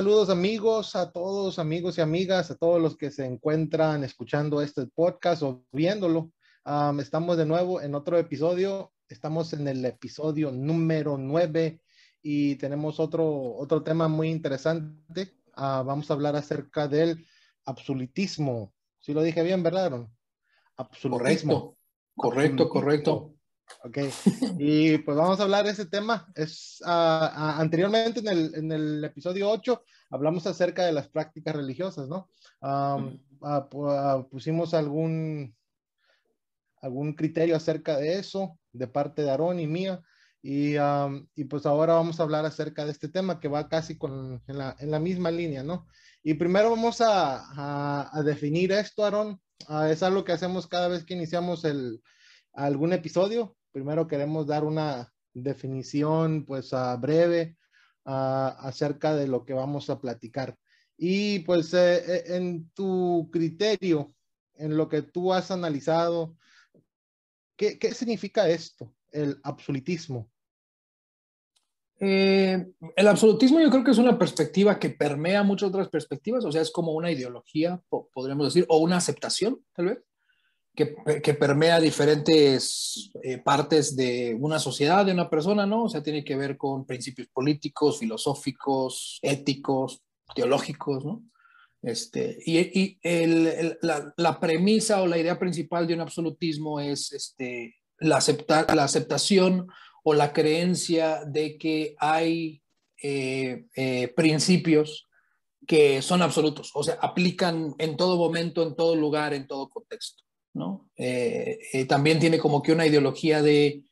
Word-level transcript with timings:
Saludos, 0.00 0.30
amigos, 0.30 0.96
a 0.96 1.12
todos 1.12 1.58
amigos 1.58 1.98
y 1.98 2.00
amigas, 2.00 2.50
a 2.50 2.56
todos 2.56 2.80
los 2.80 2.96
que 2.96 3.10
se 3.10 3.26
encuentran 3.26 4.02
escuchando 4.02 4.62
este 4.62 4.86
podcast 4.86 5.42
o 5.42 5.62
viéndolo. 5.72 6.32
estamos 6.98 7.36
de 7.36 7.44
nuevo 7.44 7.82
en 7.82 7.94
otro 7.94 8.16
episodio. 8.16 8.94
Estamos 9.10 9.52
en 9.52 9.68
el 9.68 9.84
episodio 9.84 10.52
número 10.52 11.18
9 11.18 11.82
y 12.22 12.54
tenemos 12.54 12.98
otro, 12.98 13.54
otro 13.56 13.82
tema 13.82 14.08
muy 14.08 14.30
interesante. 14.30 15.34
Ah, 15.54 15.82
vamos 15.84 16.10
a 16.10 16.14
hablar 16.14 16.34
acerca 16.34 16.88
del 16.88 17.26
absolutismo. 17.66 18.72
Si 19.00 19.12
lo 19.12 19.22
dije 19.22 19.42
bien, 19.42 19.62
¿verdad, 19.62 20.08
Absolutismo. 20.78 21.76
Correcto, 22.16 22.70
correcto, 22.70 22.70
correcto. 22.70 23.34
Ok, 23.84 23.98
y 24.58 24.98
pues 24.98 25.16
vamos 25.16 25.40
a 25.40 25.44
hablar 25.44 25.64
de 25.64 25.70
ese 25.70 25.86
tema. 25.86 26.26
Es, 26.34 26.82
ah, 26.84 27.32
ah, 27.34 27.60
anteriormente 27.60 28.20
en 28.20 28.28
el, 28.28 28.54
en 28.54 28.72
el, 28.72 29.04
episodio 29.04 29.50
8 29.50 29.82
hablamos 30.10 30.46
acerca 30.46 30.84
de 30.84 30.92
las 30.92 31.08
prácticas 31.08 31.56
religiosas, 31.56 32.08
¿no? 32.08 32.28
pusimos 34.30 34.74
algún, 34.74 35.56
algún 36.82 37.14
criterio 37.14 37.56
acerca 37.56 37.96
de 37.96 38.18
eso 38.18 38.58
de 38.72 38.86
parte 38.86 39.22
de 39.22 39.30
Aarón 39.30 39.60
y 39.60 39.66
mía. 39.66 40.00
Y, 40.42 40.76
y, 41.34 41.44
pues 41.44 41.66
ahora 41.66 41.94
vamos 41.94 42.18
a 42.18 42.22
hablar 42.22 42.46
acerca 42.46 42.86
de 42.86 42.92
este 42.92 43.08
tema 43.08 43.40
que 43.40 43.48
va 43.48 43.68
casi 43.68 43.98
con, 43.98 44.42
en, 44.46 44.58
la, 44.58 44.74
en 44.78 44.90
la 44.90 44.98
misma 44.98 45.30
línea, 45.30 45.62
¿no? 45.62 45.86
Y 46.22 46.34
primero 46.34 46.70
vamos 46.70 47.00
a, 47.00 48.08
a, 48.10 48.22
definir 48.22 48.72
esto, 48.72 49.04
Aarón. 49.04 49.40
Es 49.90 50.02
algo 50.02 50.24
que 50.24 50.32
hacemos 50.32 50.66
cada 50.66 50.88
vez 50.88 51.04
que 51.04 51.14
iniciamos 51.14 51.64
el, 51.64 52.02
algún 52.52 52.92
episodio. 52.92 53.56
Primero 53.72 54.06
queremos 54.06 54.46
dar 54.46 54.64
una 54.64 55.12
definición 55.32 56.44
pues 56.44 56.70
breve 56.98 57.56
acerca 58.04 59.14
de 59.14 59.28
lo 59.28 59.44
que 59.44 59.52
vamos 59.52 59.90
a 59.90 60.00
platicar. 60.00 60.56
Y 60.96 61.40
pues 61.40 61.72
eh, 61.72 61.96
eh, 61.96 62.24
en 62.36 62.70
tu 62.70 63.30
criterio, 63.32 64.14
en 64.54 64.76
lo 64.76 64.88
que 64.88 65.02
tú 65.02 65.32
has 65.32 65.50
analizado, 65.50 66.36
¿qué, 67.56 67.78
qué 67.78 67.94
significa 67.94 68.48
esto? 68.48 68.94
el 69.12 69.40
absolutismo? 69.42 70.30
Eh, 71.98 72.72
el 72.96 73.08
absolutismo 73.08 73.60
yo 73.60 73.70
creo 73.70 73.84
que 73.84 73.90
es 73.90 73.98
una 73.98 74.18
perspectiva 74.18 74.78
que 74.78 74.88
permea 74.90 75.42
muchas 75.42 75.68
otras 75.68 75.88
perspectivas, 75.88 76.44
o 76.44 76.52
sea, 76.52 76.62
es 76.62 76.70
como 76.70 76.92
una 76.92 77.10
ideología, 77.10 77.82
podríamos 78.12 78.46
decir, 78.46 78.64
o 78.68 78.78
una 78.78 78.96
aceptación, 78.96 79.62
tal 79.74 79.86
vez, 79.86 79.98
que, 80.74 80.94
que 81.22 81.34
permea 81.34 81.80
diferentes 81.80 83.10
eh, 83.22 83.38
partes 83.38 83.96
de 83.96 84.36
una 84.38 84.58
sociedad, 84.58 85.04
de 85.04 85.12
una 85.12 85.28
persona, 85.28 85.66
¿no? 85.66 85.84
O 85.84 85.88
sea, 85.88 86.02
tiene 86.02 86.24
que 86.24 86.36
ver 86.36 86.56
con 86.56 86.86
principios 86.86 87.28
políticos, 87.28 87.98
filosóficos, 87.98 89.18
éticos, 89.22 90.02
teológicos, 90.34 91.04
¿no? 91.04 91.22
Este, 91.82 92.38
y, 92.44 92.58
y 92.78 92.98
el, 93.02 93.78
la, 93.80 94.38
premisa 94.38 95.00
o 95.00 95.06
la 95.06 95.16
idea 95.16 95.38
principal 95.38 95.86
de 95.86 95.94
un 95.94 96.02
absolutismo 96.02 96.78
es 96.78 97.10
este, 97.12 97.76
la, 97.98 98.18
aceptar, 98.18 98.74
la 98.76 98.84
aceptación 98.84 99.66
o 100.04 100.12
la 100.12 100.32
creencia 100.32 101.24
de 101.24 101.56
que 101.56 101.96
hay 101.98 102.62
eh, 103.02 103.64
eh, 103.74 104.12
principios 104.14 105.08
que 105.66 106.02
son 106.02 106.20
absolutos, 106.20 106.70
o 106.74 106.82
sea, 106.82 106.98
aplican 107.00 107.74
en 107.78 107.96
todo 107.96 108.16
momento, 108.16 108.62
en 108.62 108.74
todo 108.74 108.96
lugar, 108.96 109.32
en 109.32 109.46
todo 109.46 109.68
contexto, 109.70 110.24
¿no? 110.54 110.90
Eh, 110.96 111.86
también 111.88 112.18
tiene 112.18 112.38
como 112.38 112.62
que 112.62 112.72
una 112.72 112.86
ideología 112.86 113.42
de 113.42 113.82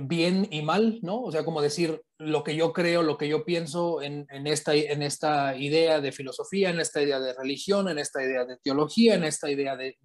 bien 0.00 0.48
y 0.50 0.62
mal, 0.62 0.98
¿no? 1.02 1.22
O 1.22 1.30
sea, 1.30 1.44
como 1.44 1.62
decir 1.62 2.02
lo 2.18 2.42
que 2.42 2.56
yo 2.56 2.72
creo, 2.72 3.02
lo 3.02 3.16
que 3.16 3.28
yo 3.28 3.44
pienso 3.44 4.02
en, 4.02 4.26
esta, 4.46 4.74
en 4.74 5.02
esta 5.02 5.56
idea 5.56 6.00
de 6.00 6.10
filosofía, 6.10 6.70
en 6.70 6.80
esta 6.80 7.00
idea 7.00 7.20
de 7.20 7.32
religión, 7.32 7.88
en 7.88 7.98
esta 7.98 8.24
idea 8.24 8.44
de 8.44 8.56
teología, 8.56 9.14
en 9.14 9.22
esta 9.22 9.48
idea 9.48 9.76
de 9.76 9.96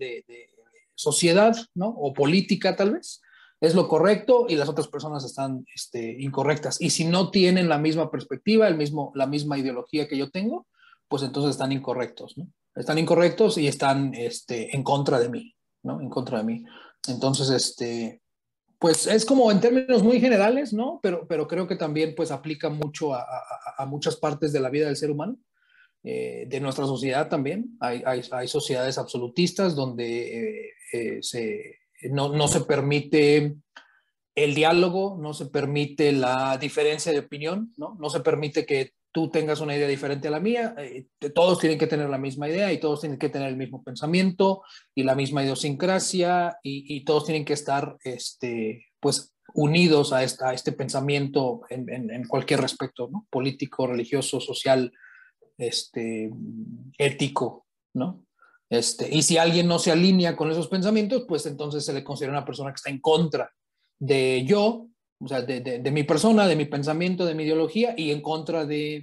sociedad, 0.93 1.55
¿no? 1.73 1.87
O 1.87 2.13
política 2.13 2.75
tal 2.75 2.93
vez, 2.93 3.21
es 3.59 3.73
lo 3.73 3.87
correcto 3.87 4.45
y 4.47 4.55
las 4.55 4.69
otras 4.69 4.87
personas 4.87 5.23
están 5.25 5.65
este, 5.73 6.17
incorrectas. 6.19 6.79
Y 6.81 6.91
si 6.91 7.05
no 7.05 7.31
tienen 7.31 7.69
la 7.69 7.77
misma 7.77 8.11
perspectiva, 8.11 8.67
el 8.67 8.77
mismo, 8.77 9.11
la 9.15 9.27
misma 9.27 9.57
ideología 9.57 10.07
que 10.07 10.17
yo 10.17 10.29
tengo, 10.29 10.67
pues 11.07 11.23
entonces 11.23 11.51
están 11.51 11.72
incorrectos, 11.72 12.38
¿no? 12.38 12.47
Están 12.75 12.97
incorrectos 12.97 13.57
y 13.57 13.68
están 13.68 14.13
este, 14.13 14.75
en 14.75 14.84
contra 14.84 15.19
de 15.19 15.29
mí, 15.29 15.56
¿no? 15.84 16.00
En 16.00 16.09
contra 16.09 16.40
de 16.40 16.44
mí. 16.44 16.66
Entonces, 17.07 17.50
este, 17.50 18.22
pues 18.78 19.07
es 19.07 19.25
como 19.25 19.51
en 19.51 19.59
términos 19.59 20.03
muy 20.03 20.19
generales, 20.19 20.73
¿no? 20.73 21.00
Pero, 21.01 21.28
pero 21.28 21.47
creo 21.47 21.67
que 21.67 21.75
también 21.75 22.13
pues 22.16 22.29
aplica 22.31 22.69
mucho 22.69 23.13
a, 23.16 23.25
a 23.78 23.85
muchas 23.85 24.16
partes 24.17 24.53
de 24.53 24.59
la 24.59 24.69
vida 24.69 24.88
del 24.88 24.96
ser 24.96 25.09
humano. 25.12 25.38
Eh, 26.09 26.46
de 26.47 26.62
nuestra 26.62 26.85
sociedad 26.85 27.28
también. 27.28 27.75
Hay, 27.81 28.01
hay, 28.06 28.22
hay 28.31 28.47
sociedades 28.47 28.97
absolutistas 28.97 29.75
donde 29.75 30.72
eh, 30.94 31.19
se, 31.22 31.79
no, 32.12 32.29
no, 32.29 32.47
se 32.47 32.62
permite 32.62 33.57
el 34.34 34.56
diálogo, 34.56 35.17
no 35.19 35.34
se 35.34 35.47
permite 35.47 36.13
la 36.13 36.57
diferencia 36.57 37.12
de 37.12 37.19
opinión, 37.19 37.73
¿no? 37.75 37.97
no 38.00 38.09
se 38.09 38.22
permite 38.22 38.66
que 38.66 38.94
tú 39.17 39.31
tengas 39.31 39.61
una 39.61 39.75
idea 39.75 39.88
diferente 39.88 40.28
a 40.28 40.31
la 40.31 40.39
mía, 40.39 40.75
eh, 40.78 41.07
todos 41.33 41.57
tienen 41.57 41.79
que 41.79 41.88
tener 41.88 42.07
la 42.07 42.19
misma 42.19 42.47
idea 42.47 42.72
y 42.72 42.79
todos 42.79 43.01
tienen 43.01 43.17
que 43.17 43.29
tener 43.29 43.47
el 43.47 43.57
mismo 43.57 43.83
pensamiento 43.83 44.61
y 44.94 45.01
la 45.01 45.16
misma 45.16 45.41
idiosincrasia 45.41 46.59
y, 46.61 47.03
todos 47.03 47.25
tienen 47.25 47.44
que 47.44 47.53
estar 47.53 47.97
este, 48.03 48.85
pues, 49.00 49.33
unidos 49.55 50.13
a, 50.13 50.22
esta, 50.22 50.53
este 50.53 50.72
pensamiento 50.72 51.61
en, 51.72 52.11
en, 52.11 52.28
cualquier 52.28 52.61
respecto, 52.61 53.09
político, 53.31 53.88
religioso, 53.88 54.39
social, 54.39 54.94
este, 55.57 56.29
ético, 56.99 57.66
¿no? 57.95 58.23
Este, 58.69 59.09
y 59.11 59.23
si 59.23 59.39
alguien 59.39 59.67
no 59.67 59.79
se 59.79 59.91
alinea 59.91 60.35
con 60.35 60.51
esos 60.51 60.67
pensamientos, 60.67 61.25
pues 61.28 61.44
entonces 61.47 61.84
se 61.84 61.94
le 61.94 62.03
considera 62.03 62.34
una 62.34 62.45
persona 62.45 62.69
que 62.69 62.75
está 62.75 62.91
en 62.91 63.01
contra 63.01 63.51
de 63.97 64.45
yo, 64.45 64.89
o 65.19 65.28
sea, 65.28 65.41
de, 65.41 65.61
de, 65.61 65.91
mi 65.91 66.03
persona, 66.03 66.47
de 66.47 66.55
mi 66.55 66.66
pensamiento, 66.66 67.25
de 67.25 67.35
mi 67.35 67.44
ideología 67.44 67.94
y 67.97 68.11
en 68.11 68.22
contra 68.22 68.66
de 68.66 69.01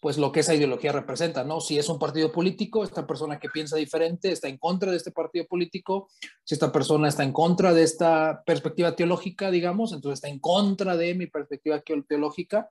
pues 0.00 0.18
lo 0.18 0.30
que 0.30 0.40
esa 0.40 0.54
ideología 0.54 0.92
representa, 0.92 1.42
¿no? 1.42 1.60
Si 1.60 1.78
es 1.78 1.88
un 1.88 1.98
partido 1.98 2.30
político, 2.30 2.84
esta 2.84 3.06
persona 3.06 3.40
que 3.40 3.48
piensa 3.48 3.76
diferente 3.76 4.30
está 4.30 4.46
en 4.46 4.58
contra 4.58 4.90
de 4.90 4.98
este 4.98 5.10
partido 5.10 5.46
político, 5.46 6.08
si 6.44 6.54
esta 6.54 6.70
persona 6.70 7.08
está 7.08 7.24
en 7.24 7.32
contra 7.32 7.72
de 7.72 7.82
esta 7.82 8.42
perspectiva 8.44 8.94
teológica, 8.94 9.50
digamos, 9.50 9.92
entonces 9.92 10.18
está 10.18 10.28
en 10.28 10.38
contra 10.38 10.96
de 10.96 11.14
mi 11.14 11.26
perspectiva 11.26 11.80
teológica 12.06 12.70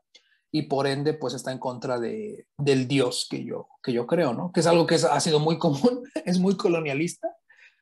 y 0.52 0.62
por 0.63 0.88
ende 0.88 1.13
pues 1.13 1.34
está 1.34 1.52
en 1.52 1.59
contra 1.59 2.00
de, 2.00 2.47
del 2.57 2.88
Dios 2.88 3.28
que 3.29 3.44
yo, 3.44 3.67
que 3.84 3.91
yo 3.91 4.07
creo, 4.07 4.34
¿no? 4.34 4.52
Que 4.53 4.62
es 4.62 4.67
algo 4.67 4.85
que 4.85 4.96
ha 4.96 5.19
sido 5.19 5.40
muy 5.40 5.57
común, 5.57 6.03
es 6.25 6.40
muy 6.40 6.56
colonialista, 6.56 7.35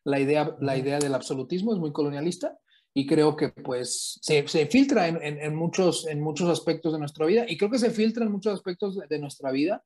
la 0.05 0.19
idea, 0.19 0.55
la 0.61 0.77
idea 0.77 0.99
del 0.99 1.13
absolutismo 1.13 1.73
es 1.73 1.79
muy 1.79 1.91
colonialista 1.91 2.57
y 2.93 3.07
creo 3.07 3.35
que 3.35 3.49
pues 3.49 4.19
se, 4.21 4.47
se 4.47 4.67
filtra 4.67 5.07
en, 5.07 5.17
en, 5.21 5.55
muchos, 5.55 6.07
en 6.07 6.21
muchos 6.21 6.49
aspectos 6.49 6.93
de 6.93 6.99
nuestra 6.99 7.25
vida 7.25 7.45
y 7.47 7.57
creo 7.57 7.71
que 7.71 7.79
se 7.79 7.89
filtra 7.89 8.25
en 8.25 8.31
muchos 8.31 8.53
aspectos 8.53 8.99
de, 9.09 9.19
nuestra 9.19 9.51
vida 9.51 9.83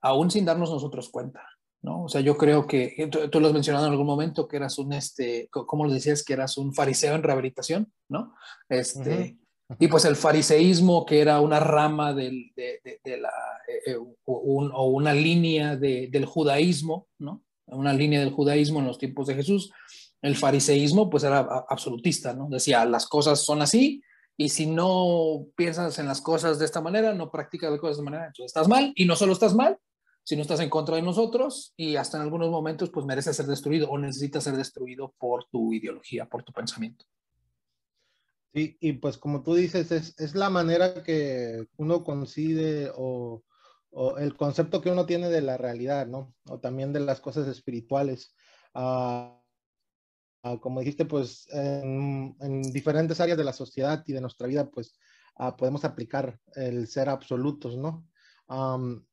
aún 0.00 0.30
sin 0.30 0.44
darnos 0.44 0.70
nosotros 0.70 1.10
cuenta, 1.10 1.44
¿no? 1.82 2.04
O 2.04 2.08
sea, 2.08 2.20
yo 2.20 2.36
creo 2.36 2.66
que, 2.66 3.08
tú, 3.30 3.40
lo 3.40 3.48
has 3.48 3.52
mencionado 3.52 3.86
en 3.86 3.92
algún 3.92 4.06
momento, 4.06 4.48
que 4.48 4.56
eras 4.56 4.78
un, 4.78 4.92
este, 4.92 5.48
¿cómo 5.50 5.84
lo 5.84 5.92
decías? 5.92 6.24
Que 6.24 6.32
eras 6.32 6.56
un 6.56 6.72
fariseo 6.72 7.14
en 7.14 7.22
rehabilitación, 7.22 7.92
¿no? 8.08 8.34
Este, 8.68 9.36
y 9.78 9.88
pues 9.88 10.04
el 10.06 10.16
fariseísmo, 10.16 11.04
que 11.04 11.20
era 11.20 11.40
una 11.40 11.60
rama 11.60 12.14
del, 12.14 12.52
de, 12.56 12.80
de, 13.04 13.16
la, 13.18 13.30
eh, 13.68 13.92
eh, 13.92 13.98
o 14.24 14.84
una 14.88 15.12
línea 15.12 15.76
del 15.76 16.24
judaísmo, 16.24 17.08
¿no? 17.18 17.42
Una 17.66 17.92
línea 17.92 18.20
del 18.20 18.32
judaísmo 18.32 18.80
en 18.80 18.86
los 18.86 18.98
tiempos 18.98 19.26
de 19.26 19.34
Jesús. 19.34 19.70
El 20.22 20.36
fariseísmo, 20.36 21.08
pues 21.08 21.24
era 21.24 21.38
absolutista, 21.68 22.34
¿no? 22.34 22.48
Decía, 22.48 22.84
las 22.84 23.06
cosas 23.06 23.40
son 23.40 23.62
así, 23.62 24.02
y 24.36 24.48
si 24.48 24.66
no 24.66 25.46
piensas 25.56 25.98
en 25.98 26.06
las 26.06 26.20
cosas 26.20 26.58
de 26.58 26.64
esta 26.64 26.80
manera, 26.80 27.14
no 27.14 27.30
practicas 27.30 27.70
las 27.70 27.80
cosas 27.80 27.96
de 27.96 28.00
esta 28.00 28.10
manera, 28.10 28.26
entonces 28.26 28.46
estás 28.46 28.68
mal, 28.68 28.92
y 28.94 29.04
no 29.04 29.16
solo 29.16 29.32
estás 29.32 29.54
mal, 29.54 29.78
sino 30.24 30.42
estás 30.42 30.60
en 30.60 30.70
contra 30.70 30.96
de 30.96 31.02
nosotros, 31.02 31.74
y 31.76 31.96
hasta 31.96 32.16
en 32.16 32.22
algunos 32.24 32.50
momentos, 32.50 32.90
pues 32.90 33.06
mereces 33.06 33.36
ser 33.36 33.46
destruido 33.46 33.90
o 33.90 33.98
necesitas 33.98 34.44
ser 34.44 34.56
destruido 34.56 35.14
por 35.18 35.46
tu 35.46 35.72
ideología, 35.72 36.26
por 36.26 36.42
tu 36.42 36.52
pensamiento. 36.52 37.04
Sí, 38.52 38.76
y 38.80 38.94
pues 38.94 39.16
como 39.16 39.42
tú 39.42 39.54
dices, 39.54 39.92
es, 39.92 40.18
es 40.18 40.34
la 40.34 40.50
manera 40.50 41.02
que 41.02 41.66
uno 41.76 42.02
coincide 42.02 42.90
o, 42.96 43.44
o, 43.90 44.18
el 44.18 44.36
concepto 44.36 44.80
que 44.80 44.90
uno 44.90 45.06
tiene 45.06 45.28
de 45.28 45.40
la 45.40 45.56
realidad, 45.56 46.06
¿no? 46.06 46.34
O 46.48 46.58
también 46.58 46.92
de 46.92 47.00
las 47.00 47.20
cosas 47.20 47.46
espirituales. 47.46 48.34
Uh, 48.74 49.39
como 50.60 50.80
dijiste, 50.80 51.04
pues 51.04 51.46
en, 51.52 52.36
en, 52.40 52.62
diferentes 52.62 53.20
áreas 53.20 53.38
de 53.38 53.44
la 53.44 53.52
sociedad 53.52 54.02
y 54.06 54.12
de 54.12 54.20
nuestra 54.20 54.46
vida, 54.46 54.70
pues 54.70 54.98
uh, 55.38 55.56
podemos 55.56 55.84
aplicar 55.84 56.38
el 56.54 56.86
ser 56.86 57.08
absolutos, 57.08 57.76
¿no? 57.76 58.06
Um, 58.48 59.04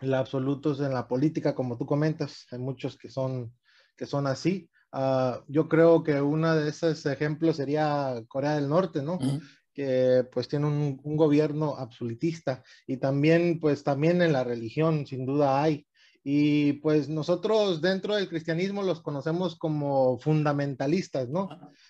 el 0.00 0.14
absolutos 0.14 0.80
en 0.80 0.94
la 0.94 1.06
política, 1.08 1.54
como 1.54 1.76
tú 1.76 1.86
comentas, 1.86 2.46
hay 2.50 2.58
muchos 2.58 2.96
que 2.96 3.10
son, 3.10 3.52
que 3.96 4.06
son 4.06 4.26
así. 4.26 4.70
Uh, 4.92 5.42
yo 5.48 5.68
creo 5.68 6.02
que 6.02 6.20
uno 6.20 6.54
de 6.56 6.68
esos 6.68 7.04
ejemplos 7.06 7.56
sería 7.56 8.22
Corea 8.28 8.54
del 8.54 8.68
Norte, 8.68 9.02
¿no? 9.02 9.18
Que 9.18 9.38
que 9.72 10.26
pues 10.32 10.48
tiene 10.48 10.66
un, 10.66 11.00
un, 11.04 11.16
gobierno 11.16 11.76
absolutista 11.76 12.62
y 12.88 12.96
también 12.96 13.60
pues 13.60 13.84
también 13.84 14.20
en 14.20 14.32
la 14.32 14.42
religión 14.42 15.06
sin 15.06 15.24
duda 15.24 15.62
hay 15.62 15.86
y 16.22 16.74
pues 16.74 17.08
nosotros 17.08 17.80
dentro 17.80 18.14
del 18.14 18.28
cristianismo 18.28 18.82
los 18.82 19.00
conocemos 19.00 19.56
como 19.56 20.18
fundamentalistas, 20.18 21.28
¿no? 21.28 21.48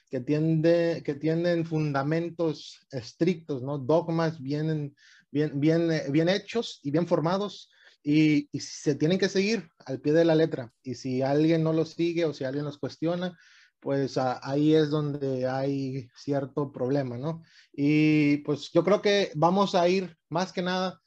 Que, 0.08 0.20
tiende, 0.20 1.02
que 1.04 1.14
tienen 1.14 1.66
fundamentos 1.66 2.86
estrictos, 2.92 3.62
¿no? 3.62 3.78
Dogmas 3.78 4.40
bien, 4.40 4.94
bien, 5.30 5.58
bien, 5.58 5.90
eh, 5.90 6.04
bien 6.10 6.28
hechos 6.28 6.80
y 6.84 6.92
bien 6.92 7.08
formados 7.08 7.70
y, 8.04 8.48
y, 8.52 8.60
se 8.60 8.94
tienen 8.94 9.18
que 9.18 9.28
seguir 9.28 9.68
al 9.84 10.00
pie 10.00 10.12
de 10.12 10.24
la 10.24 10.36
letra. 10.36 10.72
Y 10.82 10.94
si 10.94 11.22
alguien 11.22 11.64
no 11.64 11.72
los 11.72 11.90
sigue 11.90 12.24
o 12.24 12.32
si 12.32 12.44
alguien 12.44 12.64
los 12.64 12.78
cuestiona, 12.78 13.36
pues 13.80 14.16
ahí 14.18 14.74
es 14.74 14.90
donde 14.90 15.48
hay 15.48 16.08
cierto 16.14 16.70
problema, 16.70 17.16
¿no? 17.16 17.42
Y 17.72 18.38
pues 18.38 18.70
yo 18.70 18.84
creo 18.84 19.02
que 19.02 19.32
vamos 19.34 19.74
a 19.74 19.88
ir 19.88 20.16
más 20.28 20.52
que 20.52 20.62
nada 20.62 20.99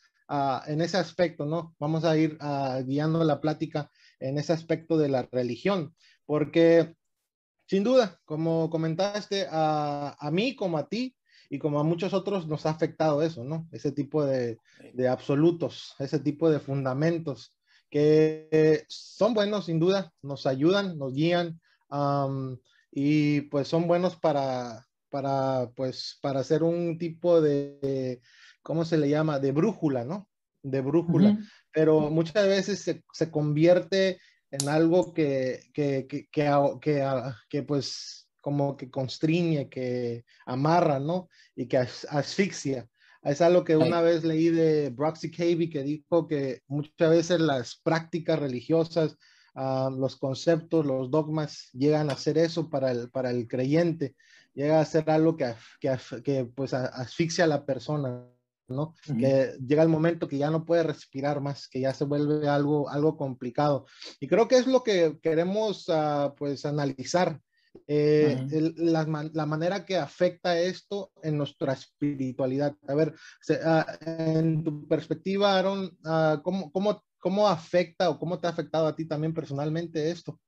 en 0.67 0.81
ese 0.81 0.97
aspecto, 0.97 1.45
¿no? 1.45 1.75
Vamos 1.79 2.03
a 2.05 2.17
ir 2.17 2.37
guiando 2.85 3.23
la 3.23 3.39
plática 3.39 3.89
en 4.19 4.37
ese 4.37 4.53
aspecto 4.53 4.97
de 4.97 5.09
la 5.09 5.27
religión, 5.31 5.95
porque 6.25 6.95
sin 7.67 7.83
duda, 7.83 8.19
como 8.25 8.69
comentaste, 8.69 9.47
a, 9.49 10.15
a 10.19 10.31
mí 10.31 10.55
como 10.55 10.77
a 10.77 10.87
ti 10.87 11.15
y 11.49 11.59
como 11.59 11.79
a 11.79 11.83
muchos 11.83 12.13
otros 12.13 12.47
nos 12.47 12.65
ha 12.65 12.71
afectado 12.71 13.21
eso, 13.21 13.43
¿no? 13.43 13.67
Ese 13.71 13.91
tipo 13.91 14.25
de, 14.25 14.57
de 14.93 15.07
absolutos, 15.07 15.95
ese 15.99 16.19
tipo 16.19 16.49
de 16.49 16.59
fundamentos 16.59 17.57
que 17.89 18.85
son 18.89 19.35
buenos 19.35 19.65
sin 19.65 19.79
duda, 19.79 20.11
nos 20.23 20.47
ayudan, 20.47 20.97
nos 20.97 21.13
guían 21.13 21.61
y 22.91 23.41
pues 23.41 23.67
son 23.67 23.87
buenos 23.87 24.15
para, 24.15 24.83
para, 25.09 25.69
pues, 25.75 26.17
para 26.19 26.39
hacer 26.39 26.63
un 26.63 26.97
tipo 26.97 27.39
de, 27.39 28.19
¿cómo 28.63 28.85
se 28.85 28.97
le 28.97 29.09
llama? 29.09 29.39
De 29.39 29.51
brújula, 29.51 30.03
¿no? 30.05 30.27
De 30.63 30.81
brújula. 30.81 31.37
Pero 31.71 32.09
muchas 32.09 32.47
veces 32.47 32.79
se, 32.79 33.03
se, 33.11 33.29
convierte 33.29 34.19
en 34.49 34.69
algo 34.69 35.13
que, 35.13 35.61
que, 35.73 36.07
que, 36.07 36.27
que, 36.31 37.03
que, 37.49 37.63
pues 37.63 38.29
como 38.41 38.75
que 38.77 38.89
constriñe, 38.89 39.69
que 39.69 40.25
amarra, 40.45 40.99
¿no? 40.99 41.29
Y 41.55 41.67
que 41.67 41.77
asfixia. 41.77 42.87
Es 43.23 43.41
algo 43.41 43.63
que 43.63 43.77
una 43.77 44.01
vez 44.01 44.23
leí 44.23 44.49
de 44.49 44.89
Broxy 44.89 45.31
Cavey 45.31 45.69
que 45.69 45.83
dijo 45.83 46.27
que 46.27 46.61
muchas 46.67 47.09
veces 47.09 47.39
las 47.39 47.79
prácticas 47.81 48.37
religiosas, 48.37 49.17
uh, 49.55 49.89
los 49.89 50.17
conceptos, 50.17 50.85
los 50.85 51.09
dogmas 51.09 51.69
llegan 51.71 52.09
a 52.09 52.17
ser 52.17 52.37
eso 52.37 52.69
para 52.69 52.91
el, 52.91 53.09
para 53.09 53.31
el 53.31 53.47
creyente, 53.47 54.15
llega 54.53 54.81
a 54.81 54.85
ser 54.85 55.09
algo 55.09 55.37
que, 55.37 55.53
que, 55.79 55.97
que 56.23 56.45
pues 56.45 56.73
asfixia 56.73 57.45
a 57.45 57.47
la 57.47 57.65
persona, 57.65 58.25
¿no? 58.67 58.93
Que 59.17 59.53
llega 59.65 59.83
el 59.83 59.89
momento 59.89 60.27
que 60.27 60.37
ya 60.37 60.49
no 60.49 60.65
puede 60.65 60.83
respirar 60.83 61.41
más, 61.41 61.67
que 61.67 61.79
ya 61.79 61.93
se 61.93 62.05
vuelve 62.05 62.47
algo, 62.47 62.89
algo 62.89 63.17
complicado. 63.17 63.85
Y 64.19 64.27
creo 64.27 64.47
que 64.47 64.57
es 64.57 64.67
lo 64.67 64.83
que 64.83 65.19
queremos, 65.21 65.87
uh, 65.89 66.33
pues, 66.35 66.65
analizar. 66.65 67.39
Eh, 67.87 68.37
el, 68.51 68.75
la, 68.77 69.29
la, 69.33 69.45
manera 69.47 69.83
que 69.83 69.97
afecta 69.97 70.59
esto 70.59 71.11
en 71.23 71.37
nuestra 71.39 71.73
espiritualidad. 71.73 72.75
A 72.87 72.93
ver, 72.93 73.15
se, 73.41 73.55
uh, 73.55 73.83
en 74.01 74.63
tu 74.63 74.87
perspectiva, 74.87 75.57
Aaron, 75.57 75.85
uh, 76.05 76.39
¿cómo, 76.43 76.71
cómo, 76.71 77.03
¿cómo 77.17 77.47
afecta 77.47 78.11
o 78.11 78.19
cómo 78.19 78.39
te 78.39 78.45
ha 78.45 78.51
afectado 78.51 78.85
a 78.85 78.95
ti 78.95 79.05
también 79.07 79.33
personalmente 79.33 80.11
esto? 80.11 80.39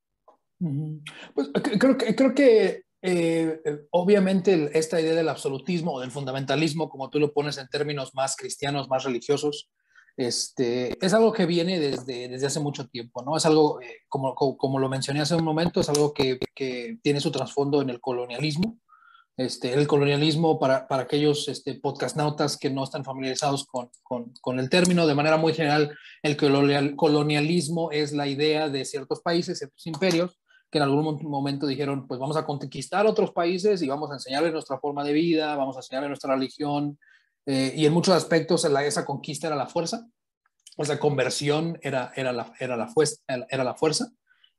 Pues 1.33 1.49
creo 1.79 1.97
que, 1.97 2.15
creo 2.15 2.33
que 2.33 2.83
eh, 3.05 3.61
obviamente 3.91 4.71
esta 4.77 4.99
idea 4.99 5.13
del 5.13 5.29
absolutismo 5.29 5.93
o 5.93 5.99
del 5.99 6.11
fundamentalismo, 6.11 6.89
como 6.89 7.09
tú 7.09 7.19
lo 7.19 7.33
pones 7.33 7.57
en 7.57 7.67
términos 7.69 8.13
más 8.13 8.35
cristianos, 8.35 8.89
más 8.89 9.03
religiosos, 9.03 9.69
este, 10.17 10.93
es 11.05 11.13
algo 11.13 11.33
que 11.33 11.45
viene 11.45 11.79
desde, 11.79 12.29
desde 12.29 12.47
hace 12.47 12.59
mucho 12.59 12.87
tiempo, 12.87 13.21
¿no? 13.23 13.35
Es 13.35 13.45
algo, 13.45 13.81
eh, 13.81 13.97
como, 14.07 14.33
como, 14.33 14.57
como, 14.57 14.79
lo 14.79 14.87
mencioné 14.89 15.21
hace 15.21 15.35
un 15.35 15.43
momento, 15.43 15.81
es 15.81 15.89
algo 15.89 16.13
que, 16.13 16.39
que 16.53 16.97
tiene 17.03 17.19
su 17.19 17.31
trasfondo 17.31 17.81
en 17.81 17.89
el 17.89 17.99
colonialismo. 17.99 18.79
Este, 19.37 19.73
el 19.73 19.85
colonialismo, 19.85 20.57
para, 20.57 20.87
para 20.87 21.03
aquellos 21.03 21.49
este, 21.49 21.75
podcastnautas 21.75 22.55
que 22.55 22.69
no 22.69 22.85
están 22.85 23.03
familiarizados 23.03 23.65
con, 23.65 23.89
con, 24.01 24.31
con, 24.41 24.59
el 24.59 24.69
término, 24.69 25.05
de 25.05 25.15
manera 25.15 25.35
muy 25.35 25.53
general, 25.53 25.93
el 26.23 26.37
colonialismo 26.37 27.91
es 27.91 28.13
la 28.13 28.27
idea 28.27 28.69
de 28.69 28.85
ciertos 28.85 29.19
países, 29.19 29.57
ciertos 29.57 29.85
imperios, 29.85 30.39
que 30.71 30.79
en 30.79 30.83
algún 30.83 31.21
momento 31.23 31.67
dijeron, 31.67 32.07
pues 32.07 32.19
vamos 32.19 32.37
a 32.37 32.45
conquistar 32.45 33.05
otros 33.05 33.31
países 33.31 33.81
y 33.81 33.87
vamos 33.87 34.11
a 34.11 34.15
enseñarles 34.15 34.53
nuestra 34.53 34.79
forma 34.79 35.03
de 35.03 35.13
vida, 35.13 35.55
vamos 35.55 35.75
a 35.75 35.79
enseñarles 35.79 36.09
nuestra 36.09 36.33
religión, 36.33 36.99
eh, 37.45 37.73
y 37.75 37.85
en 37.85 37.93
muchos 37.93 38.15
aspectos 38.15 38.65
esa 38.65 39.05
conquista 39.05 39.47
era 39.47 39.55
la 39.55 39.67
fuerza, 39.67 40.07
esa 40.77 40.99
conversión 40.99 41.79
era, 41.81 42.11
era, 42.15 42.33
la, 42.33 42.51
era, 42.59 42.75
la, 42.75 42.87
fuerza, 42.87 43.21
era 43.27 43.63
la 43.63 43.75
fuerza, 43.75 44.11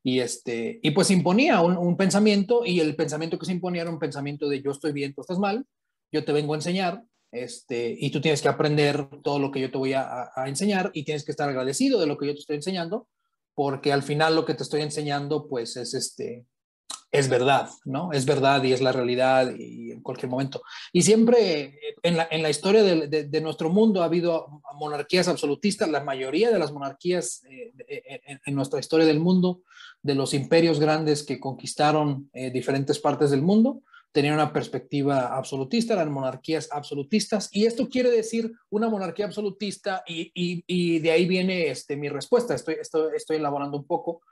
y, 0.02 0.20
este, 0.20 0.78
y 0.82 0.92
pues 0.92 1.10
imponía 1.10 1.60
un, 1.60 1.76
un, 1.76 1.96
pensamiento, 1.96 2.64
y 2.64 2.80
el 2.80 2.94
pensamiento 2.94 3.38
que 3.38 3.46
se 3.46 3.52
imponía 3.52 3.82
era 3.82 3.90
un 3.90 3.98
pensamiento 3.98 4.48
de 4.48 4.62
yo 4.62 4.70
estoy 4.70 4.92
bien, 4.92 5.12
tú 5.14 5.20
estás 5.20 5.38
mal, 5.38 5.66
yo 6.12 6.24
te 6.24 6.32
vengo 6.32 6.54
a 6.54 6.56
enseñar, 6.56 7.02
este, 7.32 7.94
y 7.98 8.10
tú 8.10 8.20
tienes 8.20 8.40
que 8.40 8.48
aprender 8.48 9.08
todo 9.22 9.40
lo 9.40 9.50
que 9.50 9.60
yo 9.60 9.70
te 9.70 9.78
voy 9.78 9.92
a, 9.92 10.30
a 10.34 10.48
enseñar, 10.48 10.90
y 10.94 11.04
tienes 11.04 11.24
que 11.24 11.32
estar 11.32 11.48
agradecido 11.48 12.00
de 12.00 12.06
lo 12.06 12.16
que 12.16 12.26
yo 12.26 12.32
te 12.32 12.40
estoy 12.40 12.56
enseñando, 12.56 13.08
porque 13.56 13.90
al 13.90 14.02
final 14.02 14.36
lo 14.36 14.44
que 14.44 14.54
te 14.54 14.62
estoy 14.62 14.82
enseñando 14.82 15.48
pues 15.48 15.76
es 15.76 15.94
este 15.94 16.46
es 17.10 17.28
verdad, 17.30 17.70
¿no? 17.86 18.12
Es 18.12 18.26
verdad 18.26 18.62
y 18.62 18.72
es 18.72 18.82
la 18.82 18.92
realidad 18.92 19.54
y 19.56 19.92
en 19.92 20.02
cualquier 20.02 20.28
momento. 20.28 20.60
Y 20.92 21.02
siempre 21.02 21.78
en 22.02 22.18
la, 22.18 22.28
en 22.30 22.42
la 22.42 22.50
historia 22.50 22.82
de, 22.82 23.24
de, 23.24 23.40
nuestro 23.40 23.70
mundo 23.70 24.02
ha 24.02 24.06
habido 24.06 24.60
monarquías 24.74 25.26
absolutistas, 25.26 25.88
la 25.88 26.04
mayoría 26.04 26.50
de 26.50 26.58
las 26.58 26.72
monarquías 26.72 27.42
eh, 27.48 27.72
en, 28.26 28.40
en, 28.44 28.54
nuestra 28.54 28.80
historia 28.80 29.06
del 29.06 29.20
mundo, 29.20 29.62
de 30.02 30.14
los 30.14 30.34
imperios 30.34 30.78
grandes 30.78 31.22
que 31.22 31.40
conquistaron 31.40 32.28
eh, 32.34 32.50
diferentes 32.50 32.98
partes 32.98 33.30
del 33.30 33.40
mundo, 33.40 33.80
tenían 34.12 34.34
una 34.34 34.52
perspectiva 34.52 35.36
absolutista, 35.36 35.94
eran 35.94 36.10
monarquías 36.10 36.68
absolutistas, 36.72 37.48
y 37.52 37.66
esto 37.66 37.88
quiere 37.88 38.10
decir 38.10 38.52
una 38.70 38.88
monarquía 38.88 39.26
absolutista, 39.26 40.02
y, 40.06 40.32
y, 40.34 40.64
y 40.66 40.98
de 41.00 41.10
ahí 41.10 41.26
viene 41.26 41.68
este, 41.68 41.96
mi 41.96 42.08
respuesta, 42.08 42.54
estoy, 42.54 42.76
estoy, 42.80 43.14
estoy 43.14 43.36
elaborando 43.36 43.76
un 43.76 43.84
poco, 43.84 44.22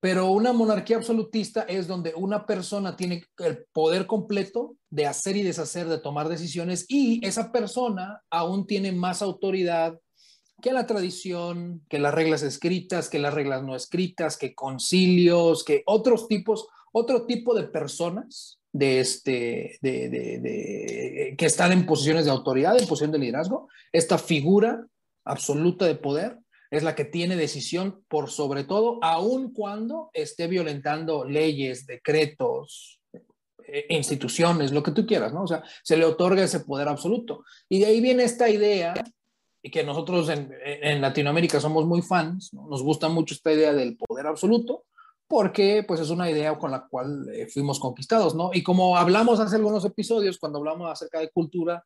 pero 0.00 0.30
una 0.30 0.52
monarquía 0.52 0.98
absolutista 0.98 1.62
es 1.62 1.86
donde 1.86 2.12
una 2.14 2.44
persona 2.44 2.94
tiene 2.94 3.24
el 3.38 3.64
poder 3.72 4.06
completo 4.06 4.76
de 4.90 5.06
hacer 5.06 5.36
y 5.36 5.42
deshacer, 5.42 5.86
de 5.86 5.98
tomar 5.98 6.28
decisiones, 6.28 6.86
y 6.88 7.26
esa 7.26 7.52
persona 7.52 8.22
aún 8.30 8.66
tiene 8.66 8.92
más 8.92 9.22
autoridad 9.22 9.98
que 10.62 10.72
la 10.72 10.86
tradición, 10.86 11.82
que 11.88 11.98
las 11.98 12.14
reglas 12.14 12.42
escritas, 12.42 13.10
que 13.10 13.18
las 13.18 13.34
reglas 13.34 13.62
no 13.62 13.74
escritas, 13.76 14.38
que 14.38 14.54
concilios, 14.54 15.64
que 15.64 15.82
otros 15.84 16.28
tipos, 16.28 16.68
otro 16.92 17.26
tipo 17.26 17.54
de 17.54 17.64
personas 17.64 18.60
de 18.74 18.98
este, 18.98 19.78
de, 19.82 20.08
de, 20.08 20.38
de, 20.40 21.34
que 21.38 21.46
están 21.46 21.70
en 21.70 21.86
posiciones 21.86 22.24
de 22.24 22.32
autoridad, 22.32 22.76
en 22.76 22.88
posición 22.88 23.12
de 23.12 23.20
liderazgo. 23.20 23.68
Esta 23.92 24.18
figura 24.18 24.84
absoluta 25.24 25.86
de 25.86 25.94
poder 25.94 26.38
es 26.72 26.82
la 26.82 26.96
que 26.96 27.04
tiene 27.04 27.36
decisión 27.36 28.04
por 28.08 28.30
sobre 28.30 28.64
todo, 28.64 28.98
aun 29.00 29.52
cuando 29.52 30.10
esté 30.12 30.48
violentando 30.48 31.24
leyes, 31.24 31.86
decretos, 31.86 33.00
eh, 33.68 33.86
instituciones, 33.90 34.72
lo 34.72 34.82
que 34.82 34.90
tú 34.90 35.06
quieras, 35.06 35.32
¿no? 35.32 35.44
O 35.44 35.46
sea, 35.46 35.62
se 35.84 35.96
le 35.96 36.04
otorga 36.04 36.42
ese 36.42 36.60
poder 36.60 36.88
absoluto. 36.88 37.44
Y 37.68 37.78
de 37.78 37.86
ahí 37.86 38.00
viene 38.00 38.24
esta 38.24 38.48
idea, 38.48 38.92
y 39.62 39.70
que 39.70 39.84
nosotros 39.84 40.28
en, 40.30 40.52
en 40.64 41.00
Latinoamérica 41.00 41.60
somos 41.60 41.86
muy 41.86 42.02
fans, 42.02 42.52
¿no? 42.52 42.66
nos 42.66 42.82
gusta 42.82 43.08
mucho 43.08 43.34
esta 43.34 43.52
idea 43.52 43.72
del 43.72 43.96
poder 43.96 44.26
absoluto, 44.26 44.84
porque 45.26 45.84
pues 45.86 46.00
es 46.00 46.10
una 46.10 46.30
idea 46.30 46.56
con 46.58 46.70
la 46.70 46.86
cual 46.86 47.28
eh, 47.32 47.46
fuimos 47.46 47.80
conquistados, 47.80 48.34
¿no? 48.34 48.50
Y 48.52 48.62
como 48.62 48.96
hablamos 48.96 49.40
hace 49.40 49.56
algunos 49.56 49.84
episodios, 49.84 50.38
cuando 50.38 50.58
hablamos 50.58 50.90
acerca 50.90 51.20
de 51.20 51.30
cultura, 51.30 51.84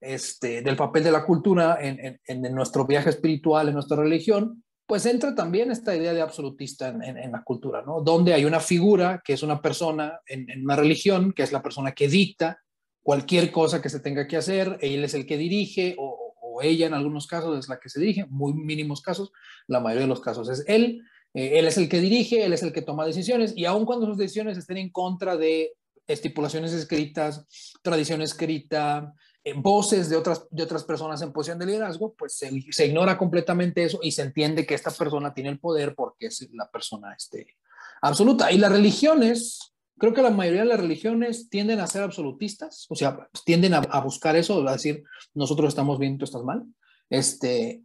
este, 0.00 0.62
del 0.62 0.76
papel 0.76 1.04
de 1.04 1.10
la 1.10 1.24
cultura 1.24 1.78
en, 1.80 1.98
en, 2.26 2.44
en, 2.44 2.54
nuestro 2.54 2.86
viaje 2.86 3.10
espiritual, 3.10 3.68
en 3.68 3.74
nuestra 3.74 3.96
religión, 3.96 4.62
pues 4.86 5.04
entra 5.06 5.34
también 5.34 5.70
esta 5.70 5.96
idea 5.96 6.12
de 6.12 6.20
absolutista 6.20 6.88
en, 6.88 7.02
en 7.02 7.32
la 7.32 7.42
cultura, 7.42 7.82
¿no? 7.82 8.00
Donde 8.02 8.34
hay 8.34 8.44
una 8.44 8.60
figura 8.60 9.20
que 9.24 9.32
es 9.32 9.42
una 9.42 9.60
persona 9.60 10.20
en, 10.26 10.46
una 10.62 10.76
religión, 10.76 11.32
que 11.32 11.42
es 11.42 11.50
la 11.50 11.62
persona 11.62 11.92
que 11.92 12.08
dicta 12.08 12.60
cualquier 13.02 13.50
cosa 13.50 13.82
que 13.82 13.88
se 13.88 14.00
tenga 14.00 14.26
que 14.26 14.36
hacer, 14.36 14.78
él 14.80 15.02
es 15.02 15.14
el 15.14 15.26
que 15.26 15.38
dirige 15.38 15.96
o, 15.98 16.34
o 16.40 16.62
ella 16.62 16.86
en 16.86 16.94
algunos 16.94 17.26
casos 17.26 17.58
es 17.58 17.68
la 17.68 17.78
que 17.78 17.88
se 17.88 18.00
dirige, 18.00 18.26
muy 18.28 18.52
mínimos 18.52 19.00
casos, 19.00 19.32
la 19.66 19.80
mayoría 19.80 20.02
de 20.02 20.08
los 20.08 20.20
casos 20.20 20.48
es 20.50 20.64
él, 20.68 21.02
eh, 21.34 21.58
él 21.58 21.66
es 21.66 21.76
el 21.78 21.88
que 21.88 22.00
dirige, 22.00 22.44
él 22.44 22.52
es 22.52 22.62
el 22.62 22.72
que 22.72 22.82
toma 22.82 23.06
decisiones 23.06 23.52
y 23.56 23.64
aun 23.64 23.84
cuando 23.84 24.06
sus 24.06 24.18
decisiones 24.18 24.58
estén 24.58 24.78
en 24.78 24.90
contra 24.90 25.36
de 25.36 25.72
estipulaciones 26.06 26.72
escritas, 26.72 27.46
tradición 27.82 28.22
escrita, 28.22 29.12
eh, 29.42 29.54
voces 29.56 30.08
de 30.08 30.16
otras, 30.16 30.46
de 30.50 30.62
otras 30.62 30.84
personas 30.84 31.20
en 31.22 31.32
posición 31.32 31.58
de 31.58 31.66
liderazgo, 31.66 32.14
pues 32.14 32.36
se, 32.36 32.86
ignora 32.86 33.18
completamente 33.18 33.84
eso 33.84 33.98
y 34.02 34.12
se 34.12 34.22
entiende 34.22 34.66
que 34.66 34.74
esta 34.74 34.90
persona 34.90 35.34
tiene 35.34 35.50
el 35.50 35.58
poder 35.58 35.94
porque 35.94 36.26
es 36.26 36.48
la 36.52 36.70
persona 36.70 37.14
este, 37.16 37.56
absoluta. 38.00 38.52
Y 38.52 38.58
las 38.58 38.72
religiones 38.72 39.72
Creo 39.98 40.12
que 40.12 40.22
la 40.22 40.30
mayoría 40.30 40.60
de 40.60 40.68
las 40.68 40.80
religiones 40.80 41.48
tienden 41.48 41.80
a 41.80 41.86
ser 41.86 42.02
absolutistas, 42.02 42.86
o 42.90 42.94
sea, 42.94 43.28
tienden 43.46 43.72
a, 43.72 44.00
buscar 44.00 44.36
eso, 44.36 44.66
a 44.68 44.72
decir, 44.72 45.02
nosotros 45.32 45.68
estamos 45.68 45.98
bien, 45.98 46.18
tú 46.18 46.26
estás 46.26 46.42
mal. 46.42 46.64
Este, 47.08 47.82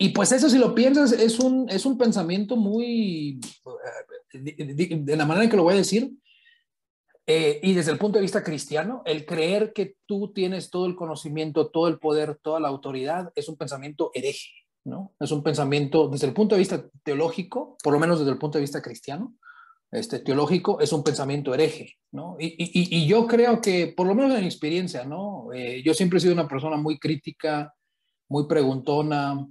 y 0.00 0.10
pues 0.10 0.30
eso, 0.30 0.48
si 0.48 0.58
lo 0.58 0.74
piensas, 0.74 1.10
es 1.12 1.40
un, 1.40 1.68
es 1.68 1.84
un 1.84 1.98
pensamiento 1.98 2.56
muy, 2.56 3.40
eh, 4.32 4.98
de, 5.00 5.16
la 5.16 5.26
manera 5.26 5.44
en 5.44 5.50
que 5.50 5.56
lo 5.56 5.64
voy 5.64 5.74
a 5.74 5.78
decir, 5.78 6.12
eh, 7.26 7.58
y 7.62 7.74
desde 7.74 7.90
el 7.90 7.98
punto 7.98 8.18
de 8.18 8.22
vista 8.22 8.44
cristiano, 8.44 9.02
el 9.04 9.26
creer 9.26 9.72
que 9.72 9.96
tú 10.06 10.32
tienes 10.32 10.70
todo 10.70 10.86
el 10.86 10.94
conocimiento, 10.94 11.70
todo 11.70 11.88
el 11.88 11.98
poder, 11.98 12.38
toda 12.40 12.60
la 12.60 12.68
autoridad, 12.68 13.32
es 13.34 13.48
un 13.48 13.56
pensamiento 13.56 14.12
hereje, 14.14 14.50
¿no? 14.84 15.14
Es 15.18 15.32
un 15.32 15.42
pensamiento, 15.42 16.08
desde 16.08 16.28
el 16.28 16.32
punto 16.32 16.54
de 16.54 16.60
vista 16.60 16.88
teológico, 17.02 17.76
por 17.82 17.92
lo 17.92 17.98
menos 17.98 18.20
desde 18.20 18.32
el 18.32 18.38
punto 18.38 18.56
de 18.56 18.62
vista 18.62 18.80
cristiano, 18.80 19.34
este, 19.90 20.20
teológico, 20.20 20.80
es 20.80 20.92
un 20.92 21.02
pensamiento 21.02 21.52
hereje, 21.52 21.96
¿no? 22.12 22.36
Y, 22.38 22.46
y, 22.46 22.96
y 22.96 23.06
yo 23.08 23.26
creo 23.26 23.60
que, 23.60 23.92
por 23.96 24.06
lo 24.06 24.14
menos 24.14 24.32
en 24.34 24.42
mi 24.42 24.46
experiencia, 24.46 25.04
¿no? 25.04 25.52
Eh, 25.52 25.82
yo 25.84 25.92
siempre 25.92 26.18
he 26.18 26.20
sido 26.20 26.34
una 26.34 26.48
persona 26.48 26.76
muy 26.76 26.98
crítica, 26.98 27.74
muy 28.28 28.46
preguntona, 28.46 29.46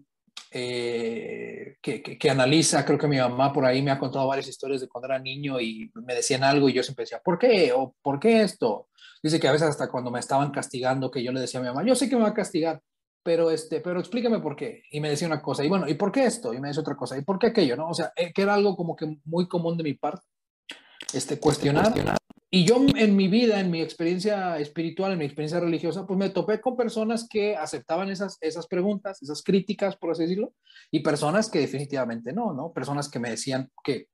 eh, 0.51 1.77
que, 1.81 2.01
que, 2.01 2.29
analiza, 2.29 2.85
creo 2.85 2.97
que 2.97 3.07
mi 3.07 3.17
mamá 3.17 3.51
por 3.51 3.65
ahí 3.65 3.81
me 3.81 3.91
ha 3.91 3.99
contado 3.99 4.27
varias 4.27 4.47
historias 4.47 4.81
de 4.81 4.87
cuando 4.87 5.07
era 5.07 5.19
niño 5.19 5.59
y 5.59 5.91
me 5.95 6.15
decían 6.15 6.43
algo 6.43 6.69
y 6.69 6.73
yo 6.73 6.83
siempre 6.83 7.03
decía, 7.03 7.21
¿por 7.23 7.37
qué? 7.37 7.71
¿O 7.73 7.95
por 8.01 8.19
qué 8.19 8.41
esto? 8.41 8.89
Dice 9.21 9.39
que 9.39 9.47
a 9.47 9.51
veces 9.51 9.69
hasta 9.69 9.89
cuando 9.89 10.11
me 10.11 10.19
estaban 10.19 10.51
castigando, 10.51 11.11
que 11.11 11.23
yo 11.23 11.31
le 11.31 11.41
decía 11.41 11.59
a 11.59 11.63
mi 11.63 11.69
mamá, 11.69 11.83
yo 11.83 11.95
sé 11.95 12.09
que 12.09 12.15
me 12.15 12.23
va 12.23 12.29
a 12.29 12.33
castigar, 12.33 12.81
pero, 13.23 13.51
este, 13.51 13.81
pero 13.81 13.99
explícame 13.99 14.39
por 14.39 14.55
qué. 14.55 14.83
Y 14.91 15.01
me 15.01 15.09
decía 15.09 15.27
una 15.27 15.41
cosa, 15.41 15.63
y 15.65 15.69
bueno, 15.69 15.87
¿y 15.87 15.95
por 15.95 16.11
qué 16.11 16.25
esto? 16.25 16.53
Y 16.53 16.61
me 16.61 16.69
decía 16.69 16.81
otra 16.81 16.95
cosa, 16.95 17.17
¿y 17.17 17.23
por 17.23 17.39
qué 17.39 17.47
aquello? 17.47 17.75
¿no? 17.75 17.89
O 17.89 17.93
sea, 17.93 18.13
eh, 18.15 18.31
que 18.33 18.43
era 18.43 18.53
algo 18.53 18.77
como 18.77 18.95
que 18.95 19.17
muy 19.25 19.47
común 19.47 19.77
de 19.77 19.83
mi 19.83 19.95
parte, 19.95 20.25
este, 21.13 21.39
cuestionar. 21.39 21.93
Y 22.49 22.63
yo 22.63 22.77
en 22.95 23.15
mi 23.15 23.27
vida, 23.27 23.59
en 23.59 23.69
mi 23.69 23.81
experiencia 23.81 24.57
espiritual, 24.57 25.11
en 25.11 25.19
mi 25.19 25.25
experiencia 25.25 25.59
religiosa, 25.59 26.07
pues 26.07 26.17
me 26.17 26.29
topé 26.29 26.61
con 26.61 26.77
personas 26.77 27.27
que 27.29 27.57
aceptaban 27.57 28.09
esas, 28.09 28.37
esas 28.39 28.67
preguntas, 28.67 29.21
esas 29.21 29.43
críticas, 29.43 29.97
por 29.97 30.11
así 30.11 30.23
decirlo, 30.23 30.53
y 30.89 31.01
personas 31.01 31.49
que 31.49 31.59
definitivamente 31.59 32.31
no, 32.31 32.53
¿no? 32.53 32.71
Personas 32.71 33.09
que 33.09 33.19
me 33.19 33.31
decían 33.31 33.69
que 33.83 34.07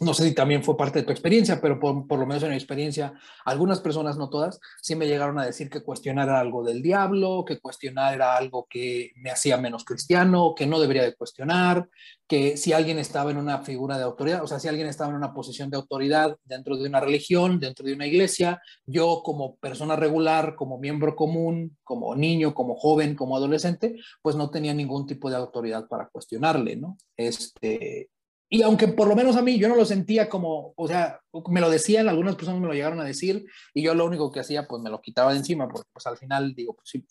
no 0.00 0.14
sé 0.14 0.24
si 0.24 0.34
también 0.34 0.62
fue 0.62 0.76
parte 0.76 1.00
de 1.00 1.04
tu 1.04 1.12
experiencia, 1.12 1.60
pero 1.60 1.78
por, 1.78 2.18
lo 2.18 2.26
menos 2.26 2.42
en 2.42 2.50
mi 2.50 2.56
experiencia, 2.56 3.14
algunas 3.44 3.80
personas, 3.80 4.16
no 4.16 4.30
todas, 4.30 4.60
sí 4.80 4.94
me 4.94 5.06
llegaron 5.06 5.38
a 5.38 5.46
decir 5.46 5.70
que 5.70 5.82
cuestionar 5.82 6.28
era 6.28 6.40
algo 6.40 6.64
del 6.64 6.82
diablo, 6.82 7.44
que 7.44 7.60
cuestionar 7.60 8.14
era 8.14 8.36
algo 8.36 8.66
que 8.68 9.12
me 9.16 9.30
hacía 9.30 9.56
menos 9.56 9.84
cristiano, 9.84 10.54
que 10.56 10.66
no 10.66 10.80
debería 10.80 11.02
de 11.02 11.14
cuestionar, 11.14 11.88
que 12.26 12.56
si 12.56 12.72
alguien 12.72 12.98
estaba 12.98 13.30
en 13.30 13.36
una 13.36 13.62
figura 13.62 13.98
de 13.98 14.04
autoridad, 14.04 14.42
o 14.42 14.46
sea, 14.46 14.58
si 14.58 14.68
alguien 14.68 14.88
estaba 14.88 15.10
en 15.10 15.16
una 15.16 15.34
posición 15.34 15.70
de 15.70 15.76
autoridad 15.76 16.36
dentro 16.44 16.76
de 16.76 16.88
una 16.88 17.00
religión, 17.00 17.60
dentro 17.60 17.86
de 17.86 17.94
una 17.94 18.06
iglesia, 18.06 18.62
yo 18.86 19.22
como 19.22 19.56
persona 19.56 19.96
regular, 19.96 20.54
como 20.56 20.78
miembro 20.78 21.14
común, 21.16 21.76
como 21.84 22.14
niño, 22.16 22.54
como 22.54 22.76
joven, 22.76 23.14
como 23.14 23.36
adolescente, 23.36 23.96
pues 24.22 24.36
no 24.36 24.50
tenía 24.50 24.72
ningún 24.72 25.06
tipo 25.06 25.28
de 25.28 25.36
autoridad 25.36 25.86
para 25.86 26.08
cuestionarle, 26.08 26.76
¿no? 26.76 26.96
Este, 27.16 28.08
y 28.48 28.62
aunque 28.62 28.88
por 28.88 29.08
lo 29.08 29.16
menos 29.16 29.36
a 29.36 29.42
mí 29.42 29.58
yo 29.58 29.68
no 29.68 29.76
lo 29.76 29.84
sentía 29.84 30.28
como, 30.28 30.74
o 30.76 30.88
sea, 30.88 31.20
me 31.48 31.60
lo 31.60 31.70
decían, 31.70 32.08
algunas 32.08 32.36
personas 32.36 32.60
me 32.60 32.66
lo 32.66 32.74
llegaron 32.74 33.00
a 33.00 33.04
decir 33.04 33.44
y 33.72 33.82
yo 33.82 33.94
lo 33.94 34.06
único 34.06 34.30
que 34.30 34.40
hacía 34.40 34.66
pues 34.68 34.82
me 34.82 34.90
lo 34.90 35.00
quitaba 35.00 35.32
de 35.32 35.38
encima 35.38 35.68
porque 35.68 35.88
pues 35.92 36.06
al 36.06 36.16
final 36.16 36.54
digo, 36.54 36.74
pues 36.74 36.88
sí, 36.88 37.06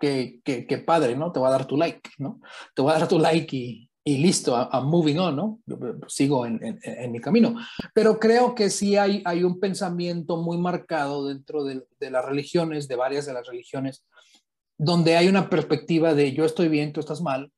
qué, 0.00 0.40
qué, 0.44 0.66
qué 0.66 0.78
padre, 0.78 1.16
¿no? 1.16 1.32
Te 1.32 1.38
voy 1.38 1.48
a 1.48 1.52
dar 1.52 1.66
tu 1.66 1.76
like, 1.76 2.10
¿no? 2.18 2.40
Te 2.74 2.82
voy 2.82 2.92
a 2.92 2.98
dar 2.98 3.08
tu 3.08 3.18
like 3.18 3.56
y, 3.56 3.90
y 4.04 4.18
listo, 4.18 4.54
I'm 4.54 4.86
moving 4.86 5.18
on, 5.18 5.36
¿no? 5.36 5.60
sigo 6.08 6.46
en, 6.46 6.60
en, 6.82 7.12
mi 7.12 7.20
camino. 7.20 7.56
Pero 7.94 8.18
creo 8.18 8.54
que 8.54 8.70
sí 8.70 8.96
hay, 8.96 9.22
hay 9.24 9.44
un 9.44 9.58
pensamiento 9.58 10.36
muy 10.36 10.58
marcado 10.58 11.26
dentro 11.26 11.64
de, 11.64 11.84
de, 11.98 12.10
las 12.10 12.24
religiones, 12.24 12.86
de 12.86 12.96
varias 12.96 13.26
de 13.26 13.32
las 13.32 13.46
religiones, 13.46 14.04
donde 14.78 15.16
hay 15.16 15.28
una 15.28 15.48
perspectiva 15.48 16.14
de 16.14 16.32
yo 16.32 16.44
estoy 16.44 16.68
bien, 16.68 16.92
tú 16.92 17.00
estás 17.00 17.22
mal, 17.22 17.50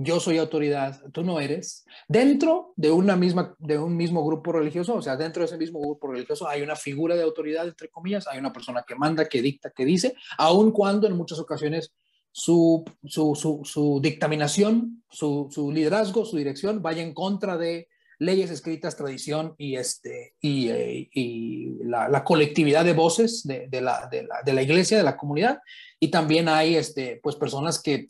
yo 0.00 0.20
soy 0.20 0.38
autoridad, 0.38 1.02
tú 1.12 1.24
no 1.24 1.40
eres, 1.40 1.84
dentro 2.06 2.72
de, 2.76 2.92
una 2.92 3.16
misma, 3.16 3.56
de 3.58 3.78
un 3.78 3.96
mismo 3.96 4.24
grupo 4.24 4.52
religioso, 4.52 4.94
o 4.94 5.02
sea, 5.02 5.16
dentro 5.16 5.40
de 5.40 5.46
ese 5.46 5.56
mismo 5.56 5.80
grupo 5.80 6.12
religioso 6.12 6.48
hay 6.48 6.62
una 6.62 6.76
figura 6.76 7.16
de 7.16 7.24
autoridad, 7.24 7.66
entre 7.66 7.88
comillas, 7.88 8.28
hay 8.28 8.38
una 8.38 8.52
persona 8.52 8.84
que 8.86 8.94
manda, 8.94 9.28
que 9.28 9.42
dicta, 9.42 9.70
que 9.70 9.84
dice, 9.84 10.14
aun 10.38 10.70
cuando 10.70 11.08
en 11.08 11.16
muchas 11.16 11.40
ocasiones 11.40 11.92
su, 12.30 12.84
su, 13.04 13.34
su, 13.64 14.00
dictaminación, 14.00 15.02
su, 15.10 15.72
liderazgo, 15.74 16.24
su 16.24 16.36
dirección 16.36 16.80
vaya 16.80 17.02
en 17.02 17.12
contra 17.12 17.58
de 17.58 17.88
leyes 18.20 18.52
escritas, 18.52 18.96
tradición 18.96 19.56
y, 19.58 19.76
este, 19.76 20.34
y, 20.40 20.68
eh, 20.68 21.08
y 21.12 21.70
la, 21.82 22.08
la, 22.08 22.22
colectividad 22.22 22.84
de 22.84 22.92
voces 22.92 23.44
de, 23.44 23.66
de, 23.68 23.80
la, 23.80 24.08
de, 24.08 24.22
la, 24.22 24.42
de, 24.44 24.52
la, 24.52 24.62
iglesia, 24.62 24.96
de 24.96 25.04
la 25.04 25.16
comunidad. 25.16 25.58
Y 25.98 26.08
también 26.08 26.48
hay 26.48 26.76
este, 26.76 27.18
pues, 27.20 27.34
personas 27.34 27.80
que 27.80 28.06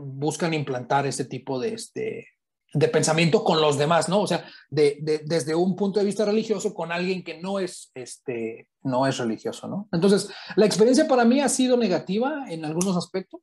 buscan 0.00 0.54
implantar 0.54 1.06
este 1.06 1.24
tipo 1.24 1.58
de, 1.60 1.74
este, 1.74 2.26
de 2.74 2.88
pensamiento 2.88 3.42
con 3.44 3.60
los 3.60 3.78
demás, 3.78 4.08
¿no? 4.08 4.20
O 4.20 4.26
sea, 4.26 4.44
de, 4.68 5.22
desde 5.24 5.54
un 5.54 5.74
punto 5.74 6.00
de 6.00 6.06
vista 6.06 6.24
religioso 6.24 6.74
con 6.74 6.92
alguien 6.92 7.24
que 7.24 7.40
no 7.40 7.58
es, 7.58 7.90
este, 7.94 8.68
no 8.82 9.06
es 9.06 9.16
religioso, 9.18 9.68
¿no? 9.68 9.88
Entonces, 9.92 10.30
la 10.56 10.66
experiencia 10.66 11.08
para 11.08 11.24
mí 11.24 11.40
ha 11.40 11.48
sido 11.48 11.76
negativa 11.76 12.46
en 12.48 12.64
algunos 12.64 12.96
aspectos. 12.96 13.40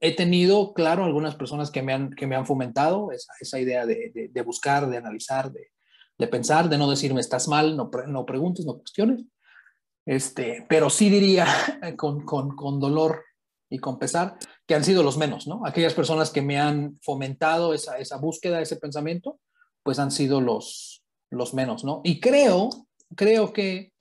He 0.00 0.14
tenido, 0.16 0.74
claro, 0.74 1.04
algunas 1.04 1.36
personas 1.36 1.70
que 1.70 1.82
me 1.82 1.92
han, 1.92 2.10
que 2.10 2.26
me 2.26 2.34
han 2.34 2.46
fomentado 2.46 3.12
esa, 3.12 3.32
esa 3.40 3.60
idea 3.60 3.86
de, 3.86 4.30
de, 4.30 4.42
buscar, 4.42 4.88
de 4.90 4.96
analizar, 4.96 5.52
de, 5.52 5.68
de, 6.18 6.26
pensar, 6.26 6.68
de 6.68 6.76
no 6.76 6.90
decirme 6.90 7.20
estás 7.20 7.46
mal, 7.46 7.76
no, 7.76 7.90
no 8.08 8.26
preguntes, 8.26 8.66
no 8.66 8.78
cuestiones. 8.78 9.24
Este, 10.04 10.66
pero 10.68 10.90
sí 10.90 11.08
diría 11.08 11.46
con, 11.96 12.24
con, 12.24 12.56
con 12.56 12.80
dolor 12.80 13.22
y 13.74 13.78
con 13.78 13.98
pesar, 13.98 14.36
que 14.68 14.76
han 14.76 14.84
sido 14.84 15.02
los 15.02 15.18
menos, 15.18 15.48
¿no? 15.48 15.66
Aquellas 15.66 15.94
personas 15.94 16.30
que 16.30 16.42
me 16.42 16.60
han 16.60 16.96
fomentado 17.02 17.74
esa, 17.74 17.98
esa 17.98 18.18
búsqueda, 18.18 18.60
ese 18.60 18.76
pensamiento, 18.76 19.40
pues 19.82 19.98
han 19.98 20.12
sido 20.12 20.40
los, 20.40 21.02
los 21.28 21.54
menos, 21.54 21.82
¿no? 21.82 22.00
Y 22.04 22.20
creo, 22.20 22.70
creo 23.16 23.52
que 23.52 23.92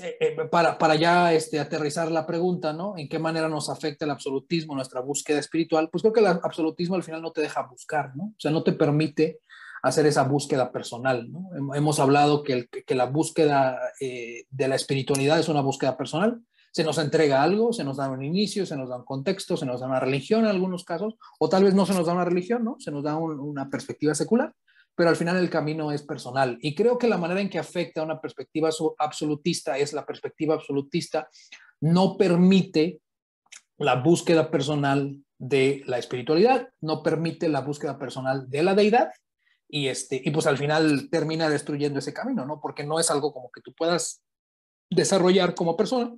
eh, 0.00 0.36
para, 0.50 0.78
para 0.78 0.94
ya 0.94 1.34
este, 1.34 1.60
aterrizar 1.60 2.10
la 2.10 2.24
pregunta, 2.24 2.72
¿no? 2.72 2.96
¿En 2.96 3.06
qué 3.06 3.18
manera 3.18 3.50
nos 3.50 3.68
afecta 3.68 4.06
el 4.06 4.12
absolutismo, 4.12 4.74
nuestra 4.74 5.02
búsqueda 5.02 5.40
espiritual? 5.40 5.90
Pues 5.90 6.00
creo 6.00 6.14
que 6.14 6.20
el 6.20 6.26
absolutismo 6.28 6.96
al 6.96 7.02
final 7.02 7.20
no 7.20 7.32
te 7.32 7.42
deja 7.42 7.66
buscar, 7.66 8.16
¿no? 8.16 8.24
O 8.24 8.40
sea, 8.40 8.50
no 8.50 8.62
te 8.62 8.72
permite 8.72 9.40
hacer 9.82 10.06
esa 10.06 10.22
búsqueda 10.22 10.72
personal, 10.72 11.30
¿no? 11.30 11.74
Hemos 11.74 12.00
hablado 12.00 12.42
que, 12.42 12.54
el, 12.54 12.68
que 12.70 12.94
la 12.94 13.04
búsqueda 13.04 13.78
eh, 14.00 14.46
de 14.48 14.68
la 14.68 14.74
espiritualidad 14.76 15.38
es 15.38 15.50
una 15.50 15.60
búsqueda 15.60 15.98
personal, 15.98 16.40
se 16.72 16.84
nos 16.84 16.98
entrega 16.98 17.42
algo, 17.42 17.72
se 17.72 17.84
nos 17.84 17.96
da 17.96 18.10
un 18.10 18.22
inicio, 18.22 18.66
se 18.66 18.76
nos 18.76 18.88
da 18.88 18.96
un 18.96 19.04
contexto, 19.04 19.56
se 19.56 19.66
nos 19.66 19.80
da 19.80 19.86
una 19.86 20.00
religión 20.00 20.44
en 20.44 20.50
algunos 20.50 20.84
casos, 20.84 21.14
o 21.38 21.48
tal 21.48 21.64
vez 21.64 21.74
no 21.74 21.86
se 21.86 21.94
nos 21.94 22.06
da 22.06 22.12
una 22.12 22.24
religión, 22.24 22.64
¿no? 22.64 22.76
Se 22.78 22.90
nos 22.90 23.02
da 23.02 23.16
una 23.16 23.68
perspectiva 23.70 24.14
secular, 24.14 24.54
pero 24.94 25.10
al 25.10 25.16
final 25.16 25.36
el 25.36 25.50
camino 25.50 25.92
es 25.92 26.02
personal. 26.02 26.58
Y 26.60 26.74
creo 26.74 26.98
que 26.98 27.08
la 27.08 27.18
manera 27.18 27.40
en 27.40 27.50
que 27.50 27.58
afecta 27.58 28.00
a 28.00 28.04
una 28.04 28.20
perspectiva 28.20 28.70
absolutista 28.98 29.78
es 29.78 29.92
la 29.92 30.04
perspectiva 30.04 30.54
absolutista 30.54 31.28
no 31.80 32.16
permite 32.16 33.00
la 33.78 33.96
búsqueda 33.96 34.50
personal 34.50 35.16
de 35.38 35.82
la 35.86 35.98
espiritualidad, 35.98 36.68
no 36.80 37.02
permite 37.02 37.48
la 37.48 37.60
búsqueda 37.60 37.98
personal 37.98 38.50
de 38.50 38.62
la 38.64 38.74
deidad 38.74 39.10
y, 39.68 39.88
este, 39.88 40.20
y 40.24 40.30
pues 40.30 40.46
al 40.46 40.58
final 40.58 41.08
termina 41.10 41.48
destruyendo 41.48 42.00
ese 42.00 42.12
camino, 42.12 42.44
¿no? 42.44 42.60
Porque 42.60 42.84
no 42.84 42.98
es 42.98 43.10
algo 43.10 43.32
como 43.32 43.50
que 43.50 43.60
tú 43.60 43.72
puedas 43.74 44.22
desarrollar 44.90 45.54
como 45.54 45.76
persona, 45.76 46.16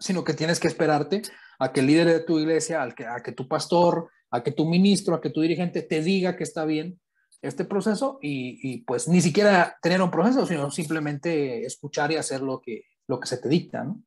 sino 0.00 0.24
que 0.24 0.34
tienes 0.34 0.58
que 0.58 0.66
esperarte 0.66 1.22
a 1.58 1.72
que 1.72 1.80
el 1.80 1.86
líder 1.86 2.06
de 2.08 2.20
tu 2.20 2.38
iglesia, 2.38 2.82
a 2.82 2.90
que, 2.90 3.06
a 3.06 3.22
que 3.22 3.32
tu 3.32 3.46
pastor, 3.46 4.10
a 4.30 4.42
que 4.42 4.50
tu 4.50 4.64
ministro, 4.64 5.14
a 5.14 5.20
que 5.20 5.30
tu 5.30 5.42
dirigente 5.42 5.82
te 5.82 6.02
diga 6.02 6.36
que 6.36 6.44
está 6.44 6.64
bien 6.64 6.98
este 7.42 7.64
proceso 7.64 8.18
y, 8.20 8.82
pues 8.82 9.08
ni 9.08 9.20
siquiera 9.20 9.78
tener 9.80 10.02
un 10.02 10.10
proceso, 10.10 10.46
sino 10.46 10.70
simplemente 10.70 11.64
escuchar 11.64 12.12
y 12.12 12.16
hacer 12.16 12.42
lo 12.42 12.60
que, 12.60 12.84
lo 13.06 13.20
que 13.20 13.28
se 13.28 13.38
te 13.38 13.48
dicta, 13.48 13.84
¿no? 13.84 14.02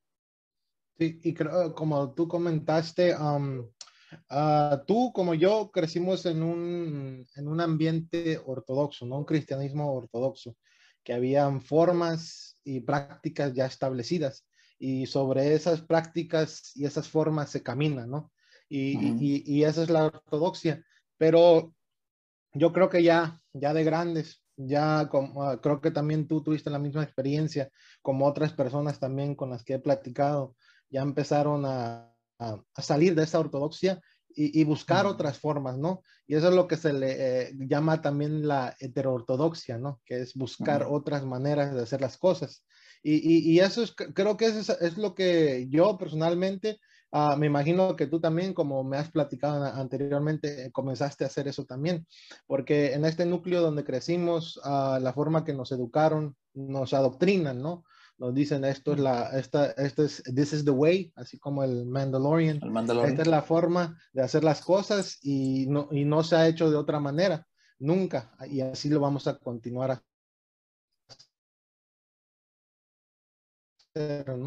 Sí, 0.98 1.20
y 1.24 1.34
creo, 1.34 1.74
como 1.74 2.14
tú 2.14 2.28
comentaste, 2.28 3.16
ah, 4.30 4.84
tú 4.86 5.12
como 5.14 5.34
yo 5.34 5.72
crecimos 5.72 6.28
en 6.28 6.44
un, 6.44 7.28
en 7.36 7.48
un 7.48 7.62
ambiente 7.62 8.40
ortodoxo, 8.46 9.08
¿no? 9.08 9.18
Un 9.18 9.26
cristianismo 9.26 9.92
ortodoxo, 9.92 10.56
que 11.04 11.14
habían 11.14 11.62
formas 11.62 12.58
y 12.64 12.82
prácticas 12.82 13.54
ya 13.54 13.66
establecidas 13.66 14.46
y 14.84 15.06
sobre 15.06 15.54
esas 15.54 15.80
prácticas 15.80 16.76
y 16.76 16.84
esas 16.84 17.08
formas 17.08 17.50
se 17.50 17.64
camina, 17.64 18.06
¿no? 18.06 18.34
Y, 18.68 18.98
y, 18.98 19.44
y, 19.46 19.64
esa 19.64 19.82
es 19.84 19.90
la 19.90 20.08
ortodoxia. 20.08 20.84
Pero 21.18 21.74
yo 22.54 22.74
creo 22.74 22.90
que 22.90 23.02
ya, 23.02 23.40
ya 23.54 23.74
de 23.74 23.86
grandes, 23.86 24.44
ya 24.58 25.08
como, 25.08 25.44
ah, 25.44 25.62
creo 25.62 25.80
que 25.80 25.92
también 25.92 26.28
tú 26.28 26.44
tuviste 26.44 26.70
la 26.70 26.80
misma 26.80 27.02
experiencia, 27.02 27.70
como 28.02 28.28
otras 28.28 28.52
personas 28.52 29.00
también 29.00 29.36
con 29.36 29.52
las 29.52 29.64
que 29.64 29.76
he 29.76 29.80
platicado, 29.80 30.54
ya 30.90 31.02
empezaron 31.02 31.64
a, 31.66 32.14
a, 32.40 32.62
salir 32.82 33.16
de 33.16 33.24
esa 33.24 33.40
ortodoxia 33.40 34.02
y, 34.36 34.64
buscar 34.66 35.06
otras 35.06 35.40
formas, 35.40 35.78
¿no? 35.78 36.02
Y 36.28 36.36
eso 36.36 36.50
es 36.50 36.56
lo 36.56 36.68
que 36.68 36.76
se 36.76 36.92
le 36.92 37.12
eh, 37.12 37.54
llama 37.56 38.02
también 38.02 38.48
la 38.48 38.76
heteroortodoxia, 38.80 39.78
¿no? 39.78 40.02
Que 40.04 40.22
es 40.22 40.34
buscar 40.34 40.88
otras 40.90 41.24
maneras 41.24 41.74
de 41.74 41.84
hacer 41.84 42.02
las 42.02 42.18
cosas. 42.18 42.66
Y, 43.04 43.52
y, 43.52 43.60
eso 43.60 43.84
es, 43.84 43.94
creo 43.94 44.38
que 44.38 44.46
eso 44.46 44.78
es, 44.80 44.98
lo 44.98 45.14
que 45.14 45.68
yo 45.70 45.98
personalmente, 45.98 46.80
ah, 47.12 47.36
me 47.38 47.48
imagino 47.48 47.98
que 47.98 48.08
tú 48.08 48.22
también, 48.22 48.54
como 48.54 48.84
me 48.86 48.98
has 48.98 49.12
platicado 49.12 49.62
anteriormente, 49.66 50.72
comenzaste 50.72 51.26
a 51.26 51.28
hacer 51.28 51.50
eso 51.50 51.66
también, 51.66 52.08
porque 52.48 52.94
en 52.94 53.04
este 53.04 53.26
núcleo 53.26 53.62
donde 53.62 53.84
crecimos, 53.84 54.58
uh, 54.64 55.00
la 55.02 55.12
forma 55.14 55.44
que 55.44 55.54
nos 55.54 55.74
educaron, 55.74 56.38
nos 56.54 56.94
adoctrinan, 56.94 57.62
¿no? 57.62 57.84
nos 58.18 58.34
dicen 58.34 58.64
esto 58.64 58.94
es 58.94 59.00
la, 59.00 59.38
esta, 59.38 59.72
esto 59.72 60.04
es, 60.04 60.24
this 60.34 60.54
is 60.54 60.64
the 60.64 60.72
way, 60.72 61.12
así 61.16 61.38
como 61.40 61.64
el 61.64 61.86
Mandalorian. 61.86 62.60
el 62.62 62.72
Mandalorian. 62.72 63.12
Esta 63.12 63.24
es 63.24 63.28
la 63.28 63.42
forma 63.42 63.98
de 64.14 64.22
hacer 64.22 64.44
las 64.44 64.62
cosas 64.62 65.20
y 65.22 65.66
no, 65.68 65.90
y 65.92 66.06
no 66.06 66.24
se 66.24 66.36
ha 66.36 66.48
hecho 66.48 66.70
de 66.70 66.78
otra 66.78 67.00
manera, 67.00 67.46
nunca. 67.80 68.32
Y 68.50 68.62
así 68.62 68.90
lo 68.90 69.00
vamos 69.00 69.28
a 69.28 69.38
continuar 69.40 69.92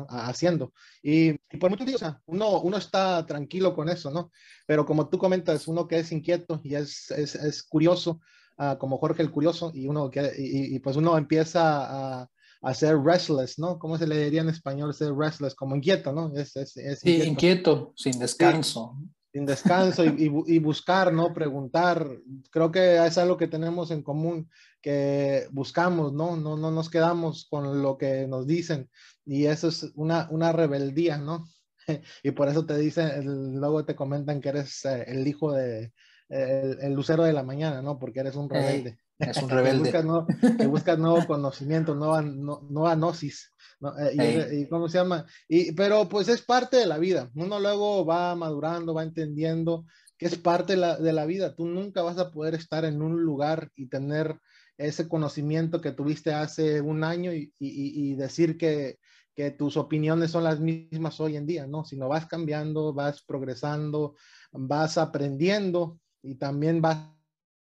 haciendo. 0.09 0.73
Y, 1.03 1.35
por 1.59 1.71
muchos 1.71 1.87
días, 1.87 2.03
uno, 2.27 2.61
uno 2.61 2.77
está 2.77 3.25
tranquilo 3.27 3.75
con 3.75 3.89
eso, 3.89 4.11
¿no? 4.11 4.31
Pero 4.67 4.85
como 4.87 5.09
tú 5.09 5.19
comentas, 5.19 5.69
uno 5.69 5.87
que 5.87 5.99
es 5.99 6.13
inquieto 6.13 6.61
y 6.65 6.75
es, 6.75 7.11
es, 7.11 7.35
es 7.35 7.63
curioso, 7.63 8.21
uh, 8.59 8.77
como 8.79 8.99
Jorge 8.99 9.23
el 9.23 9.31
curioso, 9.31 9.73
y 9.75 9.87
uno 9.87 10.11
que, 10.11 10.33
y, 10.37 10.77
y 10.77 10.79
pues 10.81 10.97
uno 10.97 11.17
empieza 11.17 12.23
a 12.23 12.31
a 12.63 12.75
ser 12.75 12.99
restless, 12.99 13.59
¿no? 13.59 13.79
¿Cómo 13.79 13.97
se 13.97 14.07
le 14.07 14.25
diría 14.25 14.41
en 14.41 14.49
español 14.49 14.93
ser 14.93 15.15
restless? 15.15 15.55
Como 15.55 15.77
inquieto, 15.77 16.13
¿no? 16.13 16.33
Es, 16.35 16.57
es, 16.57 16.73
sí, 16.99 17.23
inquieto. 17.23 17.93
sin 17.97 18.19
descanso. 18.19 18.97
sin 19.33 19.47
descanso 19.47 20.05
y, 20.05 20.33
y, 20.47 20.59
buscar, 20.59 21.13
¿no? 21.13 21.33
Preguntar. 21.33 22.09
Creo 22.51 22.73
que 22.73 23.05
es 23.07 23.19
algo 23.19 23.37
que 23.37 23.47
tenemos 23.47 23.91
en 23.91 24.03
común, 24.03 24.51
que 24.87 25.49
buscamos, 25.51 26.13
¿no? 26.13 26.37
No, 26.37 26.57
no 26.57 26.71
nos 26.71 26.89
quedamos 26.89 27.49
con 27.51 27.83
lo 27.83 27.99
que 27.99 28.29
nos 28.29 28.47
dicen 28.47 28.89
y 29.25 29.47
eso 29.47 29.67
es 29.67 29.91
una, 29.97 30.29
una 30.31 30.53
rebeldía, 30.53 31.19
¿no? 31.19 31.49
y 32.23 32.31
por 32.31 32.49
eso 32.49 32.67
te 32.67 32.79
dicen, 32.79 33.59
luego 33.59 33.85
te 33.85 33.97
comentan 33.97 34.41
que 34.41 34.51
eres 34.51 34.85
eh, 34.85 35.03
el 35.09 35.27
hijo 35.27 35.53
de, 35.53 35.93
el, 36.29 36.93
lucero 36.93 37.25
de 37.25 37.33
la 37.33 37.43
mañana, 37.43 37.83
¿no? 37.83 37.99
Porque 37.99 38.21
eres 38.21 38.37
un 38.37 38.49
rebelde. 38.49 39.01
Es 39.19 39.39
un 39.39 39.51
rebelde. 39.51 39.91
que, 39.91 40.67
buscas 40.69 41.01
nuevo, 41.01 41.27
conocimiento, 41.27 41.97
nueva, 41.97 42.23
nueva 42.23 42.95
gnosis. 42.95 43.53
Eh, 44.01 44.51
y, 44.53 44.69
cómo 44.69 44.89
se 44.89 44.99
llama? 44.99 45.27
Y, 45.49 45.73
pero 45.73 46.09
pues 46.09 46.29
es 46.29 46.43
parte 46.43 46.77
de 46.77 46.87
la 46.87 46.99
vida. 46.99 47.29
Uno 47.35 47.59
luego 47.59 48.07
va 48.07 48.37
madurando, 48.37 48.95
va 48.95 49.03
entendiendo 49.03 49.85
que 50.17 50.27
es 50.27 50.39
parte 50.39 50.75
de 50.75 50.79
la, 50.79 50.97
de 50.97 51.13
la 51.13 51.27
vida. 51.27 51.57
Tú 51.57 51.67
nunca 51.67 52.03
vas 52.03 52.19
a 52.19 52.31
poder 52.31 52.55
estar 52.55 52.85
en 52.85 53.03
un 53.03 53.21
lugar 53.21 53.73
y 53.75 53.89
tener 53.89 54.39
ese 54.79 55.09
conocimiento 55.09 55.81
que 55.81 55.93
tuviste 55.93 56.33
hace 56.33 56.81
un 56.81 57.05
año 57.05 57.33
y, 57.33 57.53
y, 57.59 58.11
y 58.11 58.15
decir 58.15 58.57
que, 58.59 58.99
que, 59.35 59.51
tus 59.51 59.77
opiniones 59.77 60.31
son 60.31 60.45
las 60.45 60.61
mismas 60.61 61.21
hoy 61.21 61.37
en 61.37 61.47
día, 61.47 61.67
¿no? 61.67 61.85
Sino 61.85 62.09
vas 62.09 62.27
cambiando, 62.27 62.93
vas 62.93 63.23
progresando, 63.23 64.17
vas 64.53 64.99
aprendiendo 64.99 65.99
y 66.23 66.37
también 66.37 66.81
vas 66.81 67.17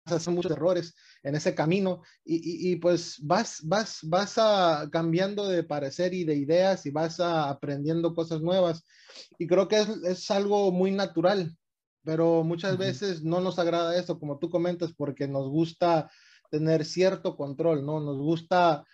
hacer 0.05 0.33
muchos 0.33 0.53
errores 0.53 0.95
en 1.23 1.35
ese 1.35 1.55
camino 1.55 2.03
y, 2.25 2.73
y, 2.73 2.77
pues 2.77 3.19
vas, 3.23 3.61
vas, 3.63 4.01
vas 4.03 4.35
a 4.37 4.89
cambiando 4.91 5.49
de 5.49 5.63
parecer 5.63 6.13
y 6.15 6.25
de 6.25 6.35
ideas 6.35 6.87
y 6.87 6.91
vas 6.91 7.21
a 7.21 7.49
aprendiendo 7.49 8.15
cosas 8.15 8.41
nuevas 8.41 8.85
y 9.39 9.47
creo 9.47 9.69
que 9.69 9.81
es, 9.81 9.89
es 10.05 10.31
algo 10.31 10.73
muy 10.73 10.91
natural, 10.91 11.57
pero 12.05 12.43
muchas 12.43 12.77
veces 12.79 13.23
no 13.23 13.41
nos 13.41 13.59
agrada 13.59 13.97
eso, 13.97 14.19
como 14.19 14.39
tú 14.39 14.51
comentas, 14.51 14.93
porque 14.93 15.29
nos 15.29 15.49
gusta 15.49 16.11
tener 16.53 16.85
cierto 16.85 17.35
control, 17.35 17.85
¿no? 17.85 17.99
Nos 17.99 18.19
gusta 18.19 18.85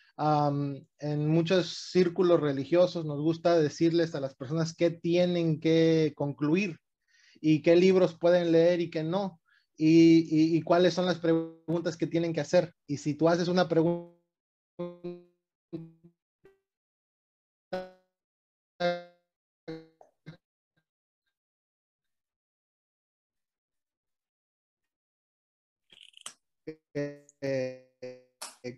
en 1.00 1.28
muchos 1.28 1.90
círculos 1.92 2.40
religiosos, 2.40 3.04
nos 3.04 3.20
gusta 3.20 3.58
decirles 3.58 4.14
a 4.14 4.20
las 4.20 4.34
personas 4.34 4.74
qué 4.74 4.90
tienen 4.90 5.60
que 5.60 6.12
concluir 6.16 6.78
y 7.40 7.62
qué 7.62 7.76
libros 7.76 8.16
pueden 8.18 8.50
leer 8.50 8.80
y 8.80 8.90
qué 8.90 9.04
no 9.04 9.40
y, 9.76 10.60
cuáles 10.62 10.94
son 10.94 11.06
las 11.06 11.18
preguntas 11.18 11.96
que 11.96 12.08
tienen 12.08 12.32
que 12.32 12.40
hacer. 12.40 12.74
Y 12.88 12.96
si 12.96 13.14
tú 13.14 13.28
haces 13.28 13.46
una 13.46 13.68
pregunta 13.68 14.18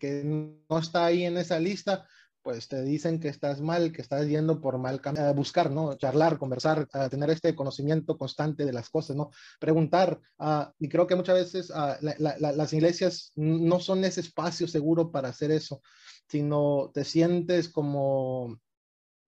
que 0.01 0.25
no 0.25 0.79
está 0.79 1.05
ahí 1.05 1.25
en 1.25 1.37
esa 1.37 1.61
lista, 1.61 2.09
pues 2.43 2.69
te 2.69 2.83
dicen 2.83 3.21
que 3.21 3.29
estás 3.29 3.61
mal, 3.61 3.93
que 3.93 4.03
estás 4.03 4.27
yendo 4.27 4.61
por 4.61 4.79
mal 4.79 5.01
camino, 5.01 5.33
buscar, 5.35 5.71
¿no? 5.71 5.95
Charlar, 5.95 6.39
conversar, 6.39 6.89
tener 7.11 7.31
este 7.31 7.55
conocimiento 7.55 8.17
constante 8.17 8.65
de 8.65 8.73
las 8.73 8.89
cosas, 8.89 9.15
¿no? 9.15 9.31
Preguntar, 9.61 10.21
uh, 10.39 10.65
y 10.79 10.89
creo 10.89 11.07
que 11.07 11.17
muchas 11.17 11.37
veces 11.37 11.71
uh, 11.71 11.97
las 12.01 12.73
iglesias 12.73 13.33
no 13.37 13.79
son 13.79 14.05
ese 14.05 14.23
espacio 14.23 14.67
seguro 14.67 15.13
para 15.13 15.29
hacer 15.29 15.51
eso, 15.51 15.83
sino 16.29 16.91
te 16.93 17.05
sientes 17.05 17.69
como 17.69 18.59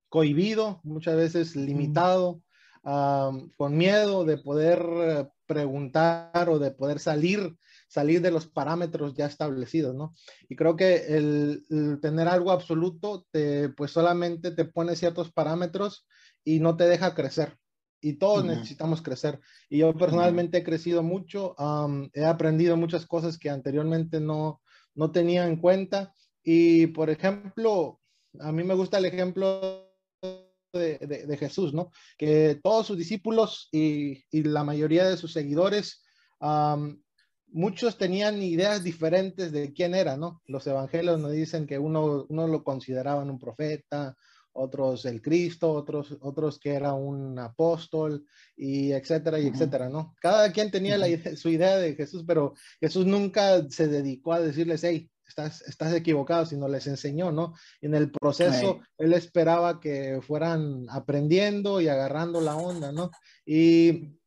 cohibido, 0.08 0.80
muchas 0.82 1.16
veces 1.16 1.54
limitado, 1.54 2.42
con 2.82 3.76
miedo 3.76 4.24
de 4.24 4.38
poder 4.38 4.84
eh, 4.84 5.28
preguntar 5.46 6.48
o 6.48 6.58
de 6.58 6.72
poder 6.72 6.98
salir 6.98 7.56
salir 7.92 8.22
de 8.22 8.30
los 8.30 8.46
parámetros 8.46 9.12
ya 9.12 9.26
establecidos, 9.26 9.94
¿no? 9.94 10.14
Y 10.48 10.56
creo 10.56 10.76
que 10.76 11.14
el, 11.14 11.98
tener 12.00 12.26
algo 12.26 12.50
absoluto, 12.50 13.26
te, 13.30 13.68
pues 13.68 13.90
solamente 13.90 14.50
te 14.50 14.64
pone 14.64 14.96
ciertos 14.96 15.30
parámetros 15.30 16.06
y 16.42 16.60
no 16.60 16.74
te 16.78 16.84
deja 16.84 17.14
crecer. 17.14 17.58
Y 18.00 18.14
todos 18.14 18.46
necesitamos 18.46 19.02
crecer. 19.02 19.40
Y 19.68 19.78
yo 19.78 19.94
personalmente 19.94 20.58
he 20.58 20.64
crecido 20.64 21.02
mucho, 21.02 21.54
he 22.14 22.24
aprendido 22.24 22.78
muchas 22.78 23.04
cosas 23.04 23.38
que 23.38 23.50
anteriormente 23.50 24.20
no, 24.20 24.62
no 24.94 25.12
tenía 25.12 25.46
en 25.46 25.56
cuenta. 25.56 26.14
Y, 26.42 26.86
por 26.88 27.10
ejemplo, 27.10 28.00
a 28.40 28.52
mí 28.52 28.64
me 28.64 28.74
gusta 28.74 28.98
el 28.98 29.04
ejemplo 29.04 29.86
de, 30.72 31.26
de, 31.28 31.36
Jesús, 31.36 31.74
¿no? 31.74 31.90
Que 32.16 32.58
todos 32.62 32.86
sus 32.86 32.96
discípulos 32.96 33.68
y, 33.70 34.24
y 34.30 34.44
la 34.44 34.64
mayoría 34.64 35.06
de 35.06 35.18
sus 35.18 35.34
seguidores 35.34 36.02
muchos 37.52 37.98
tenían 37.98 38.42
ideas 38.42 38.82
diferentes 38.82 39.52
de 39.52 39.72
quién 39.72 39.94
era, 39.94 40.16
¿no? 40.16 40.42
Los 40.46 40.66
evangelios 40.66 41.20
nos 41.20 41.32
dicen 41.32 41.66
que 41.66 41.78
uno, 41.78 42.26
uno 42.28 42.48
lo 42.48 42.64
consideraban 42.64 43.30
un 43.30 43.38
profeta, 43.38 44.16
otros 44.54 45.04
el 45.06 45.22
Cristo, 45.22 45.72
otros, 45.72 46.16
otros 46.20 46.58
que 46.58 46.74
era 46.74 46.92
un 46.92 47.38
apóstol, 47.38 48.26
y 48.56 48.92
etcétera, 48.92 49.38
y 49.38 49.46
etcétera, 49.46 49.88
¿no? 49.88 50.14
Cada 50.20 50.52
quien 50.52 50.70
tenía 50.70 50.98
su 51.36 51.48
idea 51.48 51.78
de 51.78 51.94
Jesús, 51.94 52.24
pero 52.26 52.54
Jesús 52.80 53.06
nunca 53.06 53.66
se 53.70 53.88
dedicó 53.88 54.32
a 54.32 54.40
decirles, 54.40 54.84
hey, 54.84 55.10
estás, 55.26 55.62
estás 55.62 55.94
equivocado, 55.94 56.44
sino 56.46 56.68
les 56.68 56.86
enseñó, 56.86 57.32
¿no? 57.32 57.54
en 57.80 57.94
el 57.94 58.10
proceso, 58.10 58.80
él 58.98 59.12
esperaba 59.14 59.80
que 59.80 60.20
fueran 60.22 60.86
aprendiendo 60.90 61.80
y 61.80 61.88
agarrando 61.88 62.40
la 62.40 62.56
onda, 62.56 62.92
¿no? 62.92 63.10
Y 63.46 64.18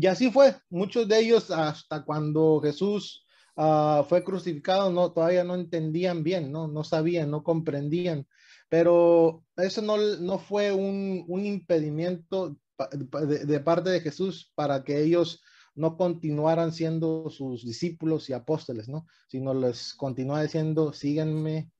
y 0.00 0.06
así 0.06 0.30
fue. 0.30 0.54
Muchos 0.70 1.08
de 1.08 1.18
ellos 1.18 1.50
hasta 1.50 2.04
cuando 2.04 2.60
Jesús 2.62 3.26
ah, 3.56 4.04
fue 4.08 4.22
crucificado 4.22 4.92
no, 4.92 5.12
todavía 5.12 5.44
no 5.44 5.54
entendían 5.54 6.22
bien, 6.22 6.52
no, 6.52 6.68
no 6.68 6.84
sabían, 6.84 7.30
no 7.30 7.42
comprendían. 7.42 8.26
Pero 8.68 9.44
eso 9.56 9.82
no, 9.82 9.96
no 9.96 10.38
fue 10.38 10.72
un, 10.72 11.24
un 11.26 11.44
impedimento 11.44 12.56
de, 12.92 13.44
de, 13.44 13.60
parte 13.60 13.90
de 13.90 14.00
Jesús 14.00 14.52
para 14.54 14.84
que 14.84 15.02
ellos 15.02 15.42
no 15.78 15.96
continuaran 15.96 16.72
siendo 16.72 17.30
sus 17.30 17.64
discípulos 17.64 18.28
y 18.28 18.32
apóstoles, 18.32 18.88
¿no? 18.88 19.06
Sino 19.28 19.54
les 19.54 19.94
continúa 19.94 20.42
diciendo, 20.42 20.92
síganme, 20.92 21.70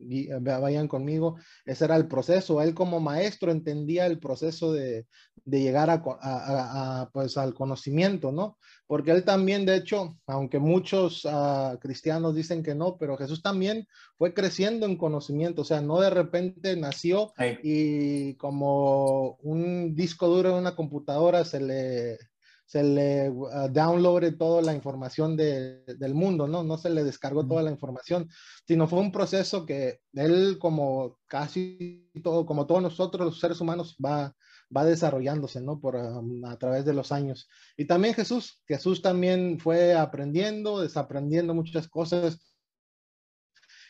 vayan 0.40 0.86
conmigo. 0.86 1.36
Ese 1.66 1.84
era 1.84 1.96
el 1.96 2.06
proceso. 2.06 2.62
Él 2.62 2.74
como 2.74 3.00
maestro 3.00 3.50
entendía 3.50 4.06
el 4.06 4.20
proceso 4.20 4.72
de, 4.72 5.06
de 5.44 5.60
llegar 5.60 5.90
a, 5.90 7.10
pues, 7.12 7.36
al 7.36 7.54
conocimiento, 7.54 8.30
¿no? 8.30 8.56
Porque 8.86 9.10
él 9.10 9.24
también, 9.24 9.66
de 9.66 9.74
hecho, 9.74 10.16
aunque 10.26 10.60
muchos 10.60 11.24
uh, 11.24 11.76
cristianos 11.80 12.36
dicen 12.36 12.62
que 12.62 12.76
no, 12.76 12.98
pero 12.98 13.16
Jesús 13.16 13.42
también 13.42 13.88
fue 14.16 14.32
creciendo 14.32 14.86
en 14.86 14.96
conocimiento, 14.96 15.62
o 15.62 15.64
sea, 15.64 15.80
no 15.80 16.00
de 16.00 16.10
repente 16.10 16.76
nació 16.76 17.32
y 17.62 18.34
como 18.34 19.38
un 19.42 19.96
disco 19.96 20.28
duro 20.28 20.50
en 20.50 20.56
una 20.56 20.76
computadora 20.76 21.44
se 21.44 21.60
le 21.60 22.18
se 22.68 22.82
le 22.82 23.30
uh, 23.30 23.68
downloaded 23.70 24.36
toda 24.36 24.60
la 24.60 24.74
información 24.74 25.36
del 25.36 26.14
mundo, 26.14 26.46
¿no? 26.46 26.62
No 26.62 26.76
se 26.76 26.90
le 26.90 27.02
descargó 27.02 27.46
toda 27.46 27.62
la 27.62 27.70
información, 27.70 28.28
sino 28.66 28.86
fue 28.86 29.00
un 29.00 29.10
proceso 29.10 29.64
que 29.64 30.00
él, 30.12 30.58
como 30.60 31.18
casi 31.26 32.10
todo, 32.22 32.44
como 32.44 32.66
todos 32.66 32.82
nosotros 32.82 33.26
los 33.26 33.40
seres 33.40 33.62
humanos, 33.62 33.96
va, 34.04 34.34
va 34.74 34.84
desarrollándose, 34.84 35.62
¿no? 35.62 35.80
Por 35.80 35.96
um, 35.96 36.44
a 36.44 36.58
través 36.58 36.84
de 36.84 36.92
los 36.92 37.10
años. 37.10 37.48
Y 37.78 37.86
también 37.86 38.12
Jesús, 38.12 38.62
Jesús 38.68 39.00
también 39.00 39.58
fue 39.58 39.94
aprendiendo, 39.94 40.82
desaprendiendo 40.82 41.54
muchas 41.54 41.88
cosas 41.88 42.38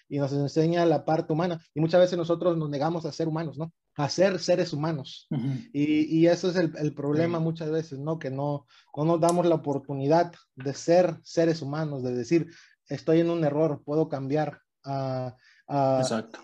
y 0.08 0.18
nos 0.18 0.32
enseña 0.32 0.86
la 0.86 1.04
parte 1.04 1.32
humana. 1.32 1.60
Y 1.74 1.80
muchas 1.80 2.00
veces 2.00 2.16
nosotros 2.16 2.56
nos 2.56 2.70
negamos 2.70 3.04
a 3.04 3.12
ser 3.12 3.28
humanos, 3.28 3.58
¿no? 3.58 3.72
A 3.96 4.08
ser 4.08 4.38
seres 4.38 4.72
humanos. 4.72 5.26
y, 5.72 6.18
y, 6.18 6.26
eso 6.26 6.50
es 6.50 6.56
el, 6.56 6.72
el 6.78 6.94
problema 6.94 7.38
muchas 7.38 7.70
veces, 7.70 7.98
¿no? 7.98 8.18
Que 8.18 8.30
no, 8.30 8.66
no 8.96 9.04
nos 9.04 9.20
damos 9.20 9.46
la 9.46 9.56
oportunidad 9.56 10.32
de 10.54 10.74
ser 10.74 11.18
seres 11.22 11.62
humanos, 11.62 12.02
de 12.02 12.14
decir, 12.14 12.48
estoy 12.88 13.20
en 13.20 13.30
un 13.30 13.44
error, 13.44 13.82
puedo 13.84 14.08
cambiar. 14.08 14.60
Uh, 14.84 15.30
Exacto. 16.00 16.40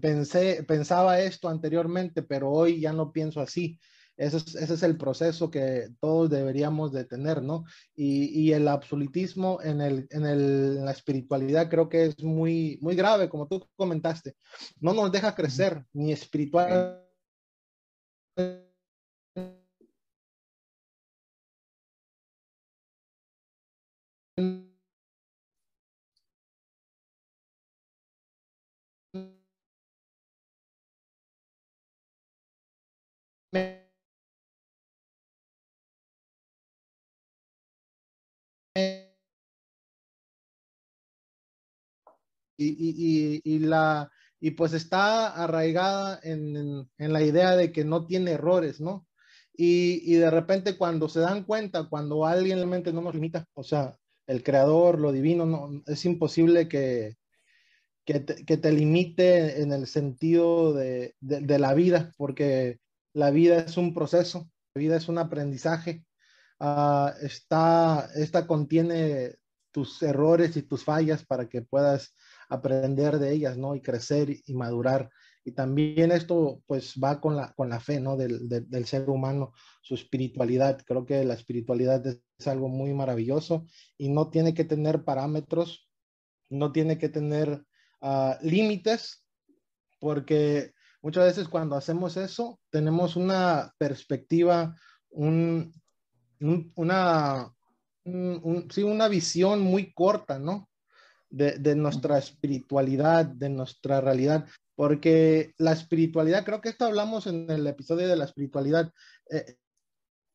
pensé, 0.00 0.62
pensaba 0.62 1.18
esto 1.18 1.48
anteriormente, 1.48 2.22
pero 2.22 2.50
hoy 2.50 2.80
ya 2.80 2.92
no 2.92 3.12
pienso 3.12 3.40
así. 3.40 3.78
Ese 4.18 4.38
es, 4.38 4.54
ese 4.56 4.74
es, 4.74 4.82
el 4.82 4.98
proceso 4.98 5.48
que 5.48 5.90
todos 6.00 6.28
deberíamos 6.28 6.92
de 6.92 7.04
tener, 7.04 7.40
¿no? 7.40 7.64
Y, 7.94 8.26
y 8.40 8.52
el 8.52 8.66
absolutismo 8.66 9.60
en, 9.62 9.80
el, 9.80 10.08
en, 10.10 10.26
el, 10.26 10.78
en, 10.78 10.84
la 10.84 10.90
espiritualidad 10.90 11.70
creo 11.70 11.88
que 11.88 12.06
es 12.06 12.22
muy, 12.24 12.78
muy 12.82 12.96
grave, 12.96 13.28
como 13.28 13.46
tú 13.46 13.64
comentaste. 13.76 14.34
No 14.80 14.92
nos 14.92 15.12
deja 15.12 15.36
crecer, 15.36 15.84
ni 15.92 16.10
espiritual. 16.10 17.04
Y, 42.58 43.40
y, 43.44 43.58
la, 43.60 44.10
y 44.40 44.50
pues 44.52 44.72
está 44.72 45.28
arraigada 45.28 46.18
en, 46.22 46.88
en, 46.98 47.12
la 47.12 47.22
idea 47.22 47.56
de 47.56 47.72
que 47.72 47.84
no 47.84 48.06
tiene 48.06 48.32
errores, 48.32 48.80
¿no? 48.80 49.06
Y, 49.54 50.02
y, 50.04 50.16
de 50.16 50.30
repente 50.30 50.76
cuando 50.76 51.08
se 51.08 51.20
dan 51.20 51.44
cuenta, 51.44 51.88
cuando 51.88 52.26
alguien 52.26 52.58
realmente 52.58 52.92
no 52.92 53.00
nos 53.00 53.14
limita, 53.14 53.46
o 53.54 53.64
sea, 53.64 53.96
el 54.26 54.42
creador, 54.42 55.00
lo 55.00 55.12
divino, 55.12 55.46
no, 55.46 55.82
es 55.86 56.04
imposible 56.04 56.68
que, 56.68 57.16
que, 58.04 58.20
te, 58.20 58.44
que 58.44 58.56
te 58.56 58.72
limite 58.72 59.62
en 59.62 59.72
el 59.72 59.86
sentido 59.86 60.74
de, 60.74 61.14
de, 61.20 61.40
de, 61.40 61.58
la 61.58 61.74
vida, 61.74 62.12
porque 62.16 62.78
la 63.14 63.30
vida 63.30 63.58
es 63.60 63.76
un 63.76 63.94
proceso, 63.94 64.50
la 64.74 64.80
vida 64.80 64.96
es 64.96 65.08
un 65.08 65.18
aprendizaje. 65.18 66.04
Uh, 66.60 67.10
está, 67.22 68.10
esta 68.16 68.46
contiene 68.46 69.36
tus 69.70 70.02
errores 70.02 70.56
y 70.56 70.62
tus 70.62 70.84
fallas 70.84 71.24
para 71.24 71.48
que 71.48 71.62
puedas 71.62 72.14
aprender 72.48 73.18
de 73.18 73.32
ellas, 73.32 73.56
¿no? 73.56 73.74
Y 73.74 73.80
crecer 73.80 74.30
y 74.44 74.54
madurar. 74.54 75.10
Y 75.44 75.52
también 75.52 76.12
esto 76.12 76.62
pues 76.66 76.94
va 77.02 77.20
con 77.20 77.36
la, 77.36 77.52
con 77.54 77.68
la 77.70 77.80
fe, 77.80 78.00
¿no? 78.00 78.16
Del, 78.16 78.48
del, 78.48 78.86
ser 78.86 79.08
humano, 79.08 79.52
su 79.80 79.94
espiritualidad. 79.94 80.82
Creo 80.84 81.06
que 81.06 81.24
la 81.24 81.34
espiritualidad 81.34 82.06
es, 82.06 82.20
algo 82.46 82.68
muy 82.68 82.94
maravilloso 82.94 83.66
y 83.96 84.10
no 84.10 84.30
tiene 84.30 84.54
que 84.54 84.62
tener 84.62 85.02
parámetros, 85.02 85.90
no 86.48 86.70
tiene 86.70 86.96
que 86.96 87.08
tener 87.08 87.64
uh, 88.00 88.34
límites, 88.42 89.26
porque 89.98 90.72
muchas 91.02 91.24
veces 91.24 91.48
cuando 91.48 91.74
hacemos 91.74 92.16
eso, 92.16 92.60
tenemos 92.70 93.16
una 93.16 93.74
perspectiva, 93.76 94.76
un, 95.10 95.72
un, 96.40 96.72
una, 96.76 97.52
un, 98.04 98.68
sí, 98.70 98.84
una 98.84 99.08
visión 99.08 99.62
muy 99.62 99.92
corta, 99.92 100.38
¿no? 100.38 100.68
De, 101.30 101.74
nuestra 101.74 102.18
espiritualidad, 102.18 103.26
de 103.26 103.48
nuestra 103.48 104.00
realidad, 104.00 104.46
porque 104.74 105.54
la 105.58 105.72
espiritualidad, 105.72 106.44
creo 106.44 106.60
que 106.60 106.68
esto 106.70 106.84
hablamos 106.84 107.26
en 107.26 107.50
el 107.50 107.66
episodio 107.66 108.08
de 108.08 108.16
la 108.16 108.24
espiritualidad, 108.24 108.92
eh, 109.30 109.56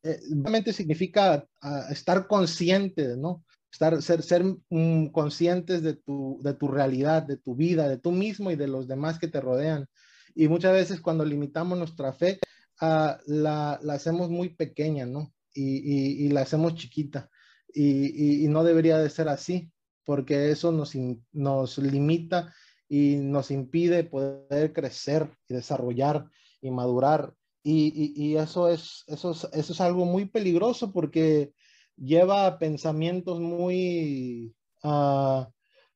eh, 0.02 0.20
realmente 0.30 0.72
significa 0.72 1.46
uh, 1.62 1.92
estar 1.92 2.26
consciente, 2.26 3.16
¿no? 3.16 3.42
Estar, 3.72 4.02
ser, 4.02 4.22
ser 4.22 4.44
um, 4.68 5.10
conscientes 5.10 5.82
de 5.82 5.94
tu, 5.94 6.38
de 6.42 6.52
tu 6.54 6.68
realidad, 6.68 7.22
de 7.22 7.38
tu 7.38 7.56
vida, 7.56 7.88
de 7.88 7.96
tú 7.96 8.12
mismo 8.12 8.50
y 8.50 8.56
de 8.56 8.68
los 8.68 8.86
demás 8.86 9.18
que 9.18 9.28
te 9.28 9.40
rodean. 9.40 9.86
Y 10.34 10.46
muchas 10.48 10.72
veces 10.72 11.00
cuando 11.00 11.24
limitamos 11.24 11.78
nuestra 11.78 12.12
fe, 12.12 12.38
uh, 12.82 13.16
la, 13.26 13.80
la, 13.82 13.94
hacemos 13.94 14.28
muy 14.28 14.50
pequeña, 14.50 15.06
¿no? 15.06 15.32
Y, 15.54 15.78
y, 15.78 16.26
y 16.26 16.28
la 16.28 16.42
hacemos 16.42 16.74
chiquita. 16.74 17.30
Y, 17.72 18.44
y, 18.44 18.48
no 18.48 18.62
debería 18.62 18.98
de 18.98 19.10
ser 19.10 19.28
así 19.28 19.72
porque 20.04 20.50
eso 20.50 20.72
nos, 20.72 20.92
nos 21.32 21.78
limita 21.78 22.52
y 22.88 23.16
nos 23.16 23.50
impide 23.50 24.04
poder 24.04 24.72
crecer 24.72 25.30
y 25.48 25.54
desarrollar 25.54 26.28
y 26.60 26.70
madurar. 26.70 27.34
Y, 27.62 27.92
y, 27.94 28.22
y 28.22 28.36
eso, 28.36 28.68
es, 28.68 29.04
eso, 29.06 29.30
es, 29.32 29.48
eso 29.52 29.72
es 29.72 29.80
algo 29.80 30.04
muy 30.04 30.26
peligroso 30.26 30.92
porque 30.92 31.54
lleva 31.96 32.46
a 32.46 32.58
pensamientos 32.58 33.40
muy, 33.40 34.54
uh, 34.82 35.44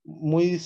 muy 0.04 0.60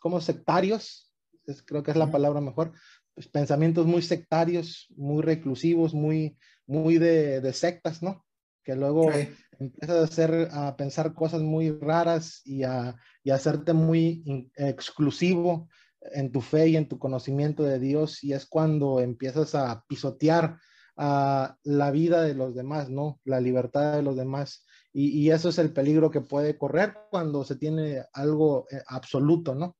como 0.00 0.20
sectarios, 0.20 1.12
es, 1.46 1.62
creo 1.62 1.82
que 1.82 1.90
es 1.90 1.96
la 1.96 2.10
palabra 2.10 2.40
mejor, 2.40 2.72
pues, 3.14 3.28
pensamientos 3.28 3.86
muy 3.86 4.02
sectarios, 4.02 4.86
muy 4.96 5.22
reclusivos, 5.22 5.94
muy, 5.94 6.36
muy 6.66 6.98
de, 6.98 7.40
de 7.40 7.52
sectas, 7.52 8.02
¿no? 8.02 8.23
Que 8.64 8.74
luego 8.74 9.12
sí 9.12 9.28
empiezas 9.58 9.96
a, 9.96 10.04
hacer, 10.04 10.48
a 10.52 10.76
pensar 10.76 11.14
cosas 11.14 11.42
muy 11.42 11.70
raras 11.70 12.42
y 12.44 12.62
a, 12.64 12.96
y 13.22 13.30
a 13.30 13.34
hacerte 13.34 13.72
muy 13.72 14.22
in, 14.24 14.50
exclusivo 14.56 15.68
en 16.12 16.32
tu 16.32 16.40
fe 16.40 16.68
y 16.68 16.76
en 16.76 16.88
tu 16.88 16.98
conocimiento 16.98 17.62
de 17.62 17.78
Dios 17.78 18.22
y 18.22 18.32
es 18.32 18.46
cuando 18.46 19.00
empiezas 19.00 19.54
a 19.54 19.84
pisotear 19.88 20.58
a 20.96 21.56
la 21.64 21.90
vida 21.90 22.22
de 22.22 22.34
los 22.34 22.54
demás, 22.54 22.88
¿no? 22.88 23.20
La 23.24 23.40
libertad 23.40 23.96
de 23.96 24.02
los 24.02 24.16
demás. 24.16 24.64
Y, 24.92 25.08
y 25.18 25.30
eso 25.30 25.48
es 25.48 25.58
el 25.58 25.72
peligro 25.72 26.10
que 26.10 26.20
puede 26.20 26.56
correr 26.56 26.94
cuando 27.10 27.42
se 27.42 27.56
tiene 27.56 28.04
algo 28.12 28.66
eh, 28.70 28.80
absoluto, 28.86 29.54
¿no? 29.54 29.76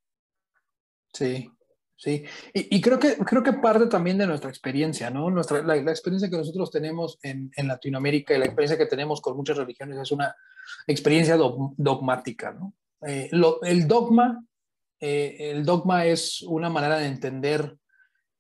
Sí, 1.13 1.49
Sí, 1.97 2.25
y, 2.53 2.81
creo, 2.81 2.99
que, 2.99 3.17
creo 3.19 3.43
que 3.43 3.53
parte 3.53 3.87
también 3.87 4.19
de 4.19 4.27
nuestra 4.27 4.51
experiencia, 4.51 5.11
¿no? 5.11 5.31
Nuestra, 5.31 5.63
la, 5.63 5.77
experiencia 5.77 6.29
que 6.29 6.37
nosotros 6.37 6.71
tenemos 6.71 7.19
en, 7.23 7.51
Latinoamérica 7.57 8.35
y 8.35 8.39
la 8.39 8.47
experiencia 8.47 8.77
que 8.77 8.87
tenemos 8.87 9.21
con 9.21 9.37
muchas 9.37 9.57
religiones 9.57 9.99
es 9.99 10.11
una 10.11 10.35
experiencia 10.87 11.37
dogmática, 11.37 12.53
¿no? 12.53 12.75
Eh, 13.07 13.31
el 13.63 13.87
dogma, 13.87 14.45
eh, 15.01 15.37
el 15.39 15.65
dogma 15.65 16.05
es 16.07 16.43
una 16.43 16.69
manera 16.69 16.99
de 16.99 17.07
entender 17.07 17.77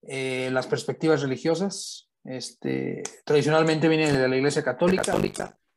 eh, 0.03 0.51
las 0.53 0.67
perspectivas 0.67 1.23
religiosas. 1.23 2.09
Este, 2.25 3.03
tradicionalmente 3.25 3.88
viene 3.88 4.12
de 4.12 4.29
la 4.29 4.37
Iglesia 4.37 4.64
Católica, 4.64 5.14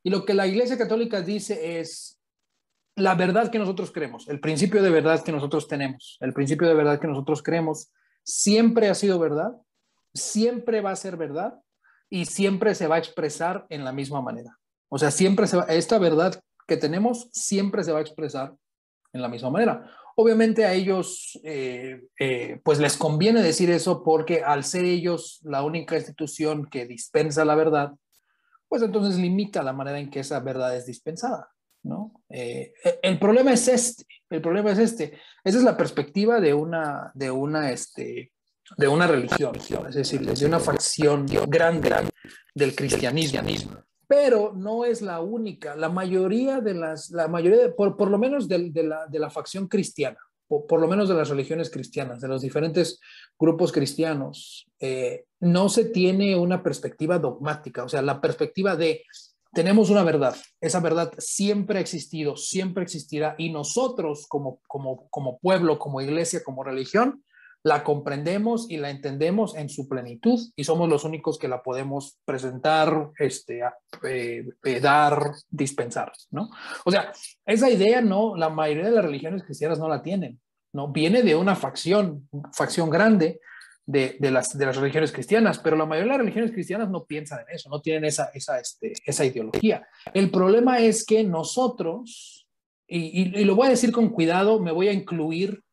y 0.02 0.10
lo 0.10 0.26
que 0.26 0.34
la 0.34 0.48
Iglesia 0.48 0.78
Católica 0.78 1.22
dice 1.22 1.80
es 1.80 2.18
la 2.98 3.14
verdad 3.14 3.52
que 3.52 3.60
nosotros 3.60 3.92
creemos, 3.92 4.28
el 4.28 4.40
principio 4.40 4.82
de 4.82 4.90
verdad 4.90 5.24
que 5.24 5.32
nosotros 5.32 5.68
tenemos, 5.68 6.18
el 6.20 6.34
principio 6.34 6.68
de 6.68 6.74
verdad 6.74 7.00
que 7.00 7.08
nosotros 7.08 7.44
creemos, 7.44 7.92
siempre 8.24 8.90
ha 8.90 8.96
sido 8.96 9.20
verdad, 9.20 9.52
siempre 10.16 10.82
va 10.82 10.92
a 10.92 10.96
ser 10.96 11.16
verdad 11.16 11.62
y 12.10 12.26
siempre 12.26 12.74
se 12.74 12.88
va 12.88 12.96
a 12.96 13.00
expresar 13.00 13.68
en 13.70 13.86
la 13.86 13.92
misma 13.92 14.22
manera. 14.22 14.58
O 14.90 14.98
sea, 14.98 15.12
siempre 15.12 15.46
esta 15.70 16.00
verdad 16.00 16.42
que 16.68 16.76
tenemos 16.76 17.30
siempre 17.32 17.84
se 17.84 17.92
va 17.92 18.00
a 18.00 18.02
expresar 18.02 18.56
en 19.14 19.22
la 19.22 19.30
misma 19.30 19.52
manera. 19.52 19.92
Obviamente 20.16 20.66
a 20.66 20.74
ellos, 20.74 21.40
eh, 21.44 22.02
eh, 22.20 22.60
pues 22.64 22.80
les 22.80 22.98
conviene 22.98 23.44
decir 23.44 23.70
eso 23.70 24.04
porque 24.04 24.42
al 24.42 24.64
ser 24.64 24.86
ellos 24.86 25.40
la 25.44 25.62
única 25.62 25.96
institución 25.96 26.66
que 26.66 26.88
dispensa 26.88 27.46
la 27.46 27.54
verdad, 27.54 27.94
pues 28.68 28.82
entonces 28.82 29.20
limita 29.20 29.62
la 29.62 29.74
manera 29.74 30.00
en 30.00 30.10
que 30.10 30.22
esa 30.22 30.40
verdad 30.40 30.76
es 30.76 30.88
dispensada. 30.88 31.52
Eh, 32.30 32.74
el 33.02 33.20
problema 33.20 33.54
es 33.54 33.68
este, 33.68 34.06
el 34.30 34.42
problema 34.42 34.72
es 34.72 34.80
este. 34.80 35.18
Esa 35.44 35.58
es 35.58 35.64
la 35.64 35.78
perspectiva 35.78 36.40
de 36.40 36.54
una, 36.54 37.12
de 37.14 37.32
una, 37.32 37.72
este, 37.72 38.34
de 38.76 38.88
una 38.88 39.08
religión, 39.08 39.56
es 39.88 39.96
decir, 39.96 40.22
de 40.22 40.46
una 40.46 40.60
facción 40.60 41.26
gran, 41.48 41.80
gran 41.80 42.10
del 42.54 42.76
cristianismo. 42.76 43.78
Pero 44.08 44.54
no 44.56 44.86
es 44.86 45.02
la 45.02 45.22
única. 45.22 45.76
La 45.76 45.90
mayoría 45.90 46.62
de 46.62 46.74
las, 46.74 47.10
la 47.12 47.28
mayoría, 47.28 47.60
de, 47.60 47.70
por, 47.70 47.98
por 47.98 48.10
lo 48.10 48.18
menos 48.18 48.48
de, 48.48 48.72
de, 48.72 48.84
la, 48.84 49.06
de 49.08 49.20
la 49.20 49.30
facción 49.30 49.68
cristiana, 49.68 50.18
por, 50.48 50.66
por, 50.66 50.80
lo 50.80 50.88
menos 50.88 51.10
de 51.10 51.16
las 51.16 51.30
religiones 51.30 51.70
cristianas, 51.70 52.22
de 52.22 52.30
los 52.30 52.42
diferentes 52.42 53.02
grupos 53.38 53.74
cristianos, 53.74 54.66
eh, 54.80 55.26
no 55.42 55.68
se 55.68 55.86
tiene 55.86 56.38
una 56.38 56.64
perspectiva 56.64 57.20
dogmática, 57.20 57.84
o 57.84 57.90
sea, 57.90 58.02
la 58.02 58.22
perspectiva 58.22 58.78
de 58.78 59.04
tenemos 59.54 59.90
una 59.90 60.04
verdad, 60.04 60.36
esa 60.62 60.80
verdad 60.80 61.12
siempre 61.18 61.80
ha 61.80 61.82
existido, 61.82 62.36
siempre 62.36 62.84
existirá 62.84 63.36
y 63.38 63.52
nosotros 63.52 64.28
como, 64.28 64.60
pueblo, 65.42 65.80
como 65.80 66.02
iglesia, 66.02 66.44
como 66.44 66.64
religión, 66.64 67.24
la 67.64 67.84
comprendemos 67.84 68.70
y 68.70 68.78
la 68.78 68.90
entendemos 68.90 69.56
en 69.56 69.70
su 69.70 69.90
plenitud 69.90 70.40
y 70.56 70.64
somos 70.64 70.88
los 70.88 71.04
únicos 71.04 71.38
que 71.38 71.48
la 71.48 71.64
podemos 71.64 72.20
presentar, 72.24 73.12
este, 73.18 73.62
eh, 74.04 74.48
eh, 74.64 74.80
dar, 74.80 75.32
dispensar, 75.50 76.12
¿no? 76.32 76.50
O 76.86 76.92
sea, 76.92 77.12
esa 77.46 77.70
idea 77.70 78.02
no, 78.02 78.36
la 78.36 78.50
mayoría 78.50 78.86
de 78.86 78.92
las 78.92 79.06
religiones 79.06 79.44
cristianas 79.44 79.80
no 79.80 79.90
la 79.90 80.02
tienen, 80.02 80.40
¿no? 80.72 80.90
Viene 80.90 81.24
de 81.24 81.36
una 81.36 81.56
facción, 81.56 82.30
facción 82.54 82.90
grande 82.90 83.42
de, 83.88 84.18
las, 84.20 84.56
de 84.56 84.66
las 84.66 84.76
religiones 84.76 85.12
cristianas, 85.12 85.60
pero 85.60 85.76
la 85.76 85.86
mayoría 85.86 86.12
de 86.12 86.18
las 86.18 86.26
religiones 86.26 86.52
cristianas 86.52 86.90
no 86.90 87.06
piensan 87.06 87.40
en 87.40 87.56
eso, 87.56 87.70
no 87.70 87.82
tienen 87.82 88.06
esa, 88.06 88.30
esa, 88.34 88.60
este, 88.60 88.94
esa 89.06 89.26
ideología. 89.26 89.88
El 90.14 90.30
problema 90.30 90.80
es 90.80 91.06
que 91.06 91.24
nosotros, 91.24 92.48
y, 92.86 93.40
y 93.40 93.44
lo 93.46 93.56
voy 93.56 93.68
a 93.68 93.72
decir 93.72 93.92
con 93.92 94.10
cuidado, 94.10 94.60
me 94.60 94.72
voy 94.72 94.90
a 94.90 94.94
incluir 94.94 95.64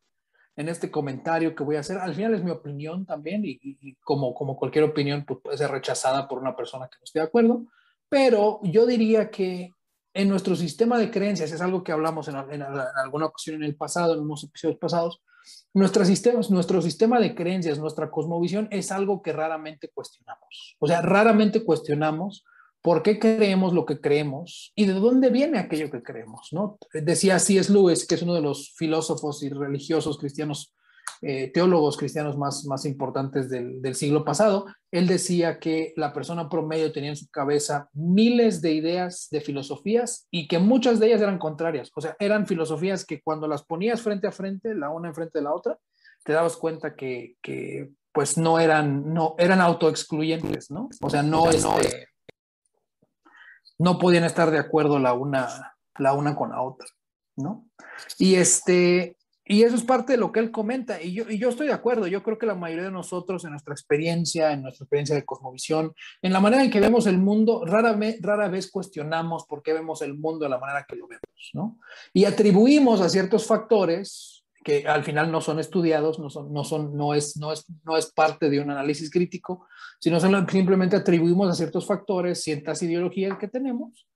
en 0.56 0.68
este 0.68 0.90
comentario 0.90 1.54
que 1.54 1.64
voy 1.64 1.76
a 1.76 1.80
hacer. 1.80 1.98
Al 1.98 2.14
final 2.14 2.34
es 2.34 2.44
mi 2.44 2.50
opinión 2.50 3.04
también 3.04 3.42
y, 3.44 3.96
como, 4.04 4.34
como 4.34 4.56
cualquier 4.56 4.84
opinión 4.84 5.24
pues, 5.24 5.40
puede 5.42 5.58
ser 5.58 5.70
rechazada 5.70 6.28
por 6.28 6.38
una 6.38 6.56
persona 6.56 6.88
que 6.88 6.98
no 6.98 7.04
esté 7.04 7.18
de 7.18 7.26
acuerdo, 7.26 7.66
pero 8.08 8.60
yo 8.62 8.86
diría 8.86 9.30
que 9.30 9.70
en 10.14 10.28
nuestro 10.28 10.54
sistema 10.54 10.96
de 10.98 11.10
creencias, 11.10 11.50
es 11.50 11.60
algo 11.60 11.82
que 11.82 11.90
hablamos 11.90 12.28
en, 12.28 12.36
alguna 12.36 13.26
ocasión 13.26 13.56
en 13.56 13.64
el 13.64 13.74
pasado, 13.74 14.14
en 14.14 14.20
unos 14.20 14.44
episodios 14.44 14.78
pasados, 14.78 15.20
nuestro 15.72 16.04
sistema, 16.04 16.40
nuestro 16.50 16.82
sistema 16.82 17.20
de 17.20 17.34
creencias, 17.34 17.78
nuestra 17.78 18.10
cosmovisión 18.10 18.68
es 18.70 18.92
algo 18.92 19.22
que 19.22 19.32
raramente 19.32 19.90
cuestionamos. 19.92 20.76
O 20.78 20.86
sea, 20.86 21.00
raramente 21.02 21.64
cuestionamos 21.64 22.44
por 22.82 23.02
qué 23.02 23.18
creemos 23.18 23.72
lo 23.72 23.86
que 23.86 24.00
creemos 24.00 24.72
y 24.76 24.84
de 24.84 24.92
dónde 24.92 25.30
viene 25.30 25.58
aquello 25.58 25.90
que 25.90 26.02
creemos, 26.02 26.48
¿no? 26.52 26.78
Decía 26.92 27.38
C.S. 27.38 27.72
Lewis, 27.72 28.06
que 28.06 28.14
es 28.14 28.22
uno 28.22 28.34
de 28.34 28.42
los 28.42 28.74
filósofos 28.76 29.42
y 29.42 29.48
religiosos 29.48 30.18
cristianos, 30.18 30.74
eh, 31.26 31.50
teólogos 31.52 31.96
cristianos 31.96 32.36
más, 32.36 32.64
más 32.66 32.84
importantes 32.84 33.48
del, 33.48 33.80
del, 33.80 33.94
siglo 33.94 34.24
pasado, 34.24 34.66
él 34.90 35.06
decía 35.06 35.58
que 35.58 35.92
la 35.96 36.12
persona 36.12 36.48
promedio 36.48 36.92
tenía 36.92 37.10
en 37.10 37.16
su 37.16 37.28
cabeza 37.28 37.88
miles 37.92 38.60
de 38.60 38.72
ideas, 38.72 39.28
de 39.30 39.40
filosofías, 39.40 40.26
y 40.30 40.48
que 40.48 40.58
muchas 40.58 41.00
de 41.00 41.06
ellas 41.06 41.22
eran 41.22 41.38
contrarias, 41.38 41.90
o 41.94 42.00
sea, 42.00 42.16
eran 42.18 42.46
filosofías 42.46 43.04
que 43.04 43.22
cuando 43.22 43.48
las 43.48 43.64
ponías 43.64 44.02
frente 44.02 44.26
a 44.26 44.32
frente, 44.32 44.74
la 44.74 44.90
una 44.90 45.08
enfrente 45.08 45.38
de 45.38 45.44
la 45.44 45.54
otra, 45.54 45.78
te 46.24 46.32
dabas 46.32 46.56
cuenta 46.56 46.94
que, 46.94 47.36
que 47.42 47.90
pues 48.12 48.38
no 48.38 48.60
eran, 48.60 49.12
no, 49.12 49.34
eran 49.38 49.60
autoexcluyentes, 49.60 50.70
¿no? 50.70 50.88
O 51.00 51.10
sea, 51.10 51.22
no, 51.22 51.50
es 51.50 51.64
este, 51.64 52.08
no 53.78 53.98
podían 53.98 54.24
estar 54.24 54.50
de 54.50 54.58
acuerdo 54.58 54.98
la 54.98 55.14
una, 55.14 55.76
la 55.98 56.12
una 56.12 56.36
con 56.36 56.50
la 56.50 56.62
otra, 56.62 56.86
¿no? 57.36 57.66
Y 58.18 58.36
este, 58.36 59.16
y 59.46 59.62
eso 59.62 59.76
es 59.76 59.82
parte 59.82 60.12
de 60.12 60.18
lo 60.18 60.32
que 60.32 60.40
él 60.40 60.50
comenta, 60.50 61.02
y 61.02 61.12
yo, 61.12 61.28
y 61.28 61.38
yo 61.38 61.50
estoy 61.50 61.66
de 61.66 61.74
acuerdo, 61.74 62.06
yo 62.06 62.22
creo 62.22 62.38
que 62.38 62.46
la 62.46 62.54
mayoría 62.54 62.84
de 62.84 62.90
nosotros 62.90 63.44
en 63.44 63.50
nuestra 63.50 63.74
experiencia, 63.74 64.52
en 64.52 64.62
nuestra 64.62 64.84
experiencia 64.84 65.14
de 65.14 65.24
cosmovisión, 65.24 65.92
en 66.22 66.32
la 66.32 66.40
manera 66.40 66.64
en 66.64 66.70
que 66.70 66.80
vemos 66.80 67.06
el 67.06 67.18
mundo, 67.18 67.62
rara, 67.66 67.98
rara 68.20 68.48
vez 68.48 68.70
cuestionamos 68.70 69.44
por 69.46 69.62
qué 69.62 69.74
vemos 69.74 70.00
el 70.02 70.14
mundo 70.14 70.44
de 70.44 70.50
la 70.50 70.58
manera 70.58 70.86
que 70.88 70.96
lo 70.96 71.06
vemos, 71.06 71.50
¿no? 71.52 71.78
Y 72.12 72.24
atribuimos 72.24 73.00
a 73.02 73.08
ciertos 73.08 73.46
factores 73.46 74.44
que 74.64 74.88
al 74.88 75.04
final 75.04 75.30
no 75.30 75.42
son 75.42 75.60
estudiados, 75.60 76.18
no, 76.18 76.30
son, 76.30 76.50
no, 76.50 76.64
son, 76.64 76.96
no, 76.96 77.12
es, 77.12 77.36
no, 77.36 77.52
es, 77.52 77.66
no 77.84 77.98
es 77.98 78.10
parte 78.12 78.48
de 78.48 78.60
un 78.60 78.70
análisis 78.70 79.10
crítico, 79.10 79.66
sino 80.00 80.18
simplemente 80.18 80.96
atribuimos 80.96 81.50
a 81.50 81.54
ciertos 81.54 81.86
factores 81.86 82.42
ciertas 82.42 82.82
ideologías 82.82 83.36
que 83.38 83.48
tenemos 83.48 84.06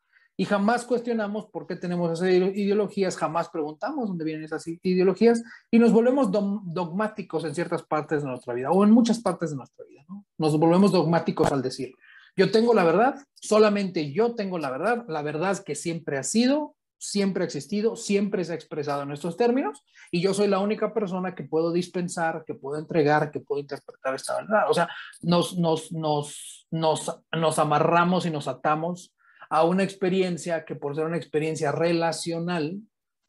y 0.40 0.44
jamás 0.44 0.85
cuestionamos 0.85 1.46
por 1.46 1.66
qué 1.66 1.74
tenemos 1.74 2.12
esas 2.12 2.33
ideologías, 2.33 3.16
jamás 3.16 3.48
preguntamos 3.48 4.07
dónde 4.07 4.24
vienen 4.24 4.44
esas 4.44 4.64
ideologías 4.68 5.42
y 5.68 5.81
nos 5.81 5.90
volvemos 5.90 6.31
dogmáticos 6.31 7.44
en 7.44 7.57
ciertas 7.57 7.83
partes 7.83 8.22
de 8.22 8.29
nuestra 8.29 8.55
vida 8.55 8.70
o 8.70 8.85
en 8.85 8.92
muchas 8.92 9.18
partes 9.18 9.51
de 9.51 9.57
nuestra 9.57 9.85
vida. 9.85 10.05
¿no? 10.09 10.24
Nos 10.38 10.57
volvemos 10.57 10.92
dogmáticos 10.92 11.51
al 11.51 11.61
decir, 11.61 11.92
yo 12.37 12.53
tengo 12.53 12.72
la 12.72 12.85
verdad, 12.85 13.16
solamente 13.35 14.12
yo 14.12 14.37
tengo 14.37 14.61
la 14.61 14.70
verdad, 14.70 15.05
la 15.09 15.22
verdad 15.22 15.59
que 15.59 15.74
siempre 15.74 16.18
ha 16.18 16.22
sido, 16.22 16.77
siempre 16.98 17.42
ha 17.42 17.46
existido, 17.46 17.96
siempre 17.96 18.44
se 18.44 18.53
ha 18.53 18.55
expresado 18.55 19.03
en 19.03 19.11
estos 19.11 19.37
términos 19.37 19.85
y 20.12 20.22
yo 20.22 20.35
soy 20.35 20.46
la 20.46 20.61
única 20.61 20.94
persona 20.94 21.35
que 21.35 21.42
puedo 21.42 21.72
dispensar, 21.72 22.44
que 22.46 22.55
puedo 22.55 22.79
entregar, 22.79 23.33
que 23.33 23.40
puedo 23.40 23.61
interpretar 23.61 24.14
esta 24.14 24.37
verdad. 24.37 24.70
O 24.70 24.74
sea, 24.74 24.88
nos, 25.20 25.59
nos, 25.59 25.90
nos, 25.90 26.68
nos, 26.70 27.20
nos 27.33 27.59
amarramos 27.59 28.24
y 28.24 28.31
nos 28.31 28.46
atamos 28.46 29.12
a 29.50 29.64
una 29.64 29.82
experiencia 29.82 30.64
que 30.64 30.76
por 30.76 30.94
ser 30.94 31.06
una 31.06 31.16
experiencia 31.16 31.72
relacional, 31.72 32.80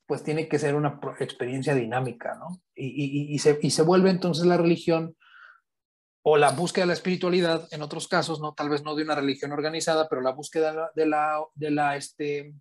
pues 0.05 0.23
tiene 0.23 0.47
que 0.47 0.59
ser 0.59 0.75
una 0.75 0.99
experiencia 1.19 1.75
dinámica, 1.75 2.35
¿no? 2.35 2.61
Y, 2.75 2.87
y, 2.87 3.33
y, 3.33 3.39
se, 3.39 3.59
y 3.61 3.69
se 3.71 3.83
vuelve 3.83 4.09
entonces 4.09 4.45
la 4.45 4.57
religión 4.57 5.15
o 6.23 6.37
la 6.37 6.51
búsqueda 6.51 6.83
de 6.83 6.87
la 6.87 6.93
espiritualidad, 6.93 7.67
en 7.71 7.81
otros 7.81 8.07
casos, 8.07 8.41
¿no? 8.41 8.53
Tal 8.53 8.69
vez 8.69 8.83
no 8.83 8.95
de 8.95 9.03
una 9.03 9.15
religión 9.15 9.51
organizada, 9.51 10.07
pero 10.09 10.21
la 10.21 10.31
búsqueda 10.31 10.91
de 10.95 11.05
la, 11.05 11.43
de 11.55 11.71
la, 11.71 11.95
este, 11.95 12.53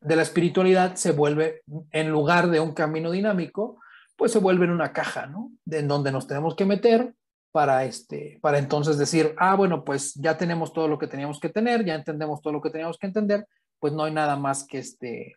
de 0.00 0.16
la 0.16 0.22
espiritualidad 0.22 0.94
se 0.94 1.12
vuelve, 1.12 1.62
en 1.90 2.10
lugar 2.10 2.50
de 2.50 2.60
un 2.60 2.72
camino 2.72 3.10
dinámico, 3.10 3.80
pues 4.16 4.32
se 4.32 4.38
vuelve 4.38 4.66
en 4.66 4.70
una 4.70 4.92
caja, 4.92 5.26
¿no? 5.26 5.50
En 5.66 5.88
donde 5.88 6.12
nos 6.12 6.26
tenemos 6.26 6.54
que 6.54 6.64
meter 6.64 7.14
para, 7.52 7.84
este, 7.84 8.38
para 8.40 8.58
entonces 8.58 8.98
decir, 8.98 9.34
ah, 9.38 9.54
bueno, 9.54 9.84
pues 9.84 10.14
ya 10.14 10.36
tenemos 10.36 10.72
todo 10.72 10.88
lo 10.88 10.98
que 10.98 11.06
teníamos 11.06 11.38
que 11.38 11.50
tener, 11.50 11.84
ya 11.84 11.94
entendemos 11.94 12.40
todo 12.40 12.54
lo 12.54 12.62
que 12.62 12.70
teníamos 12.70 12.98
que 12.98 13.06
entender, 13.06 13.46
pues 13.78 13.92
no 13.92 14.04
hay 14.04 14.12
nada 14.12 14.36
más 14.36 14.64
que 14.66 14.78
este, 14.78 15.36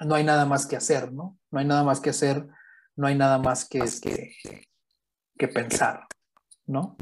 no 0.00 0.14
hay 0.14 0.24
nada 0.24 0.46
más 0.46 0.66
que 0.66 0.76
hacer, 0.76 1.12
¿no? 1.12 1.38
No 1.50 1.58
hay 1.58 1.66
nada 1.66 1.84
más 1.84 2.00
que 2.00 2.10
hacer, 2.10 2.46
no 2.96 3.06
hay 3.06 3.14
nada 3.14 3.38
más 3.38 3.68
que, 3.68 3.78
este, 3.78 4.34
que 5.38 5.48
pensar, 5.48 6.06
¿no? 6.66 6.96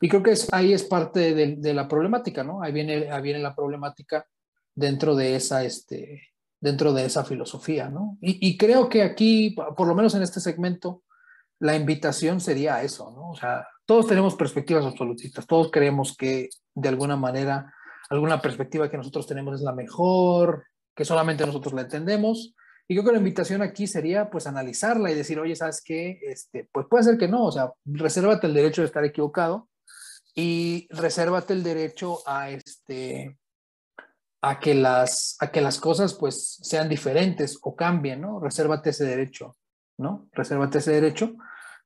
Y 0.00 0.08
creo 0.08 0.22
que 0.22 0.32
es, 0.32 0.52
ahí 0.52 0.72
es 0.72 0.84
parte 0.84 1.34
de, 1.34 1.56
de, 1.56 1.74
la 1.74 1.88
problemática, 1.88 2.44
¿no? 2.44 2.62
Ahí 2.62 2.72
viene, 2.72 3.10
ahí 3.10 3.22
viene 3.22 3.38
la 3.38 3.54
problemática 3.54 4.26
dentro 4.74 5.14
de 5.14 5.36
esa, 5.36 5.64
este, 5.64 6.32
dentro 6.60 6.92
de 6.92 7.04
esa 7.06 7.24
filosofía, 7.24 7.88
¿no? 7.88 8.18
Y, 8.20 8.56
creo 8.56 8.88
que 8.88 9.02
aquí, 9.02 9.56
por 9.76 9.86
lo 9.86 9.94
menos 9.94 10.14
en 10.14 10.22
este 10.22 10.40
segmento, 10.40 11.02
la 11.62 11.76
invitación 11.76 12.40
sería 12.40 12.74
a 12.74 12.82
eso, 12.82 13.12
¿no? 13.12 13.30
O 13.30 13.36
sea, 13.36 13.64
todos 13.86 14.08
tenemos 14.08 14.34
perspectivas 14.34 14.84
absolutistas, 14.84 15.46
todos 15.46 15.70
creemos 15.70 16.16
que 16.16 16.48
de 16.74 16.88
alguna 16.88 17.16
manera, 17.16 17.72
alguna 18.10 18.42
perspectiva 18.42 18.90
que 18.90 18.96
nosotros 18.96 19.28
tenemos 19.28 19.54
es 19.54 19.60
la 19.60 19.72
mejor, 19.72 20.64
que 20.96 21.04
solamente 21.04 21.46
nosotros 21.46 21.72
la 21.72 21.82
entendemos. 21.82 22.56
Y 22.88 22.96
creo 22.96 23.04
que 23.04 23.12
la 23.12 23.18
invitación 23.18 23.62
aquí 23.62 23.86
sería 23.86 24.28
pues 24.28 24.48
analizarla 24.48 25.12
y 25.12 25.14
decir, 25.14 25.38
oye, 25.38 25.54
¿sabes 25.54 25.80
qué? 25.84 26.18
Este, 26.22 26.68
pues 26.72 26.86
puede 26.90 27.04
ser 27.04 27.16
que 27.16 27.28
no, 27.28 27.44
o 27.44 27.52
sea, 27.52 27.70
resérvate 27.84 28.48
el 28.48 28.54
derecho 28.54 28.82
de 28.82 28.86
estar 28.86 29.04
equivocado 29.04 29.68
y 30.34 30.88
resérvate 30.90 31.52
el 31.52 31.62
derecho 31.62 32.18
a, 32.26 32.50
este, 32.50 33.38
a 34.40 34.58
que 34.58 34.74
las, 34.74 35.36
a 35.38 35.52
que 35.52 35.60
las 35.60 35.78
cosas 35.78 36.14
pues 36.14 36.58
sean 36.60 36.88
diferentes 36.88 37.56
o 37.62 37.76
cambien, 37.76 38.20
¿no? 38.20 38.40
Resérvate 38.40 38.90
ese 38.90 39.04
derecho, 39.04 39.56
¿no? 39.96 40.28
Resérvate 40.32 40.78
ese 40.78 40.90
derecho. 40.90 41.36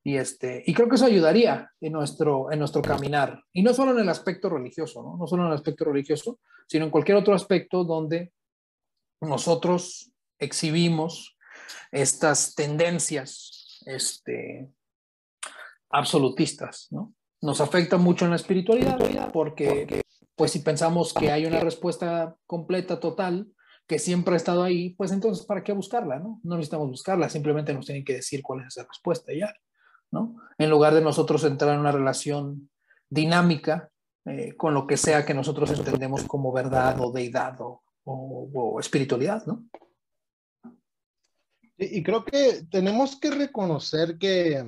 Y, 0.07 0.19
este, 0.19 0.63
y 0.65 0.73
creo 0.73 0.89
que 0.89 0.95
eso 0.95 1.07
ayudaría 1.07 1.69
en 1.81 1.93
nuestro, 1.93 2.53
en 2.53 2.61
nuestro 2.61 2.81
caminar. 2.81 3.43
Y 3.53 3.65
no 3.65 3.75
solo 3.75 3.91
en 3.91 3.99
el 3.99 4.09
aspecto 4.09 4.49
religioso, 4.49 5.03
¿no? 5.03 5.17
No 5.17 5.27
solo 5.27 5.43
en 5.43 5.49
el 5.49 5.57
aspecto 5.57 5.85
religioso, 5.85 6.39
sino 6.69 6.85
en 6.85 6.93
cualquier 6.93 7.17
otro 7.17 7.35
aspecto 7.35 7.83
donde 7.83 8.33
nosotros 9.21 10.13
exhibimos 10.39 11.37
estas 11.91 12.55
tendencias 12.55 13.83
este, 13.85 14.71
absolutistas, 15.91 16.87
¿no? 16.93 17.13
Nos 17.43 17.61
afecta 17.61 17.97
mucho 17.97 18.27
en 18.27 18.31
la 18.31 18.37
espiritualidad 18.37 19.33
porque 19.33 20.03
pues 20.37 20.53
si 20.53 20.61
pensamos 20.61 21.15
que 21.15 21.33
hay 21.33 21.47
una 21.47 21.59
respuesta 21.59 22.37
completa, 22.47 23.01
total, 23.01 23.49
que 23.89 23.99
siempre 23.99 24.35
ha 24.35 24.37
estado 24.37 24.63
ahí, 24.63 24.91
pues 24.91 25.11
entonces, 25.11 25.45
¿para 25.47 25.65
qué 25.65 25.73
buscarla? 25.73 26.21
No, 26.21 26.41
no 26.45 26.55
necesitamos 26.55 26.91
buscarla, 26.91 27.29
simplemente 27.29 27.75
nos 27.75 27.87
tienen 27.87 28.05
que 28.05 28.15
decir 28.15 28.41
cuál 28.43 28.61
es 28.61 28.69
esa 28.69 28.87
respuesta 28.87 29.33
ya, 29.37 29.53
¿no? 30.11 30.37
En 30.59 30.71
lugar 30.71 30.95
de 30.95 31.01
nosotros 31.01 31.45
entrar 31.45 31.75
en 31.75 31.81
una 31.81 31.93
relación 31.93 32.71
dinámica 33.09 33.91
eh, 34.25 34.57
con 34.57 34.75
lo 34.75 34.87
que 34.87 34.97
sea 34.97 35.25
que 35.25 35.35
nosotros 35.35 35.71
entendemos 35.71 36.25
como 36.25 36.53
verdad 36.53 37.01
o 37.01 37.13
deidad 37.13 37.57
o, 37.61 37.83
espiritualidad, 38.81 39.47
¿no? 39.47 39.65
Y, 41.77 42.03
creo 42.03 42.25
que 42.25 42.65
tenemos 42.71 43.19
que 43.21 43.31
reconocer 43.31 44.17
que 44.19 44.65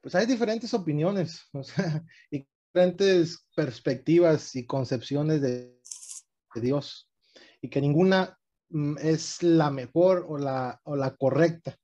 pues 0.00 0.14
hay 0.14 0.26
diferentes 0.26 0.72
opiniones, 0.72 1.48
y 2.30 2.46
diferentes 2.72 3.46
perspectivas 3.54 4.54
y 4.54 4.66
concepciones 4.66 5.42
de, 5.42 5.74
Dios 6.54 7.10
y 7.60 7.68
que 7.68 7.82
ninguna 7.82 8.38
mm, 8.70 8.96
es 8.98 9.42
la 9.42 9.70
mejor 9.70 10.24
o 10.26 10.38
la, 10.38 10.80
o 10.84 10.96
la 10.96 11.14
correcta. 11.16 11.76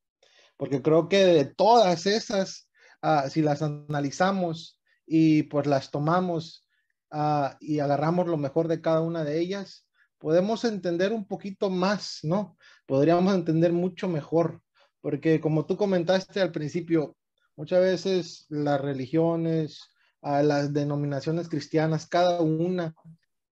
Porque 0.62 0.81
creo 0.81 1.09
que 1.09 1.25
de 1.25 1.44
todas 1.44 2.07
esas, 2.07 2.68
ah, 3.03 3.29
si 3.29 3.42
las 3.42 3.62
analizamos 3.62 4.79
y 5.05 5.42
pues 5.44 5.66
las 5.66 5.90
tomamos 5.90 6.68
ah, 7.11 7.57
y 7.61 7.81
agarramos 7.81 8.29
lo 8.29 8.37
mejor 8.37 8.68
de 8.68 8.81
cada 8.81 9.01
una 9.01 9.25
de 9.25 9.40
ellas, 9.40 9.88
podemos 10.18 10.64
entender 10.64 11.12
un 11.12 11.27
poquito 11.27 11.68
más, 11.68 12.20
¿no? 12.22 12.57
Podríamos 12.87 13.35
entender 13.35 13.72
mucho 13.72 14.09
mejor. 14.09 14.62
Porque 15.01 15.40
como 15.40 15.66
tú 15.66 15.77
comentaste 15.77 16.40
al 16.40 16.53
principio, 16.53 17.16
Muchas 17.57 17.81
veces 17.81 18.46
las 18.48 18.81
religiones, 18.81 19.90
a 20.22 20.42
las 20.42 20.72
denominaciones 20.72 21.48
cristianas, 21.48 22.07
cada 22.07 22.40
una 22.40 22.94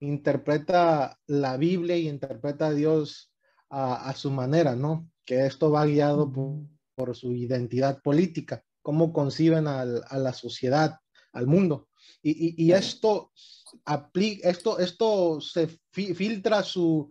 interpreta 0.01 1.19
la 1.27 1.57
Biblia 1.59 1.97
y 1.97 2.09
interpreta 2.09 2.69
a 2.69 2.73
Dios 2.73 3.33
a, 3.69 4.13
su 4.17 4.31
manera, 4.31 4.75
¿no? 4.75 5.09
Que 5.25 5.47
esto 5.47 5.71
va 5.71 5.85
guiado 5.85 6.33
por, 6.33 6.63
su 7.15 7.35
identidad 7.35 8.03
política, 8.03 8.63
cómo 8.83 9.13
conciben 9.13 9.67
a 9.67 9.85
la 9.85 10.33
sociedad, 10.33 10.99
al 11.33 11.47
mundo. 11.47 11.89
Y, 12.23 12.73
esto, 12.73 13.33
aplica, 13.85 14.51
esto, 14.51 14.79
esto 14.79 15.41
se 15.41 15.69
filtra 15.93 16.63
su, 16.63 17.11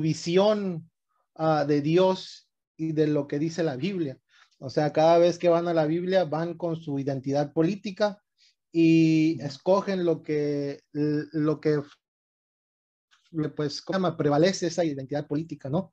visión 0.00 0.90
ah, 1.36 1.64
de 1.66 1.80
Dios 1.80 2.48
y 2.76 2.92
de 2.92 3.06
lo 3.06 3.26
que 3.26 3.38
dice 3.38 3.62
la 3.62 3.76
Biblia. 3.76 4.18
O 4.58 4.68
sea, 4.70 4.92
cada 4.92 5.18
vez 5.18 5.38
que 5.38 5.48
van 5.48 5.68
a 5.68 5.74
la 5.74 5.86
Biblia 5.86 6.24
van 6.24 6.54
con 6.54 6.76
su 6.76 6.98
identidad 6.98 7.52
política 7.52 8.22
y 8.72 9.40
escogen 9.40 10.04
lo 10.04 10.22
que, 10.22 10.82
lo 10.92 11.60
que 11.60 11.80
pues, 13.56 13.82
prevalece 14.18 14.66
esa 14.66 14.84
identidad 14.84 15.26
política, 15.26 15.70
¿no? 15.70 15.92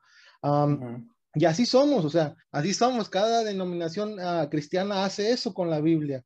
Y 1.35 1.45
así 1.45 1.65
somos, 1.65 2.05
o 2.05 2.09
sea, 2.09 2.35
así 2.51 2.73
somos. 2.73 3.09
Cada 3.09 3.43
denominación 3.43 4.19
ah, 4.19 4.47
cristiana 4.49 5.05
hace 5.05 5.31
eso 5.31 5.53
con 5.53 5.69
la 5.69 5.81
Biblia. 5.81 6.23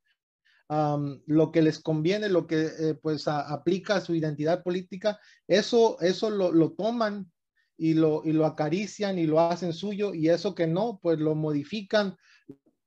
lo 1.25 1.51
que 1.51 1.61
les 1.61 1.79
conviene, 1.79 2.29
lo 2.29 2.47
que 2.47 2.69
eh, 2.79 2.93
pues 3.01 3.27
aplica 3.27 3.95
a 3.95 4.01
su 4.01 4.15
identidad 4.15 4.63
política, 4.63 5.19
eso, 5.47 5.99
eso 5.99 6.29
lo, 6.29 6.51
lo 6.51 6.71
toman 6.71 7.29
y 7.77 7.93
lo, 7.93 8.21
y 8.23 8.31
lo 8.31 8.45
acarician 8.45 9.19
y 9.19 9.25
lo 9.25 9.39
hacen 9.41 9.73
suyo 9.73 10.13
y 10.13 10.29
eso 10.29 10.55
que 10.55 10.67
no, 10.67 10.99
pues 11.01 11.19
lo 11.19 11.35
modifican, 11.35 12.15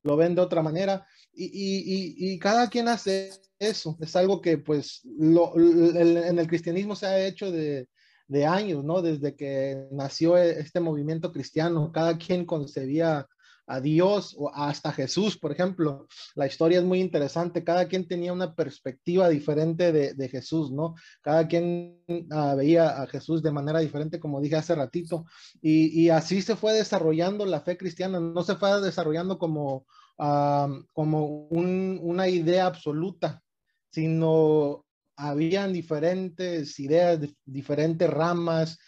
lo 0.03 0.17
ven 0.17 0.35
de 0.35 0.41
otra 0.41 0.63
manera 0.63 1.07
y, 1.33 1.47
y, 1.47 2.33
y, 2.33 2.39
cada 2.39 2.69
quien 2.69 2.89
hace 2.89 3.31
eso. 3.59 3.97
Es 4.01 4.15
algo 4.17 4.41
que 4.41 4.59
pues 4.59 5.01
lo, 5.05 5.55
en 5.57 6.39
el 6.39 6.47
cristianismo 6.47 6.95
se 6.95 7.07
ha 7.07 7.27
hecho 7.27 7.51
de, 7.51 7.89
de 8.27 8.47
años, 8.47 8.85
¿no? 8.85 9.03
Desde 9.03 9.37
que 9.37 9.87
nació 9.91 10.37
e, 10.37 10.61
este 10.61 10.81
movimiento 10.81 11.33
cristiano, 11.33 11.93
cada 11.93 12.17
quien 12.19 12.45
concebía 12.47 13.27
a 13.67 13.81
Dios 13.81 14.35
o 14.39 14.51
hasta 14.55 14.93
Jesús, 14.93 15.39
por 15.39 15.53
ejemplo. 15.53 16.07
La 16.35 16.47
historia 16.47 16.79
es 16.79 16.85
muy 16.85 17.01
interesante, 17.01 17.65
cada 17.65 17.89
quien 17.89 18.07
tenía 18.07 18.33
una 18.33 18.55
perspectiva 18.55 19.29
diferente 19.29 19.93
de, 19.93 20.29
Jesús, 20.29 20.71
¿no? 20.71 20.95
Cada 21.23 21.47
quien 21.47 22.03
ah, 22.31 22.55
veía 22.55 23.03
a 23.03 23.07
Jesús 23.07 23.43
de 23.43 23.53
manera 23.53 23.79
diferente, 23.81 24.21
como 24.21 24.41
dije 24.41 24.57
hace 24.57 24.75
ratito, 24.75 25.25
y, 25.61 26.09
así 26.09 26.43
se 26.43 26.57
fue 26.57 26.73
desarrollando 26.73 27.45
la 27.47 27.61
fe 27.61 27.77
cristiana, 27.77 28.21
no 28.21 28.43
se 28.43 28.57
fue 28.57 28.81
desarrollando 28.81 29.39
como, 29.39 29.87
ah, 30.19 30.69
como 30.93 31.47
una 31.49 32.29
idea 32.29 32.67
absoluta, 32.67 33.43
sino 33.91 34.84
habían 35.17 35.73
diferentes 35.73 36.79
ideas, 36.81 37.21
diferentes 37.45 38.11
ramas 38.11 38.79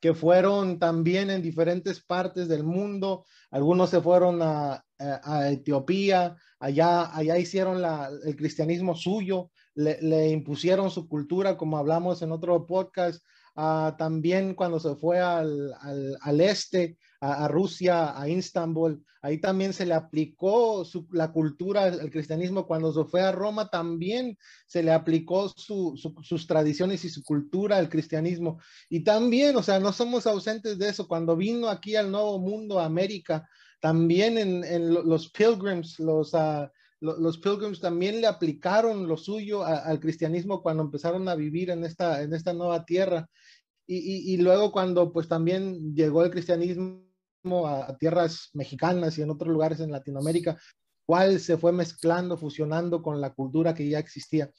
que 0.00 0.12
fueron 0.12 0.78
también 0.78 1.30
en 1.30 1.40
diferentes 1.40 2.04
partes 2.04 2.46
del 2.46 2.62
mundo. 2.62 3.24
Algunos 3.50 3.90
se 3.90 4.00
fueron 4.00 4.40
a, 4.42 4.84
Etiopía, 5.50 6.36
allá, 6.58 7.14
allá 7.14 7.38
hicieron 7.38 7.82
el 8.24 8.36
cristianismo 8.36 8.94
suyo, 8.94 9.50
le, 9.74 10.28
impusieron 10.28 10.90
su 10.90 11.08
cultura, 11.08 11.56
como 11.56 11.78
hablamos 11.78 12.22
en 12.22 12.32
otro 12.32 12.66
podcast. 12.66 13.24
Ah, 13.56 13.94
también 13.98 14.54
cuando 14.54 14.80
se 14.80 14.94
fue 14.96 15.20
al, 15.20 15.72
al 16.20 16.40
este, 16.40 16.98
a, 17.24 17.48
Rusia, 17.48 18.18
a 18.20 18.28
Istambul. 18.28 19.02
Ahí 19.22 19.40
también 19.40 19.72
se 19.72 19.86
le 19.86 19.94
aplicó 19.94 20.84
la 21.10 21.32
cultura, 21.32 21.86
el 21.86 22.10
cristianismo. 22.10 22.66
Cuando 22.66 22.92
se 22.92 23.08
fue 23.08 23.22
a 23.22 23.32
Roma, 23.32 23.70
también 23.70 24.36
se 24.66 24.82
le 24.82 24.92
aplicó 24.92 25.48
sus 25.48 26.46
tradiciones 26.46 27.04
y 27.04 27.08
su 27.08 27.22
cultura 27.22 27.78
al 27.78 27.88
cristianismo. 27.88 28.60
Y 28.90 29.00
también, 29.00 29.56
o 29.56 29.62
sea, 29.62 29.80
no 29.80 29.92
somos 29.92 30.26
ausentes 30.26 30.78
de 30.78 30.90
eso. 30.90 31.08
Cuando 31.08 31.36
vino 31.36 31.68
aquí 31.68 31.96
al 31.96 32.10
Nuevo 32.10 32.38
Mundo, 32.38 32.78
América, 32.78 33.48
también 33.80 34.36
en, 34.36 34.92
los 34.92 35.30
pilgrims, 35.30 35.98
los... 35.98 36.34
Uh, 36.34 36.68
los 37.04 37.38
pilgrims 37.38 37.80
también 37.80 38.20
le 38.20 38.26
aplicaron 38.26 39.06
lo 39.06 39.16
suyo 39.16 39.62
al 39.64 40.00
cristianismo 40.00 40.62
cuando 40.62 40.82
empezaron 40.82 41.28
a 41.28 41.34
vivir 41.34 41.70
en 41.70 41.84
esta, 41.84 42.22
en 42.22 42.32
esta 42.32 42.52
nueva 42.54 42.84
tierra. 42.84 43.28
Y, 43.86 44.32
y, 44.32 44.38
luego 44.38 44.72
cuando 44.72 45.12
pues 45.12 45.28
también 45.28 45.94
llegó 45.94 46.24
el 46.24 46.30
cristianismo 46.30 47.04
a, 47.66 47.94
tierras 47.98 48.48
mexicanas 48.54 49.18
y 49.18 49.22
en 49.22 49.30
otros 49.30 49.52
lugares 49.52 49.80
en 49.80 49.92
Latinoamérica, 49.92 50.58
cuál 51.04 51.38
se 51.38 51.58
fue 51.58 51.72
mezclando, 51.72 52.38
fusionando 52.38 53.02
con 53.02 53.20
la 53.20 53.34
cultura 53.34 53.74
que 53.74 53.86
ya 53.86 53.98
existía. 53.98 54.50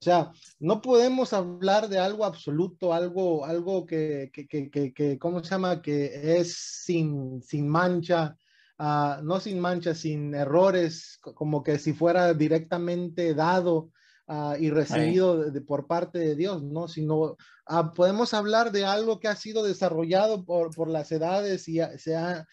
O 0.00 0.04
sea, 0.04 0.30
no 0.58 0.82
podemos 0.82 1.32
hablar 1.32 1.88
de 1.88 1.98
algo 1.98 2.26
absoluto, 2.26 2.92
algo, 2.92 3.46
algo 3.46 3.86
que, 3.86 4.30
que, 4.34 4.46
que, 4.46 4.92
que 4.92 5.18
¿cómo 5.18 5.42
se 5.42 5.48
llama? 5.48 5.80
Que 5.80 6.38
es 6.38 6.54
sin, 6.84 7.40
sin 7.40 7.66
mancha, 7.66 8.36
uh, 8.78 9.22
no 9.22 9.40
sin 9.40 9.60
mancha, 9.60 9.94
sin 9.94 10.34
errores, 10.34 11.18
como 11.20 11.62
que 11.62 11.78
si 11.78 11.92
fuera 11.92 12.32
directamente 12.34 13.34
dado 13.34 13.90
uh, 14.28 14.54
y 14.58 14.70
recibido 14.70 15.50
de, 15.50 15.60
por 15.60 15.86
parte 15.86 16.18
de 16.18 16.34
Dios, 16.34 16.62
¿no? 16.62 16.88
Sino 16.88 17.20
uh, 17.22 17.94
podemos 17.94 18.34
hablar 18.34 18.72
de 18.72 18.84
algo 18.84 19.20
que 19.20 19.28
ha 19.28 19.36
sido 19.36 19.62
desarrollado 19.62 20.44
por, 20.44 20.74
por 20.74 20.88
las 20.88 21.12
edades 21.12 21.68
y 21.68 21.80
se, 21.98 22.16
ha, 22.16 22.46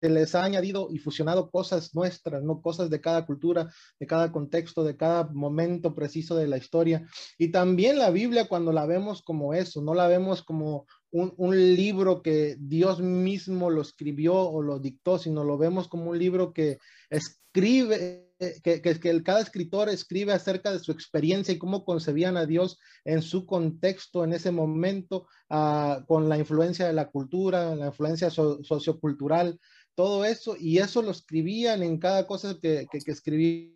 se 0.00 0.08
les 0.08 0.34
ha 0.34 0.44
añadido 0.44 0.88
y 0.90 0.98
fusionado 0.98 1.50
cosas 1.50 1.94
nuestras, 1.94 2.42
no 2.42 2.60
cosas 2.60 2.90
de 2.90 3.00
cada 3.00 3.26
cultura, 3.26 3.72
de 3.98 4.06
cada 4.06 4.30
contexto, 4.30 4.84
de 4.84 4.96
cada 4.96 5.24
momento 5.24 5.94
preciso 5.94 6.36
de 6.36 6.46
la 6.46 6.56
historia. 6.56 7.06
Y 7.36 7.50
también 7.50 7.98
la 7.98 8.10
Biblia 8.10 8.48
cuando 8.48 8.72
la 8.72 8.86
vemos 8.86 9.22
como 9.22 9.54
eso, 9.54 9.82
no 9.82 9.94
la 9.94 10.06
vemos 10.06 10.42
como 10.42 10.86
un, 11.10 11.32
un, 11.36 11.56
libro 11.74 12.22
que 12.22 12.56
Dios 12.58 13.00
mismo 13.00 13.70
lo 13.70 13.82
escribió 13.82 14.34
o 14.34 14.62
lo 14.62 14.78
dictó, 14.78 15.18
sino 15.18 15.44
lo 15.44 15.58
vemos 15.58 15.88
como 15.88 16.10
un 16.10 16.18
libro 16.18 16.52
que 16.52 16.78
escribe 17.10 18.28
que, 18.38 18.80
que, 18.80 19.22
cada 19.22 19.40
escritor 19.40 19.88
escribe 19.88 20.32
acerca 20.32 20.72
de 20.72 20.78
su 20.78 20.92
experiencia 20.92 21.52
y 21.52 21.58
cómo 21.58 21.84
concebían 21.84 22.36
a 22.36 22.46
Dios 22.46 22.78
en 23.04 23.22
su 23.22 23.46
contexto, 23.46 24.24
en 24.24 24.32
ese 24.32 24.52
momento, 24.52 25.26
uh, 25.50 26.04
con 26.06 26.28
la 26.28 26.38
influencia 26.38 26.86
de 26.86 26.92
la 26.92 27.10
cultura, 27.10 27.74
la 27.74 27.86
influencia 27.86 28.30
sociocultural, 28.30 29.58
todo 29.94 30.24
eso, 30.24 30.56
y 30.58 30.78
eso 30.78 31.02
lo 31.02 31.10
escribían 31.10 31.82
en 31.82 31.98
cada 31.98 32.26
cosa 32.26 32.56
que, 32.62 32.86
que 32.90 33.10
escribían 33.10 33.74